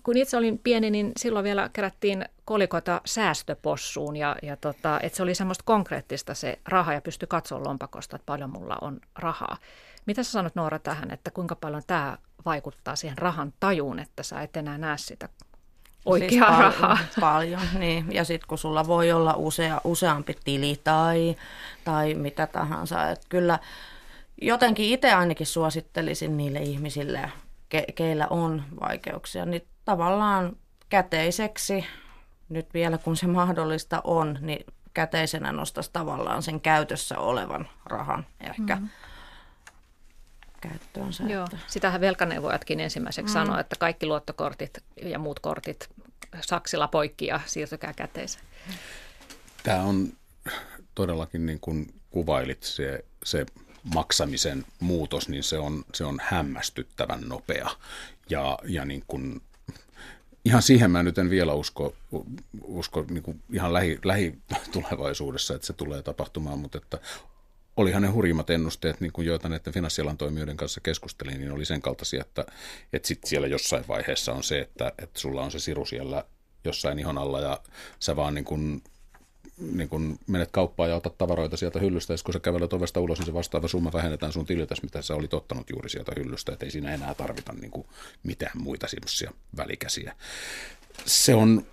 kun 0.09 0.17
itse 0.17 0.37
olin 0.37 0.59
pieni, 0.59 0.91
niin 0.91 1.13
silloin 1.17 1.45
vielä 1.45 1.71
kerättiin 1.73 2.25
kolikoita 2.45 3.01
säästöpossuun 3.05 4.17
ja, 4.17 4.37
ja 4.43 4.57
tota, 4.57 5.01
että 5.03 5.17
se 5.17 5.23
oli 5.23 5.35
semmoista 5.35 5.65
konkreettista 5.67 6.35
se 6.35 6.59
raha 6.69 6.93
ja 6.93 7.01
pystyi 7.01 7.27
katsoa 7.29 7.65
lompakosta, 7.65 8.17
että 8.17 8.27
paljon 8.27 8.51
mulla 8.51 8.77
on 8.81 9.01
rahaa. 9.19 9.57
Mitä 10.07 10.23
sä 10.23 10.31
sanot 10.31 10.55
Noora 10.55 10.79
tähän, 10.79 11.11
että 11.11 11.31
kuinka 11.31 11.57
paljon 11.57 11.83
tämä 11.87 12.19
vaikuttaa 12.45 12.97
siihen 12.97 13.19
rahan 13.19 13.53
tajuun, 13.61 13.99
että 13.99 14.23
sä 14.23 14.43
et 14.43 14.57
enää 14.57 14.79
näe 14.79 14.99
sitä 14.99 15.29
oikeaa 16.05 16.31
siis 16.31 16.41
paljon, 16.41 16.63
rahaa? 16.63 16.99
Paljon, 17.21 17.79
niin. 17.79 18.13
Ja 18.13 18.25
sitten 18.25 18.49
kun 18.49 18.59
sulla 18.59 18.87
voi 18.87 19.13
olla 19.13 19.35
usea, 19.37 19.81
useampi 19.85 20.37
tili 20.45 20.81
tai, 20.85 21.37
tai 21.85 22.15
mitä 22.15 22.47
tahansa, 22.47 23.11
että 23.11 23.27
kyllä 23.29 23.59
jotenkin 24.43 24.87
itse 24.87 25.13
ainakin 25.13 25.47
suosittelisin 25.47 26.37
niille 26.37 26.59
ihmisille, 26.59 27.33
ke, 27.69 27.85
keillä 27.95 28.27
on 28.31 28.63
vaikeuksia, 28.81 29.47
niin 29.47 29.63
tavallaan 29.89 30.57
käteiseksi, 30.89 31.85
nyt 32.49 32.75
vielä 32.75 32.99
kun 32.99 33.17
se 33.17 33.27
mahdollista 33.27 34.01
on, 34.05 34.39
niin 34.41 34.67
käteisenä 34.95 35.53
nostaisi 35.53 35.91
tavallaan 35.93 36.43
sen 36.43 36.61
käytössä 36.61 37.19
olevan 37.19 37.69
rahan 37.85 38.27
ehkä 38.41 38.77
mm. 38.77 38.89
käyttöönsä. 40.61 41.25
Joo, 41.25 41.45
että. 41.45 41.59
sitähän 41.67 42.01
velkaneuvojatkin 42.01 42.81
ensimmäiseksi 42.81 43.31
mm. 43.31 43.33
sanoo, 43.33 43.59
että 43.59 43.77
kaikki 43.79 44.07
luottokortit 44.07 44.79
ja 45.03 45.19
muut 45.19 45.41
kortit 45.41 45.89
saksilla 46.41 46.89
poikki 46.89 47.27
ja 47.27 47.41
siirtykää 47.47 47.93
käteiseen. 47.93 48.45
Tämä 49.63 49.83
on 49.83 50.13
todellakin 50.95 51.47
niin 51.47 51.61
kuin 51.61 51.95
kuvailit 52.11 52.63
se, 52.63 53.05
se 53.25 53.47
maksamisen 53.95 54.65
muutos, 54.81 55.29
niin 55.29 55.43
se 55.43 55.59
on, 55.59 55.85
se 55.95 56.05
on 56.05 56.19
hämmästyttävän 56.23 57.21
nopea. 57.21 57.71
Ja, 58.31 58.59
ja 58.65 58.85
niin 58.85 59.05
kuin 59.07 59.43
ihan 60.49 60.63
siihen 60.63 60.91
mä 60.91 61.03
nyt 61.03 61.19
en 61.19 61.31
vielä 61.31 61.55
usko, 61.55 61.95
usko 62.63 63.05
niin 63.11 63.23
kuin 63.23 63.43
ihan 63.53 63.73
lähi, 63.73 63.99
että 65.55 65.67
se 65.67 65.73
tulee 65.73 66.03
tapahtumaan, 66.03 66.59
mutta 66.59 66.79
että 66.79 66.99
olihan 67.77 68.03
ne 68.03 68.09
hurjimmat 68.09 68.51
ennusteet, 68.51 69.01
niin 69.01 69.13
kuin 69.13 69.27
joita 69.27 69.49
näiden 69.49 69.73
finanssialan 69.73 70.19
toimijoiden 70.19 70.57
kanssa 70.57 70.81
keskustelin, 70.81 71.39
niin 71.39 71.53
oli 71.53 71.65
sen 71.65 71.83
kaltaisia, 71.83 72.21
että, 72.21 72.47
että 72.93 73.09
sit 73.09 73.19
siellä 73.25 73.47
jossain 73.47 73.85
vaiheessa 73.89 74.33
on 74.33 74.43
se, 74.43 74.61
että, 74.61 74.93
että 74.99 75.21
sulla 75.21 75.43
on 75.43 75.51
se 75.51 75.59
siru 75.59 75.87
siellä 75.87 76.25
jossain 76.65 76.99
ihon 76.99 77.19
alla 77.19 77.41
ja 77.41 77.61
sä 78.01 78.17
vaan 78.17 78.35
niin 78.35 78.45
kuin 78.45 78.83
niin 79.61 79.89
kun 79.89 80.19
menet 80.27 80.51
kauppaan 80.53 80.91
ja 80.91 80.97
otat 80.97 81.19
tavaroita 81.19 81.57
sieltä 81.57 81.79
hyllystä, 81.79 82.13
ja 82.13 82.19
kun 82.25 82.33
sä 82.33 82.41
kävelet 82.41 82.73
ovesta 82.73 83.01
ulos, 83.01 83.19
niin 83.19 83.27
se 83.27 83.35
vastaava 83.35 83.69
summa 83.69 83.93
vähennetään 83.93 84.33
sun 84.33 84.47
tililtäsi, 84.47 84.83
mitä 84.83 85.03
sä 85.03 85.15
olit 85.15 85.35
ottanut 85.35 85.71
juuri 85.71 85.91
sieltä 85.91 86.13
hyllystä, 86.17 86.53
että 86.53 86.65
ei 86.65 86.71
siinä 86.71 86.95
enää 86.95 87.15
tarvita 87.15 87.53
niin 87.53 87.71
kuin 87.71 87.87
mitään 88.23 88.63
muita 88.63 88.87
välikäsiä. 89.57 90.15
Se 91.07 91.35
on 91.35 91.67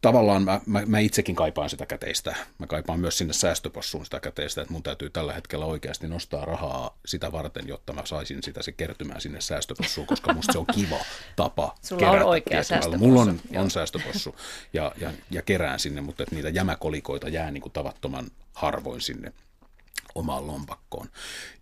tavallaan 0.00 0.42
mä, 0.42 0.60
mä, 0.66 0.82
mä 0.86 0.98
itsekin 0.98 1.36
kaipaan 1.36 1.70
sitä 1.70 1.86
käteistä. 1.86 2.36
Mä 2.58 2.66
kaipaan 2.66 3.00
myös 3.00 3.18
sinne 3.18 3.32
säästöpossuun 3.32 4.04
sitä 4.04 4.20
käteistä, 4.20 4.62
että 4.62 4.72
mun 4.72 4.82
täytyy 4.82 5.10
tällä 5.10 5.32
hetkellä 5.32 5.64
oikeasti 5.64 6.08
nostaa 6.08 6.44
rahaa 6.44 6.98
sitä 7.06 7.32
varten, 7.32 7.68
jotta 7.68 7.92
mä 7.92 8.02
saisin 8.04 8.42
sitä 8.42 8.62
se 8.62 8.72
kertymään 8.72 9.20
sinne 9.20 9.40
säästöpossuun, 9.40 10.06
koska 10.06 10.34
musta 10.34 10.52
se 10.52 10.58
on 10.58 10.66
kiva 10.74 10.98
tapa 11.36 11.74
Sulla 11.82 12.00
kerätä. 12.00 12.24
on 12.24 12.30
oikea 12.30 12.62
säästöpossu. 12.62 13.06
Mulla 13.06 13.20
on, 13.20 13.40
on 13.56 13.70
säästöpossu 13.70 14.36
ja, 14.72 14.92
ja, 15.00 15.12
ja 15.30 15.42
kerään 15.42 15.78
sinne, 15.80 16.00
mutta 16.00 16.22
että 16.22 16.34
niitä 16.34 16.48
jämäkolikoita 16.48 17.28
jää 17.28 17.50
niin 17.50 17.62
kuin 17.62 17.72
tavattoman 17.72 18.26
harvoin 18.52 19.00
sinne 19.00 19.32
omaan 20.14 20.46
lompakkoon. 20.46 21.08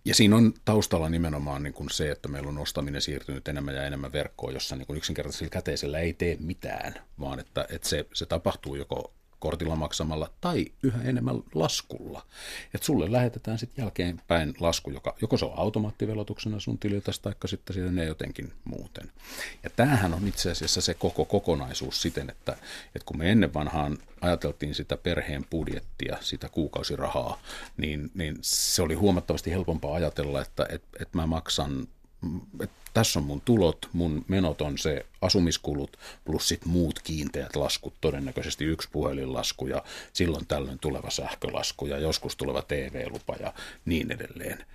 Ja 0.05 0.15
siinä 0.15 0.35
on 0.35 0.53
taustalla 0.65 1.09
nimenomaan 1.09 1.63
niin 1.63 1.73
kuin 1.73 1.89
se, 1.89 2.11
että 2.11 2.27
meillä 2.27 2.49
on 2.49 2.57
ostaminen 2.57 3.01
siirtynyt 3.01 3.47
enemmän 3.47 3.75
ja 3.75 3.83
enemmän 3.85 4.11
verkkoon, 4.11 4.53
jossa 4.53 4.75
niin 4.75 4.87
kuin 4.87 4.97
yksinkertaisella 4.97 5.49
käteisellä 5.49 5.99
ei 5.99 6.13
tee 6.13 6.37
mitään, 6.39 6.93
vaan 7.19 7.39
että, 7.39 7.65
että 7.69 7.89
se, 7.89 8.05
se 8.13 8.25
tapahtuu 8.25 8.75
joko 8.75 9.13
kortilla 9.39 9.75
maksamalla 9.75 10.29
tai 10.41 10.65
yhä 10.83 11.03
enemmän 11.03 11.35
laskulla. 11.53 12.25
Että 12.73 12.85
sulle 12.85 13.11
lähetetään 13.11 13.59
sitten 13.59 13.83
jälkeenpäin 13.83 14.53
lasku, 14.59 14.91
joka, 14.91 15.15
joko 15.21 15.37
se 15.37 15.45
on 15.45 15.59
automaattivelotuksena 15.59 16.59
sun 16.59 16.77
tililtä, 16.77 17.11
tai 17.21 17.33
sitten 17.45 17.73
siitä 17.73 17.91
ne 17.91 18.05
jotenkin 18.05 18.53
muuten. 18.63 19.11
Ja 19.63 19.69
tämähän 19.69 20.13
on 20.13 20.27
itse 20.27 20.51
asiassa 20.51 20.81
se 20.81 20.93
koko 20.93 21.25
kokonaisuus 21.25 22.01
siten, 22.01 22.29
että, 22.29 22.51
että 22.95 23.05
kun 23.05 23.17
me 23.17 23.31
ennen 23.31 23.53
vanhaan 23.53 23.97
ajateltiin 24.21 24.75
sitä 24.75 24.97
perheen 24.97 25.45
budjettia, 25.51 26.17
sitä 26.21 26.49
kuukausirahaa, 26.49 27.41
niin, 27.77 28.11
niin 28.13 28.37
se 28.41 28.81
oli 28.81 28.93
huomattavasti 28.93 29.51
helpompaa 29.51 29.95
ajatella, 29.95 30.41
että, 30.41 30.65
että, 30.69 30.87
että 31.01 31.17
mä 31.17 31.27
maksan 31.27 31.87
että 32.63 32.79
tässä 32.93 33.19
on 33.19 33.25
mun 33.25 33.41
tulot, 33.41 33.89
mun 33.93 34.25
menot 34.27 34.61
on 34.61 34.77
se 34.77 35.05
asumiskulut 35.21 35.97
plus 36.25 36.47
sit 36.47 36.65
muut 36.65 36.99
kiinteät 36.99 37.55
laskut, 37.55 37.93
todennäköisesti 38.01 38.65
yksi 38.65 38.89
puhelinlasku 38.91 39.67
ja 39.67 39.83
silloin 40.13 40.47
tällöin 40.47 40.79
tuleva 40.79 41.09
sähkölasku 41.09 41.85
ja 41.85 41.97
joskus 41.97 42.35
tuleva 42.35 42.61
TV-lupa 42.61 43.35
ja 43.39 43.53
niin 43.85 44.11
edelleen. 44.11 44.65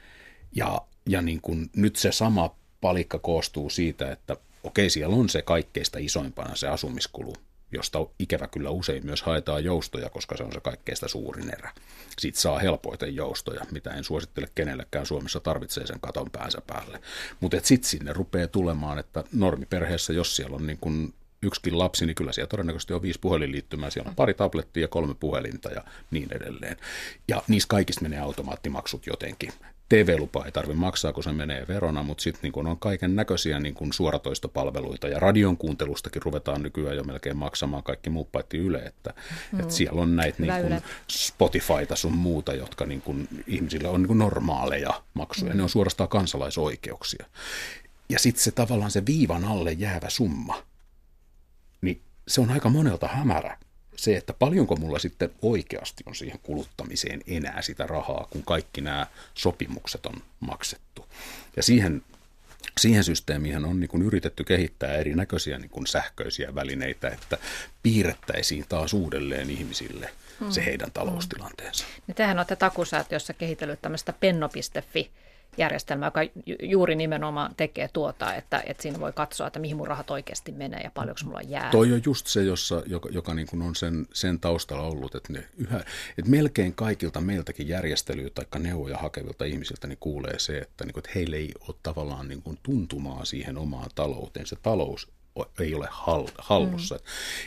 Ja, 0.54 0.80
ja 1.08 1.22
niin 1.22 1.40
kun 1.40 1.70
nyt 1.76 1.96
se 1.96 2.12
sama 2.12 2.54
palikka 2.80 3.18
koostuu 3.18 3.70
siitä, 3.70 4.12
että 4.12 4.36
okei, 4.64 4.90
siellä 4.90 5.16
on 5.16 5.28
se 5.28 5.42
kaikkeista 5.42 5.98
isoimpana 5.98 6.56
se 6.56 6.68
asumiskulu, 6.68 7.36
josta 7.72 7.98
ikävä 8.18 8.46
kyllä 8.46 8.70
usein 8.70 9.06
myös 9.06 9.22
haetaan 9.22 9.64
joustoja, 9.64 10.10
koska 10.10 10.36
se 10.36 10.42
on 10.42 10.52
se 10.52 10.60
kaikkeista 10.60 11.08
suurin 11.08 11.50
erä. 11.54 11.72
Siitä 12.18 12.40
saa 12.40 12.58
helpoiten 12.58 13.16
joustoja, 13.16 13.66
mitä 13.70 13.90
en 13.90 14.04
suosittele 14.04 14.48
kenellekään 14.54 15.06
Suomessa 15.06 15.40
tarvitsee 15.40 15.86
sen 15.86 16.00
katon 16.00 16.30
päänsä 16.30 16.58
päälle. 16.66 17.00
Mutta 17.40 17.56
sitten 17.62 17.90
sinne 17.90 18.12
rupeaa 18.12 18.48
tulemaan, 18.48 18.98
että 18.98 19.24
normiperheessä, 19.32 20.12
jos 20.12 20.36
siellä 20.36 20.56
on 20.56 20.66
niin 20.66 20.78
kun 20.80 21.14
yksikin 21.44 21.78
lapsi, 21.78 22.06
niin 22.06 22.14
kyllä 22.14 22.32
siellä 22.32 22.48
todennäköisesti 22.48 22.94
on 22.94 23.02
viisi 23.02 23.20
puhelinliittymää, 23.20 23.90
siellä 23.90 24.08
on 24.08 24.16
pari 24.16 24.34
tablettia 24.34 24.80
ja 24.84 24.88
kolme 24.88 25.14
puhelinta 25.14 25.70
ja 25.70 25.84
niin 26.10 26.28
edelleen. 26.32 26.76
Ja 27.28 27.42
niissä 27.48 27.68
kaikista 27.68 28.02
menee 28.02 28.18
automaattimaksut 28.18 29.06
jotenkin. 29.06 29.52
TV-lupa 29.88 30.44
ei 30.44 30.52
tarvitse 30.52 30.80
maksaa, 30.80 31.12
kun 31.12 31.24
se 31.24 31.32
menee 31.32 31.64
verona, 31.68 32.02
mutta 32.02 32.22
sitten 32.22 32.52
niin 32.54 32.66
on 32.66 32.78
kaiken 32.78 33.16
näköisiä 33.16 33.60
niin 33.60 33.74
suoratoistopalveluita 33.92 35.08
ja 35.08 35.20
radion 35.20 35.56
kuuntelustakin 35.56 36.22
ruvetaan 36.22 36.62
nykyään 36.62 36.96
jo 36.96 37.04
melkein 37.04 37.36
maksamaan 37.36 37.82
kaikki 37.82 38.10
muut 38.10 38.32
paitsi 38.32 38.56
Yle, 38.56 38.78
että, 38.78 39.14
mm. 39.52 39.60
että 39.60 39.74
siellä 39.74 40.02
on 40.02 40.16
näitä 40.16 40.42
niin 40.42 40.52
kuin 40.60 40.82
Spotifyta 41.10 41.96
sun 41.96 42.12
muuta, 42.12 42.54
jotka 42.54 42.86
niin 42.86 43.02
kuin, 43.02 43.28
ihmisille 43.46 43.88
on 43.88 44.00
niin 44.00 44.08
kuin 44.08 44.18
normaaleja 44.18 45.02
maksuja, 45.14 45.52
mm. 45.52 45.56
ne 45.56 45.62
on 45.62 45.68
suorastaan 45.68 46.08
kansalaisoikeuksia. 46.08 47.26
Ja 48.08 48.18
sitten 48.18 48.42
se 48.42 48.50
tavallaan 48.50 48.90
se 48.90 49.06
viivan 49.06 49.44
alle 49.44 49.72
jäävä 49.72 50.10
summa, 50.10 50.62
se 52.28 52.40
on 52.40 52.50
aika 52.50 52.68
monelta 52.68 53.08
hämärä 53.08 53.56
se, 53.96 54.16
että 54.16 54.32
paljonko 54.32 54.76
mulla 54.76 54.98
sitten 54.98 55.30
oikeasti 55.42 56.04
on 56.06 56.14
siihen 56.14 56.38
kuluttamiseen 56.42 57.20
enää 57.26 57.62
sitä 57.62 57.86
rahaa, 57.86 58.26
kun 58.30 58.42
kaikki 58.42 58.80
nämä 58.80 59.06
sopimukset 59.34 60.06
on 60.06 60.22
maksettu. 60.40 61.06
Ja 61.56 61.62
siihen, 61.62 62.02
siihen 62.80 63.04
systeemiin 63.04 63.64
on 63.64 63.80
niin 63.80 63.88
kuin 63.88 64.02
yritetty 64.02 64.44
kehittää 64.44 64.94
erinäköisiä 64.94 65.58
niin 65.58 65.70
kuin 65.70 65.86
sähköisiä 65.86 66.54
välineitä, 66.54 67.08
että 67.08 67.38
piirrettäisiin 67.82 68.64
taas 68.68 68.94
uudelleen 68.94 69.50
ihmisille 69.50 70.10
se 70.50 70.60
hmm. 70.60 70.64
heidän 70.64 70.92
taloustilanteensa. 70.92 71.84
Hmm. 71.86 72.02
Niin 72.06 72.14
tehän 72.14 72.38
olette 72.38 72.56
takusäätiössä 72.56 73.32
kehitellyt 73.32 73.82
tämmöistä 73.82 74.12
penno.fi 74.12 75.10
järjestelmä, 75.58 76.06
joka 76.06 76.20
juuri 76.62 76.94
nimenomaan 76.94 77.54
tekee 77.56 77.88
tuota, 77.92 78.34
että, 78.34 78.62
että 78.66 78.82
siinä 78.82 79.00
voi 79.00 79.12
katsoa, 79.12 79.46
että 79.46 79.58
mihin 79.58 79.76
mun 79.76 79.86
rahat 79.86 80.10
oikeasti 80.10 80.52
menee 80.52 80.80
ja 80.80 80.90
paljonko 80.94 81.20
mulla 81.24 81.42
jää. 81.42 81.70
Toi 81.70 81.92
on 81.92 82.02
just 82.04 82.26
se, 82.26 82.42
jossa, 82.42 82.82
joka, 82.86 83.08
joka 83.12 83.34
niin 83.34 83.46
kuin 83.46 83.62
on 83.62 83.74
sen, 83.74 84.06
sen 84.12 84.40
taustalla 84.40 84.82
ollut, 84.82 85.14
että, 85.14 85.32
ne 85.32 85.44
yhä, 85.56 85.78
että 86.18 86.30
melkein 86.30 86.74
kaikilta 86.74 87.20
meiltäkin 87.20 87.68
järjestelyä 87.68 88.30
tai 88.34 88.60
neuvoja 88.60 88.98
hakevilta 88.98 89.44
ihmisiltä 89.44 89.86
niin 89.86 89.98
kuulee 90.00 90.38
se, 90.38 90.58
että, 90.58 90.84
niin 90.84 90.92
kuin, 90.92 91.00
että 91.00 91.10
heillä 91.14 91.36
ei 91.36 91.52
ole 91.68 91.76
tavallaan 91.82 92.28
niin 92.28 92.42
kuin 92.42 92.58
tuntumaa 92.62 93.24
siihen 93.24 93.58
omaan 93.58 93.90
talouteen. 93.94 94.46
Se 94.46 94.56
talous 94.62 95.08
ei 95.60 95.74
ole 95.74 95.88
hallussa. 96.38 96.94
Mm. 96.94 97.00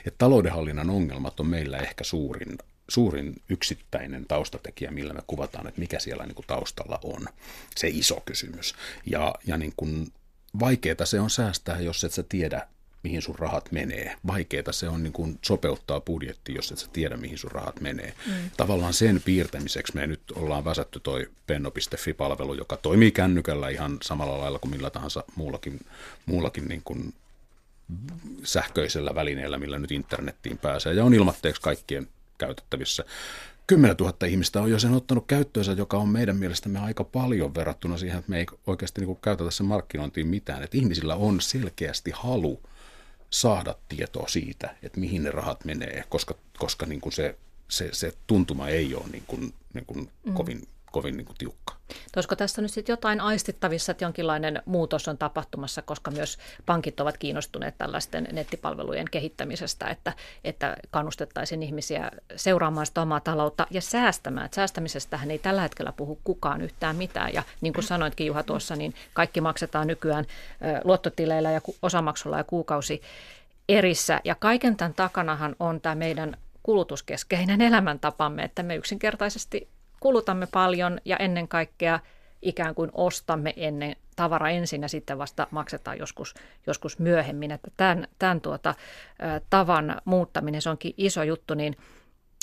Että 0.05 0.18
taloudenhallinnan 0.18 0.89
ongelmat 0.89 1.39
on 1.39 1.47
meillä 1.47 1.78
ehkä 1.78 2.03
suurin 2.03 2.58
suurin 2.90 3.42
yksittäinen 3.50 4.26
taustatekijä, 4.26 4.92
millä 4.92 5.14
me 5.14 5.22
kuvataan, 5.28 5.68
että 5.68 5.80
mikä 5.80 6.00
siellä 6.00 6.26
niin 6.26 6.36
kuin 6.36 6.48
taustalla 6.48 7.00
on, 7.04 7.26
se 7.76 7.88
iso 7.88 8.22
kysymys. 8.26 8.76
Ja, 9.06 9.36
ja 9.48 9.58
niin 9.58 9.74
kuin 9.78 10.08
vaikeaa 10.60 11.06
se 11.06 11.20
on 11.20 11.30
säästää, 11.30 11.80
jos 11.80 12.04
et 12.04 12.14
sä 12.14 12.24
tiedä, 12.24 12.68
mihin 13.04 13.22
sun 13.22 13.40
rahat 13.40 13.72
menee. 13.72 14.16
Vaikeaa 14.28 14.72
se 14.72 14.90
on 14.90 15.04
niin 15.04 15.14
kuin 15.14 15.40
sopeuttaa 15.46 16.02
budjetti, 16.02 16.54
jos 16.54 16.72
et 16.72 16.78
sä 16.78 16.88
tiedä, 16.94 17.18
mihin 17.18 17.38
sun 17.38 17.52
rahat 17.52 17.82
menee. 17.82 18.14
Mm. 18.28 18.34
Tavallaan 18.58 18.94
sen 18.94 19.22
piirtämiseksi 19.26 19.96
me 19.96 20.08
nyt 20.08 20.22
ollaan 20.36 20.66
väsätty 20.66 21.00
toi 21.00 21.30
penno.fi-palvelu, 21.48 22.54
joka 22.54 22.78
toimii 22.78 23.12
kännykällä 23.12 23.70
ihan 23.70 23.98
samalla 24.02 24.40
lailla 24.40 24.60
kuin 24.60 24.72
millä 24.72 24.90
tahansa 24.90 25.24
muullakin, 25.36 25.80
muullakin 26.26 26.68
niin 26.68 26.82
kuin 26.84 27.14
sähköisellä 28.44 29.16
välineellä, 29.16 29.58
millä 29.58 29.80
nyt 29.80 29.92
internettiin 29.92 30.58
pääsee. 30.58 30.94
Ja 30.94 31.04
on 31.04 31.14
ilmatteeksi 31.14 31.62
kaikkien 31.62 32.08
käytettävissä. 32.38 33.06
10 33.68 33.96
000 34.00 34.28
ihmistä 34.28 34.62
on 34.62 34.72
jo 34.72 34.80
sen 34.80 34.94
ottanut 34.94 35.28
käyttöönsä, 35.28 35.72
joka 35.72 35.98
on 35.98 36.10
meidän 36.10 36.38
mielestämme 36.38 36.80
aika 36.80 37.04
paljon 37.04 37.56
verrattuna 37.56 37.98
siihen, 37.98 38.20
että 38.20 38.30
me 38.30 38.40
ei 38.40 38.46
oikeasti 38.68 39.02
niin 39.02 39.18
käytetä 39.22 39.52
sen 39.52 39.66
markkinointiin 39.66 40.28
mitään. 40.28 40.64
Että 40.64 40.78
ihmisillä 40.78 41.16
on 41.16 41.42
selkeästi 41.42 42.12
halu 42.14 42.62
saada 43.30 43.76
tietoa 43.90 44.28
siitä, 44.28 44.76
että 44.84 45.00
mihin 45.00 45.24
ne 45.24 45.32
rahat 45.32 45.66
menee, 45.66 46.04
koska, 46.10 46.36
koska 46.58 46.86
niin 46.86 47.02
kuin 47.02 47.14
se, 47.14 47.38
se, 47.68 47.90
se 47.92 48.14
tuntuma 48.28 48.68
ei 48.68 48.96
ole 48.96 49.06
niin 49.12 49.24
kuin, 49.28 49.54
niin 49.74 49.86
kuin 49.86 50.10
mm. 50.26 50.34
kovin 50.34 50.68
kovin 50.92 51.18
niin 51.18 51.26
kuin 51.26 51.38
tiukka. 51.38 51.78
Olisiko 52.16 52.36
tässä 52.36 52.62
nyt 52.62 52.72
sitten 52.72 52.94
jotain 52.94 53.22
aistittavissa, 53.22 53.92
että 53.92 54.06
jonkinlainen 54.06 54.62
muutos 54.66 55.08
on 55.08 55.18
tapahtumassa, 55.18 55.82
koska 55.82 56.12
myös 56.12 56.38
pankit 56.66 57.00
ovat 57.00 57.18
kiinnostuneet 57.18 57.78
tällaisten 57.78 58.28
nettipalvelujen 58.32 59.06
kehittämisestä, 59.12 59.88
että, 59.88 60.14
että 60.44 60.78
kannustettaisiin 60.92 61.64
ihmisiä 61.64 62.12
seuraamaan 62.36 62.86
sitä 62.86 63.02
omaa 63.02 63.20
taloutta 63.20 63.68
ja 63.72 63.82
säästämään. 63.82 64.50
Säästämisestähän 64.56 65.32
ei 65.32 65.40
tällä 65.40 65.62
hetkellä 65.62 65.92
puhu 65.92 66.20
kukaan 66.24 66.62
yhtään 66.62 66.96
mitään. 66.96 67.34
Ja 67.34 67.44
niin 67.62 67.74
kuin 67.74 67.84
sanoitkin 67.84 68.28
Juha 68.28 68.44
tuossa, 68.44 68.76
niin 68.76 68.94
kaikki 69.14 69.42
maksetaan 69.42 69.88
nykyään 69.88 70.26
luottotileillä 70.84 71.52
ja 71.52 71.62
osamaksulla 71.82 72.38
ja 72.38 72.44
kuukausi 72.44 73.02
erissä. 73.70 74.22
Ja 74.24 74.36
kaiken 74.36 74.78
tämän 74.78 74.94
takanahan 74.94 75.56
on 75.60 75.82
tämä 75.82 75.96
meidän 75.96 76.38
kulutuskeskeinen 76.64 77.62
elämäntapamme, 77.62 78.44
että 78.44 78.64
me 78.64 78.76
yksinkertaisesti 78.76 79.70
kulutamme 80.00 80.48
paljon 80.52 81.00
ja 81.06 81.18
ennen 81.18 81.48
kaikkea 81.48 82.00
ikään 82.41 82.76
kuin 82.76 82.91
ostamme 82.93 83.54
ennen 83.58 83.95
tavara 84.16 84.50
ensin 84.50 84.82
ja 84.82 84.88
sitten 84.88 85.18
vasta 85.18 85.48
maksetaan 85.52 85.98
joskus, 85.98 86.34
joskus 86.68 87.00
myöhemmin. 87.00 87.52
Että 87.52 87.72
tämän, 87.78 88.08
tämän 88.20 88.41
tuota, 88.41 88.76
tavan 89.50 90.02
muuttaminen, 90.06 90.62
se 90.62 90.70
onkin 90.70 90.93
iso 90.98 91.24
juttu, 91.24 91.54
niin 91.54 91.78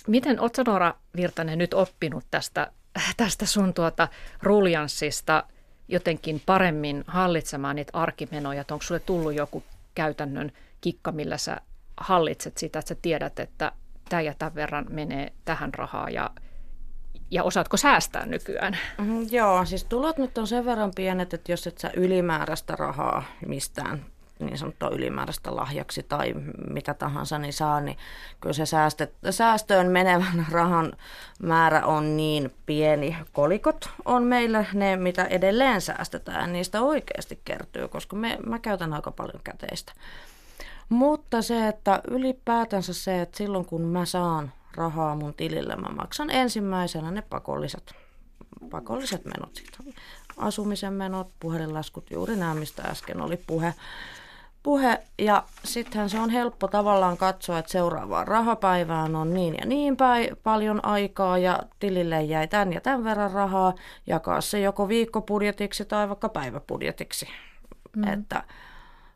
miten 0.07 0.41
oletko 0.41 0.63
Noora 0.67 0.95
Virtanen 1.17 1.59
nyt 1.59 1.75
oppinut 1.75 2.25
tästä, 2.31 2.73
tästä 3.17 3.47
sun 3.47 3.75
tuota 3.75 4.09
ruljanssista 4.43 5.45
jotenkin 5.89 6.43
paremmin 6.47 7.05
hallitsemaan 7.07 7.77
niitä 7.77 7.99
arkimenoja, 7.99 8.61
että 8.61 8.75
onko 8.75 8.83
sulle 8.83 9.01
tullut 9.01 9.35
joku 9.35 9.63
käytännön 9.95 10.53
kikka, 10.81 11.13
millä 11.13 11.39
sä 11.39 11.61
hallitset 11.97 12.59
sitä, 12.59 12.79
että 12.79 12.89
sä 12.89 12.97
tiedät, 13.03 13.39
että 13.39 13.73
tämä 14.09 14.23
ja 14.23 14.35
tämän 14.39 14.55
verran 14.55 14.87
menee 14.91 15.33
tähän 15.45 15.75
rahaa 15.75 16.11
ja 16.11 16.31
ja 17.35 17.43
osaatko 17.43 17.77
säästää 17.77 18.27
nykyään? 18.27 18.79
Mm, 18.99 19.27
joo, 19.31 19.65
siis 19.65 19.85
tulot 19.85 20.19
nyt 20.19 20.39
on 20.39 20.47
sen 20.47 20.65
verran 20.65 20.91
pienet, 20.97 21.35
että 21.35 21.53
jos 21.53 21.67
et 21.67 21.79
sä 21.79 21.91
ylimääräistä 21.97 22.77
rahaa 22.77 23.25
mistään 23.47 24.05
niin 24.39 24.59
sanottua 24.59 24.89
ylimääräistä 24.89 25.57
lahjaksi 25.57 26.03
tai 26.03 26.35
mitä 26.71 26.95
tahansa 26.95 27.39
niin 27.39 27.53
saa, 27.53 27.81
niin 27.81 27.97
kyllä 28.41 28.53
se 28.53 28.67
säästet, 28.67 29.15
säästöön 29.31 29.91
menevän 29.91 30.47
rahan 30.51 30.93
määrä 31.43 31.87
on 31.87 32.17
niin 32.17 32.53
pieni. 32.67 33.17
Kolikot 33.33 33.91
on 34.05 34.23
meillä 34.23 34.65
ne, 34.73 34.97
mitä 34.97 35.25
edelleen 35.25 35.81
säästetään, 35.81 36.53
niistä 36.53 36.83
oikeasti 36.83 37.41
kertyy, 37.45 37.89
koska 37.89 38.17
me, 38.17 38.39
mä 38.47 38.59
käytän 38.59 38.93
aika 38.93 39.11
paljon 39.11 39.41
käteistä. 39.45 39.93
Mutta 40.89 41.43
se, 41.43 41.69
että 41.69 42.01
ylipäätänsä 42.11 42.95
se, 42.95 43.21
että 43.21 43.37
silloin 43.39 43.65
kun 43.65 43.83
mä 43.83 44.05
saan 44.05 44.53
rahaa 44.77 45.17
mun 45.17 45.35
tilille. 45.35 45.77
Mä 45.77 45.89
maksan 45.89 46.31
ensimmäisenä 46.31 47.11
ne 47.11 47.23
pakolliset, 47.23 47.95
pakolliset 48.71 49.25
menot 49.25 49.55
siitä. 49.55 49.79
Asumisen 50.37 50.93
menot, 50.93 51.29
puhelinlaskut, 51.41 52.11
juuri 52.11 52.37
nämä, 52.37 52.55
mistä 52.55 52.83
äsken 52.83 53.21
oli 53.21 53.37
puhe. 53.47 53.75
puhe. 54.63 55.03
Ja 55.19 55.45
sittenhän 55.65 56.11
se 56.11 56.21
on 56.21 56.31
helppo 56.31 56.69
tavallaan 56.69 57.17
katsoa, 57.17 57.59
että 57.59 57.73
seuraavaan 57.73 58.29
rahapäivään 58.29 59.17
on 59.17 59.35
niin 59.35 59.55
ja 59.61 59.67
niin 59.67 59.97
päin 59.97 60.37
paljon 60.43 60.85
aikaa 60.85 61.39
ja 61.39 61.63
tilille 61.81 62.23
jäi 62.23 62.49
tämän 62.49 62.73
ja 62.73 62.81
tämän 62.81 63.05
verran 63.05 63.31
rahaa. 63.31 63.75
Jakaa 64.07 64.41
se 64.41 64.61
joko 64.61 64.89
viikkobudjetiksi 64.89 65.85
tai 65.85 66.09
vaikka 66.09 66.29
päiväbudjetiksi. 66.29 67.29
Mm. 67.97 68.09
Että, 68.13 68.45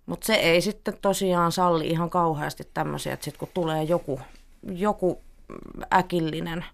mutta 0.07 0.27
se 0.27 0.35
ei 0.35 0.61
sitten 0.61 0.99
tosiaan 1.03 1.53
salli 1.53 1.87
ihan 1.87 2.11
kauheasti 2.11 2.71
tämmöisiä, 2.75 3.13
että 3.13 3.25
sitten 3.25 3.39
kun 3.39 3.49
tulee 3.55 3.83
joku, 3.83 4.21
joku 4.63 5.23
äkillinen 5.95 6.65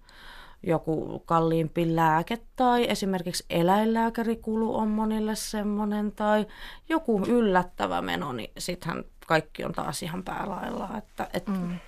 joku 0.67 1.23
kalliimpi 1.27 1.97
lääke 1.97 2.39
tai 2.57 2.91
esimerkiksi 2.91 3.45
eläinlääkärikulu 3.51 4.77
on 4.77 4.89
monille 4.89 5.35
semmoinen 5.35 6.13
tai 6.13 6.47
joku 6.89 7.23
yllättävä 7.27 8.03
meno, 8.03 8.33
niin 8.33 8.51
sittenhän 8.59 9.05
kaikki 9.27 9.65
on 9.65 9.73
taas 9.73 10.03
ihan 10.03 10.23
päälailla. 10.23 10.89
Että, 10.99 11.29
et... 11.33 11.47
mm. 11.47 11.79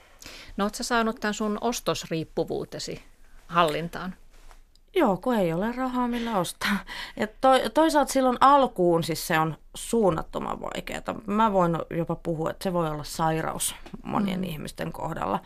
No 0.57 0.64
ootko 0.64 0.82
saanut 0.82 1.20
tämän 1.20 1.34
sun 1.34 1.59
ostosriippuvuutesi 1.61 3.03
hallintaan? 3.47 4.14
Joo, 4.95 5.16
kun 5.16 5.34
ei 5.34 5.53
ole 5.53 5.72
rahaa 5.72 6.09
millä 6.09 6.39
ostaa. 6.39 6.76
Ja 7.16 7.26
to, 7.26 7.49
toisaalta 7.74 8.12
silloin 8.12 8.37
alkuun 8.41 9.03
siis 9.03 9.26
se 9.26 9.39
on 9.39 9.57
suunnattoman 9.74 10.61
vaikeaa. 10.61 11.20
Mä 11.26 11.53
voin 11.53 11.78
jopa 11.91 12.16
puhua, 12.16 12.51
että 12.51 12.64
se 12.64 12.72
voi 12.72 12.89
olla 12.91 13.05
sairaus 13.05 13.74
monien 14.03 14.41
mm. 14.41 14.45
ihmisten 14.45 14.93
kohdalla. 14.93 15.41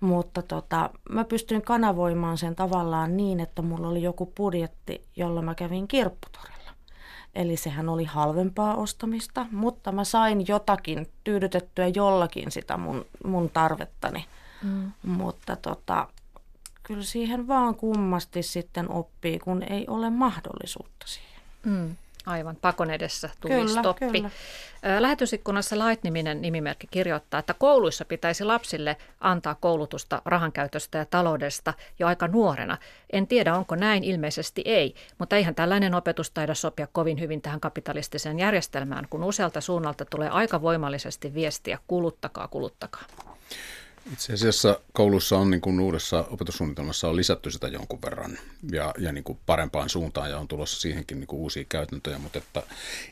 Mutta 0.00 0.42
tota, 0.42 0.90
mä 1.10 1.24
pystyin 1.24 1.62
kanavoimaan 1.62 2.38
sen 2.38 2.56
tavallaan 2.56 3.16
niin, 3.16 3.40
että 3.40 3.62
mulla 3.62 3.88
oli 3.88 4.02
joku 4.02 4.32
budjetti, 4.36 5.02
jolla 5.16 5.42
mä 5.42 5.54
kävin 5.54 5.88
kirpputorilla. 5.88 6.70
Eli 7.34 7.56
sehän 7.56 7.88
oli 7.88 8.04
halvempaa 8.04 8.74
ostamista, 8.74 9.46
mutta 9.50 9.92
mä 9.92 10.04
sain 10.04 10.48
jotakin 10.48 11.06
tyydytettyä 11.24 11.88
jollakin 11.88 12.50
sitä 12.50 12.76
mun, 12.76 13.06
mun 13.24 13.50
tarvettani. 13.50 14.24
Mm. 14.62 14.92
Mutta 15.02 15.56
tota, 15.56 16.08
kyllä 16.82 17.02
siihen 17.02 17.48
vaan 17.48 17.74
kummasti 17.74 18.42
sitten 18.42 18.90
oppii, 18.90 19.38
kun 19.38 19.62
ei 19.62 19.84
ole 19.88 20.10
mahdollisuutta 20.10 21.06
siihen. 21.06 21.40
Mm. 21.64 21.96
Aivan, 22.26 22.56
pakon 22.56 22.90
edessä 22.90 23.30
tuli 23.40 23.54
kyllä, 23.54 23.80
stoppi. 23.80 24.06
Kyllä. 24.06 24.30
Lähetysikkunassa 24.98 25.78
Lait-niminen 25.78 26.42
nimimerkki 26.42 26.86
kirjoittaa, 26.90 27.40
että 27.40 27.54
kouluissa 27.54 28.04
pitäisi 28.04 28.44
lapsille 28.44 28.96
antaa 29.20 29.54
koulutusta 29.54 30.22
rahankäytöstä 30.24 30.98
ja 30.98 31.04
taloudesta 31.04 31.74
jo 31.98 32.06
aika 32.06 32.28
nuorena. 32.28 32.78
En 33.12 33.26
tiedä, 33.26 33.54
onko 33.54 33.76
näin, 33.76 34.04
ilmeisesti 34.04 34.62
ei, 34.64 34.94
mutta 35.18 35.36
eihän 35.36 35.54
tällainen 35.54 35.94
opetus 35.94 36.30
taida 36.30 36.54
sopia 36.54 36.88
kovin 36.92 37.20
hyvin 37.20 37.42
tähän 37.42 37.60
kapitalistiseen 37.60 38.38
järjestelmään, 38.38 39.06
kun 39.10 39.24
usealta 39.24 39.60
suunnalta 39.60 40.04
tulee 40.04 40.28
aika 40.28 40.62
voimallisesti 40.62 41.34
viestiä 41.34 41.78
kuluttakaa, 41.86 42.48
kuluttakaa. 42.48 43.04
Itse 44.12 44.32
asiassa 44.32 44.80
koulussa 44.92 45.38
on 45.38 45.50
niin 45.50 45.60
kuin 45.60 45.80
uudessa 45.80 46.24
opetussuunnitelmassa 46.30 47.08
on 47.08 47.16
lisätty 47.16 47.50
sitä 47.50 47.68
jonkun 47.68 48.02
verran 48.02 48.38
ja, 48.72 48.94
ja 48.98 49.12
niin 49.12 49.24
kuin 49.24 49.38
parempaan 49.46 49.88
suuntaan 49.88 50.30
ja 50.30 50.38
on 50.38 50.48
tulossa 50.48 50.80
siihenkin 50.80 51.20
niin 51.20 51.26
kuin 51.26 51.40
uusia 51.40 51.64
käytäntöjä, 51.68 52.18
mutta 52.18 52.38
että 52.38 52.62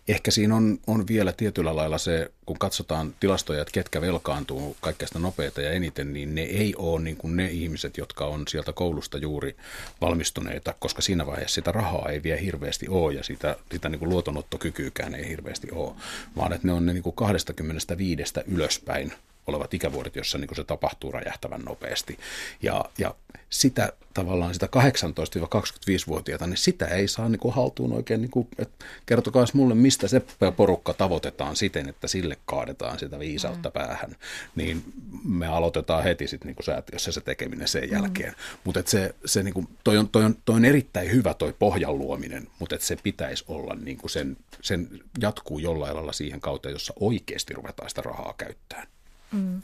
ehkä 0.08 0.30
siinä 0.30 0.56
on, 0.56 0.78
on 0.86 1.06
vielä 1.08 1.32
tietyllä 1.32 1.76
lailla 1.76 1.98
se, 1.98 2.30
kun 2.46 2.58
katsotaan 2.58 3.14
tilastoja, 3.20 3.62
että 3.62 3.72
ketkä 3.72 4.00
velkaantuu 4.00 4.76
kaikkeasta 4.80 5.18
nopeita 5.18 5.60
ja 5.60 5.70
eniten, 5.70 6.12
niin 6.12 6.34
ne 6.34 6.42
ei 6.42 6.74
ole 6.78 7.00
niin 7.00 7.16
kuin 7.16 7.36
ne 7.36 7.46
ihmiset, 7.50 7.98
jotka 7.98 8.26
on 8.26 8.48
sieltä 8.48 8.72
koulusta 8.72 9.18
juuri 9.18 9.56
valmistuneita, 10.00 10.74
koska 10.78 11.02
siinä 11.02 11.26
vaiheessa 11.26 11.54
sitä 11.54 11.72
rahaa 11.72 12.08
ei 12.08 12.22
vielä 12.22 12.40
hirveästi 12.40 12.88
ole 12.88 13.14
ja 13.14 13.22
sitä, 13.22 13.56
sitä 13.72 13.88
niin 13.88 13.98
kuin 13.98 14.08
luotonottokykyykään 14.08 15.14
ei 15.14 15.28
hirveästi 15.28 15.68
ole, 15.72 15.94
vaan 16.36 16.52
että 16.52 16.66
ne 16.66 16.72
on 16.72 16.86
ne 16.86 16.92
niin 16.92 17.02
kuin 17.02 17.16
25 17.16 18.34
ylöspäin 18.46 19.12
olevat 19.46 19.74
ikävuodet, 19.74 20.16
jossa 20.16 20.38
niin 20.38 20.56
se 20.56 20.64
tapahtuu 20.64 21.12
räjähtävän 21.12 21.60
nopeasti. 21.60 22.18
Ja, 22.62 22.84
ja 22.98 23.14
sitä 23.50 23.92
tavallaan 24.14 24.54
sitä 24.54 24.68
18-25-vuotiaita, 24.76 26.46
niin 26.46 26.56
sitä 26.56 26.86
ei 26.86 27.08
saa 27.08 27.28
niin 27.28 27.40
kuin 27.40 27.54
haltuun 27.54 27.92
oikein, 27.92 28.20
niin 28.20 28.30
kuin, 28.30 28.48
että 28.58 28.84
kertokaa 29.06 29.44
mulle, 29.54 29.74
mistä 29.74 30.08
se 30.08 30.22
porukka 30.56 30.94
tavoitetaan 30.94 31.56
siten, 31.56 31.88
että 31.88 32.08
sille 32.08 32.36
kaadetaan 32.46 32.98
sitä 32.98 33.18
viisautta 33.18 33.68
mm. 33.68 33.72
päähän. 33.72 34.16
Niin 34.56 34.84
me 35.24 35.46
aloitetaan 35.46 36.04
heti 36.04 36.26
sitten 36.26 36.46
niin 36.46 36.64
säätiössä 36.64 37.12
se 37.12 37.20
tekeminen 37.20 37.68
sen 37.68 37.90
jälkeen. 37.90 38.30
Mm. 38.30 38.58
Mutta 38.64 38.82
se, 38.86 39.14
se 39.24 39.42
niin 39.42 39.54
kuin, 39.54 39.68
toi, 39.84 39.98
on, 39.98 40.08
toi, 40.08 40.24
on, 40.24 40.36
toi 40.44 40.56
on 40.56 40.64
erittäin 40.64 41.10
hyvä 41.12 41.34
toi 41.34 41.54
pohjan 41.58 41.98
luominen, 41.98 42.48
mutta 42.58 42.76
se 42.78 42.96
pitäisi 43.02 43.44
olla 43.48 43.74
niin 43.74 43.96
kuin 43.96 44.10
sen, 44.10 44.36
sen 44.62 44.88
jatkuu 45.20 45.58
jollain 45.58 45.96
lailla 45.96 46.12
siihen 46.12 46.40
kautta, 46.40 46.70
jossa 46.70 46.92
oikeasti 47.00 47.54
ruvetaan 47.54 47.88
sitä 47.88 48.02
rahaa 48.02 48.34
käyttämään. 48.38 48.93
Mm. 49.34 49.62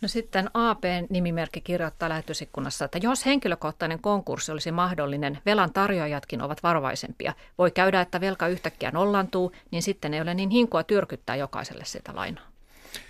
No 0.00 0.08
sitten 0.08 0.50
AP-nimimerkki 0.54 1.60
kirjoittaa 1.60 2.08
lähetysikkunassa, 2.08 2.84
että 2.84 2.98
jos 3.02 3.26
henkilökohtainen 3.26 3.98
konkurssi 3.98 4.52
olisi 4.52 4.72
mahdollinen, 4.72 5.38
velan 5.46 5.72
tarjoajatkin 5.72 6.42
ovat 6.42 6.62
varovaisempia. 6.62 7.34
Voi 7.58 7.70
käydä, 7.70 8.00
että 8.00 8.20
velka 8.20 8.48
yhtäkkiä 8.48 8.90
nollantuu, 8.90 9.52
niin 9.70 9.82
sitten 9.82 10.14
ei 10.14 10.20
ole 10.20 10.34
niin 10.34 10.50
hinkua 10.50 10.82
tyrkyttää 10.82 11.36
jokaiselle 11.36 11.84
sitä 11.84 12.14
lainaa. 12.14 12.48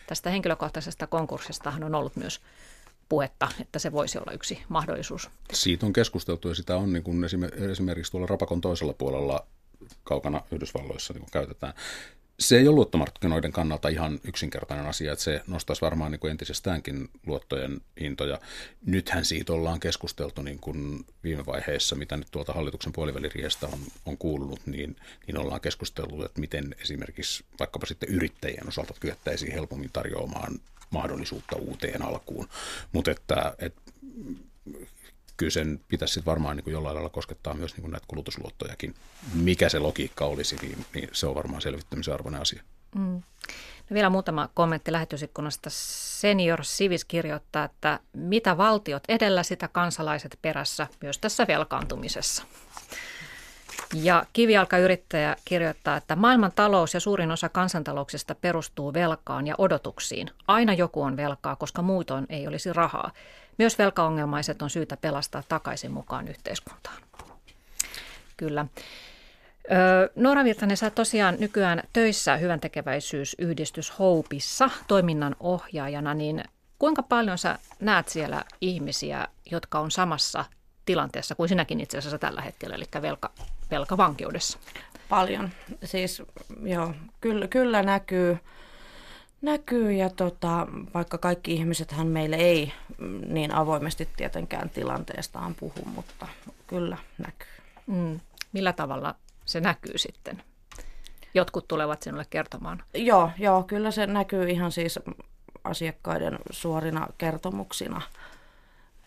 Tästä 0.06 0.30
henkilökohtaisesta 0.30 1.06
konkurssistahan 1.06 1.84
on 1.84 1.94
ollut 1.94 2.16
myös 2.16 2.40
puhetta, 3.08 3.48
että 3.60 3.78
se 3.78 3.92
voisi 3.92 4.18
olla 4.18 4.32
yksi 4.32 4.62
mahdollisuus. 4.68 5.30
Siitä 5.52 5.86
on 5.86 5.92
keskusteltu 5.92 6.48
ja 6.48 6.54
sitä 6.54 6.76
on 6.76 6.92
niin 6.92 7.02
kuin 7.02 7.24
esimerkiksi 7.70 8.12
tuolla 8.12 8.26
Rapakon 8.26 8.60
toisella 8.60 8.92
puolella 8.92 9.46
kaukana 10.04 10.40
Yhdysvalloissa 10.50 11.12
niin 11.12 11.20
kuin 11.20 11.30
käytetään 11.30 11.74
se 12.38 12.58
ei 12.58 12.68
ole 12.68 12.74
luottomarkkinoiden 12.74 13.52
kannalta 13.52 13.88
ihan 13.88 14.20
yksinkertainen 14.24 14.86
asia, 14.86 15.12
että 15.12 15.24
se 15.24 15.42
nostaisi 15.46 15.82
varmaan 15.82 16.10
niin 16.10 16.20
kuin 16.20 16.30
entisestäänkin 16.30 17.08
luottojen 17.26 17.80
hintoja. 18.00 18.38
Nythän 18.86 19.24
siitä 19.24 19.52
ollaan 19.52 19.80
keskusteltu 19.80 20.42
niin 20.42 20.58
kuin 20.58 21.06
viime 21.24 21.46
vaiheessa, 21.46 21.96
mitä 21.96 22.16
nyt 22.16 22.28
tuolta 22.30 22.52
hallituksen 22.52 22.92
puoliväliriestä 22.92 23.66
on, 23.66 23.78
on 24.06 24.18
kuulunut, 24.18 24.66
niin, 24.66 24.96
niin 25.26 25.38
ollaan 25.38 25.60
keskustellut, 25.60 26.24
että 26.24 26.40
miten 26.40 26.74
esimerkiksi 26.80 27.44
vaikkapa 27.58 27.86
sitten 27.86 28.08
yrittäjien 28.08 28.68
osalta 28.68 28.94
kyettäisiin 29.00 29.52
helpommin 29.52 29.90
tarjoamaan 29.92 30.60
mahdollisuutta 30.90 31.56
uuteen 31.56 32.02
alkuun. 32.02 32.48
Mutta 32.92 33.10
että, 33.10 33.54
että 33.58 33.80
kyllä 35.36 35.50
sen 35.50 35.80
pitäisi 35.88 36.14
sitten 36.14 36.30
varmaan 36.30 36.56
niin 36.56 36.64
kuin 36.64 36.72
jollain 36.72 36.94
lailla 36.94 37.10
koskettaa 37.10 37.54
myös 37.54 37.72
niin 37.74 37.82
kuin 37.82 37.92
näitä 37.92 38.06
kulutusluottojakin. 38.08 38.94
Mikä 39.34 39.68
se 39.68 39.78
logiikka 39.78 40.24
olisi, 40.24 40.56
niin, 40.62 40.86
niin 40.94 41.08
se 41.12 41.26
on 41.26 41.34
varmaan 41.34 41.62
selvittämisen 41.62 42.14
arvoinen 42.14 42.40
asia. 42.40 42.62
Mm. 42.94 43.22
No 43.90 43.94
vielä 43.94 44.10
muutama 44.10 44.48
kommentti 44.54 44.92
lähetysikkunasta. 44.92 45.70
Senior 45.72 46.64
Sivis 46.64 47.04
kirjoittaa, 47.04 47.64
että 47.64 48.00
mitä 48.12 48.56
valtiot 48.56 49.02
edellä, 49.08 49.42
sitä 49.42 49.68
kansalaiset 49.68 50.38
perässä 50.42 50.86
myös 51.02 51.18
tässä 51.18 51.46
velkaantumisessa. 51.48 52.44
Ja 53.94 54.24
kivijalkayrittäjä 54.32 55.36
kirjoittaa, 55.44 55.96
että 55.96 56.16
maailman 56.16 56.52
talous 56.52 56.94
ja 56.94 57.00
suurin 57.00 57.30
osa 57.30 57.48
kansantalouksista 57.48 58.34
perustuu 58.34 58.94
velkaan 58.94 59.46
ja 59.46 59.54
odotuksiin. 59.58 60.30
Aina 60.46 60.74
joku 60.74 61.02
on 61.02 61.16
velkaa, 61.16 61.56
koska 61.56 61.82
muutoin 61.82 62.26
ei 62.28 62.48
olisi 62.48 62.72
rahaa. 62.72 63.10
Myös 63.58 63.78
velkaongelmaiset 63.78 64.62
on 64.62 64.70
syytä 64.70 64.96
pelastaa 64.96 65.42
takaisin 65.48 65.92
mukaan 65.92 66.28
yhteiskuntaan. 66.28 66.96
Kyllä. 68.36 68.66
Noora 70.16 70.44
Virtanen, 70.44 70.76
sä 70.76 70.90
tosiaan 70.90 71.36
nykyään 71.38 71.82
töissä 71.92 72.36
hyvän 72.36 72.60
tekeväisyysyhdistys 72.60 73.98
Hopeissa 73.98 74.70
toiminnan 74.88 75.36
ohjaajana, 75.40 76.14
niin 76.14 76.44
kuinka 76.78 77.02
paljon 77.02 77.38
sä 77.38 77.58
näet 77.80 78.08
siellä 78.08 78.44
ihmisiä, 78.60 79.28
jotka 79.50 79.78
on 79.78 79.90
samassa 79.90 80.44
tilanteessa 80.84 81.34
kuin 81.34 81.48
sinäkin 81.48 81.80
itse 81.80 81.98
asiassa 81.98 82.18
tällä 82.18 82.40
hetkellä, 82.40 82.74
eli 82.74 82.84
velka, 83.02 83.30
velkavankeudessa? 83.70 84.58
Paljon. 85.08 85.50
Siis 85.84 86.22
joo, 86.62 86.94
kyllä, 87.20 87.48
kyllä 87.48 87.82
näkyy 87.82 88.38
näkyy 89.44 89.92
ja 89.92 90.10
tota, 90.10 90.66
vaikka 90.94 91.18
kaikki 91.18 91.52
ihmisethän 91.52 92.06
meille 92.06 92.36
ei 92.36 92.72
niin 93.26 93.54
avoimesti 93.54 94.08
tietenkään 94.16 94.70
tilanteestaan 94.70 95.54
puhu, 95.54 95.84
mutta 95.94 96.26
kyllä 96.66 96.96
näkyy. 97.18 97.48
Mm. 97.86 98.20
Millä 98.52 98.72
tavalla 98.72 99.14
se 99.44 99.60
näkyy 99.60 99.98
sitten? 99.98 100.42
Jotkut 101.34 101.68
tulevat 101.68 102.02
sinulle 102.02 102.26
kertomaan. 102.30 102.82
Joo, 102.94 103.30
joo, 103.38 103.62
kyllä 103.62 103.90
se 103.90 104.06
näkyy 104.06 104.50
ihan 104.50 104.72
siis 104.72 104.98
asiakkaiden 105.64 106.38
suorina 106.50 107.06
kertomuksina. 107.18 108.02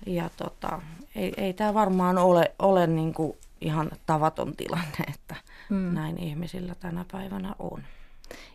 Ja 0.05 0.29
tota, 0.38 0.81
ei, 1.15 1.33
ei 1.38 1.53
tämä 1.53 1.73
varmaan 1.73 2.17
ole, 2.17 2.51
ole 2.59 2.88
niin 2.88 3.13
kuin 3.13 3.38
ihan 3.61 3.91
tavaton 4.05 4.55
tilanne, 4.55 5.03
että 5.13 5.35
mm. 5.69 5.93
näin 5.93 6.17
ihmisillä 6.17 6.75
tänä 6.75 7.05
päivänä 7.11 7.55
on. 7.59 7.83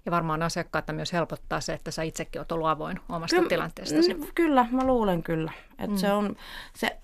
Ja 0.07 0.13
varmaan 0.13 0.43
asiakkaita 0.43 0.93
myös 0.93 1.13
helpottaa 1.13 1.61
se, 1.61 1.73
että 1.73 1.91
sä 1.91 2.03
itsekin 2.03 2.41
oot 2.41 2.53
ollut 2.53 2.69
avoin 2.69 3.01
omasta 3.09 3.41
Ky- 3.41 3.49
tilanteestasi. 3.49 4.17
Kyllä, 4.35 4.67
mä 4.71 4.85
luulen 4.85 5.23
kyllä. 5.23 5.53
Että 5.71 5.91
mm. 5.91 5.97
se, 5.97 6.13
on, 6.13 6.37
se 6.75 6.97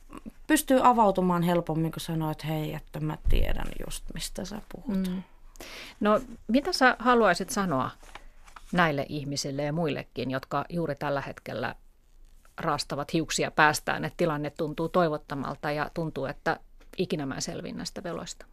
pystyy 0.46 0.80
avautumaan 0.82 1.42
helpommin, 1.42 1.92
kun 1.92 2.00
sanoo, 2.00 2.30
että 2.30 2.46
hei, 2.46 2.74
että 2.74 3.00
mä 3.00 3.18
tiedän 3.28 3.68
just, 3.86 4.04
mistä 4.14 4.44
sä 4.44 4.60
puhut. 4.72 4.96
Mm. 5.08 5.22
No, 6.00 6.20
mitä 6.48 6.72
sä 6.72 6.96
haluaisit 6.98 7.50
sanoa 7.50 7.90
näille 8.72 9.06
ihmisille 9.08 9.62
ja 9.62 9.72
muillekin, 9.72 10.30
jotka 10.30 10.64
juuri 10.68 10.94
tällä 10.94 11.20
hetkellä 11.20 11.74
raastavat 12.58 13.12
hiuksia 13.12 13.50
päästään, 13.50 14.04
että 14.04 14.16
tilanne 14.16 14.50
tuntuu 14.50 14.88
toivottomalta 14.88 15.70
ja 15.70 15.90
tuntuu, 15.94 16.24
että 16.26 16.60
ikinä 16.98 17.26
mä 17.26 17.40
selvin 17.40 17.76
näistä 17.76 18.02
veloista? 18.02 18.46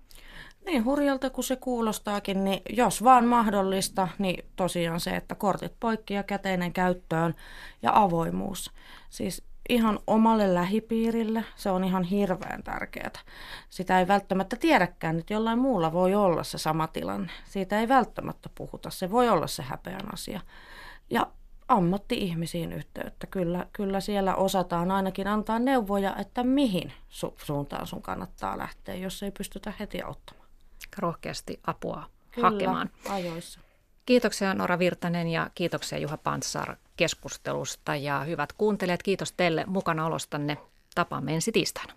Niin 0.66 0.86
hurjalta 0.86 1.30
kuin 1.30 1.45
se 1.45 1.55
kuulostaakin, 1.55 2.43
niin 2.43 2.61
jos 2.70 3.03
vaan 3.03 3.26
mahdollista, 3.26 4.07
niin 4.18 4.45
tosiaan 4.55 4.99
se, 4.99 5.16
että 5.16 5.36
kortit 5.36 5.74
poikki 5.80 6.13
ja 6.13 6.24
käteinen 6.24 6.74
käyttöön 6.74 7.36
ja 7.82 7.91
avoimuus. 7.93 8.72
Siis 9.09 9.43
ihan 9.70 9.99
omalle 10.07 10.53
lähipiirille, 10.53 11.45
se 11.55 11.72
on 11.72 11.84
ihan 11.84 12.03
hirveän 12.03 12.63
tärkeää. 12.63 13.11
Sitä 13.70 13.99
ei 13.99 14.07
välttämättä 14.07 14.55
tiedäkään, 14.55 15.20
että 15.20 15.34
jollain 15.34 15.59
muulla 15.59 15.93
voi 15.93 16.16
olla 16.16 16.43
se 16.43 16.57
sama 16.57 16.88
tilanne. 16.88 17.32
Siitä 17.45 17.80
ei 17.80 17.88
välttämättä 17.88 18.49
puhuta, 18.55 18.89
se 18.89 19.11
voi 19.11 19.30
olla 19.30 19.47
se 19.47 19.63
häpeän 19.63 20.13
asia. 20.13 20.41
Ja 21.09 21.28
ammatti-ihmisiin 21.68 22.74
yhteyttä. 22.74 23.28
Kyllä, 23.28 23.66
kyllä 23.74 23.99
siellä 23.99 24.36
osataan 24.36 24.91
ainakin 24.91 25.28
antaa 25.28 25.59
neuvoja, 25.59 26.16
että 26.16 26.43
mihin 26.43 26.93
su- 27.09 27.34
suuntaan 27.43 27.88
sun 27.88 28.01
kannattaa 28.01 28.57
lähteä, 28.57 28.95
jos 28.95 29.24
ei 29.24 29.32
pystytä 29.32 29.74
heti 29.80 30.01
auttamaan 30.01 30.44
rohkeasti 30.97 31.59
apua 31.67 32.09
Kyllä, 32.31 32.49
hakemaan. 32.49 32.89
ajoissa. 33.09 33.59
Kiitoksia 34.05 34.53
Nora 34.53 34.79
Virtanen 34.79 35.27
ja 35.27 35.49
kiitoksia 35.55 35.97
Juha 35.97 36.17
Pantsar 36.17 36.75
keskustelusta 36.97 37.95
ja 37.95 38.19
hyvät 38.19 38.53
kuuntelijat, 38.53 39.03
kiitos 39.03 39.31
teille 39.31 39.63
mukana 39.67 40.05
olostanne. 40.05 40.57
Tapaamme 40.95 41.33
ensi 41.36 41.51
tiistaina. 41.51 41.93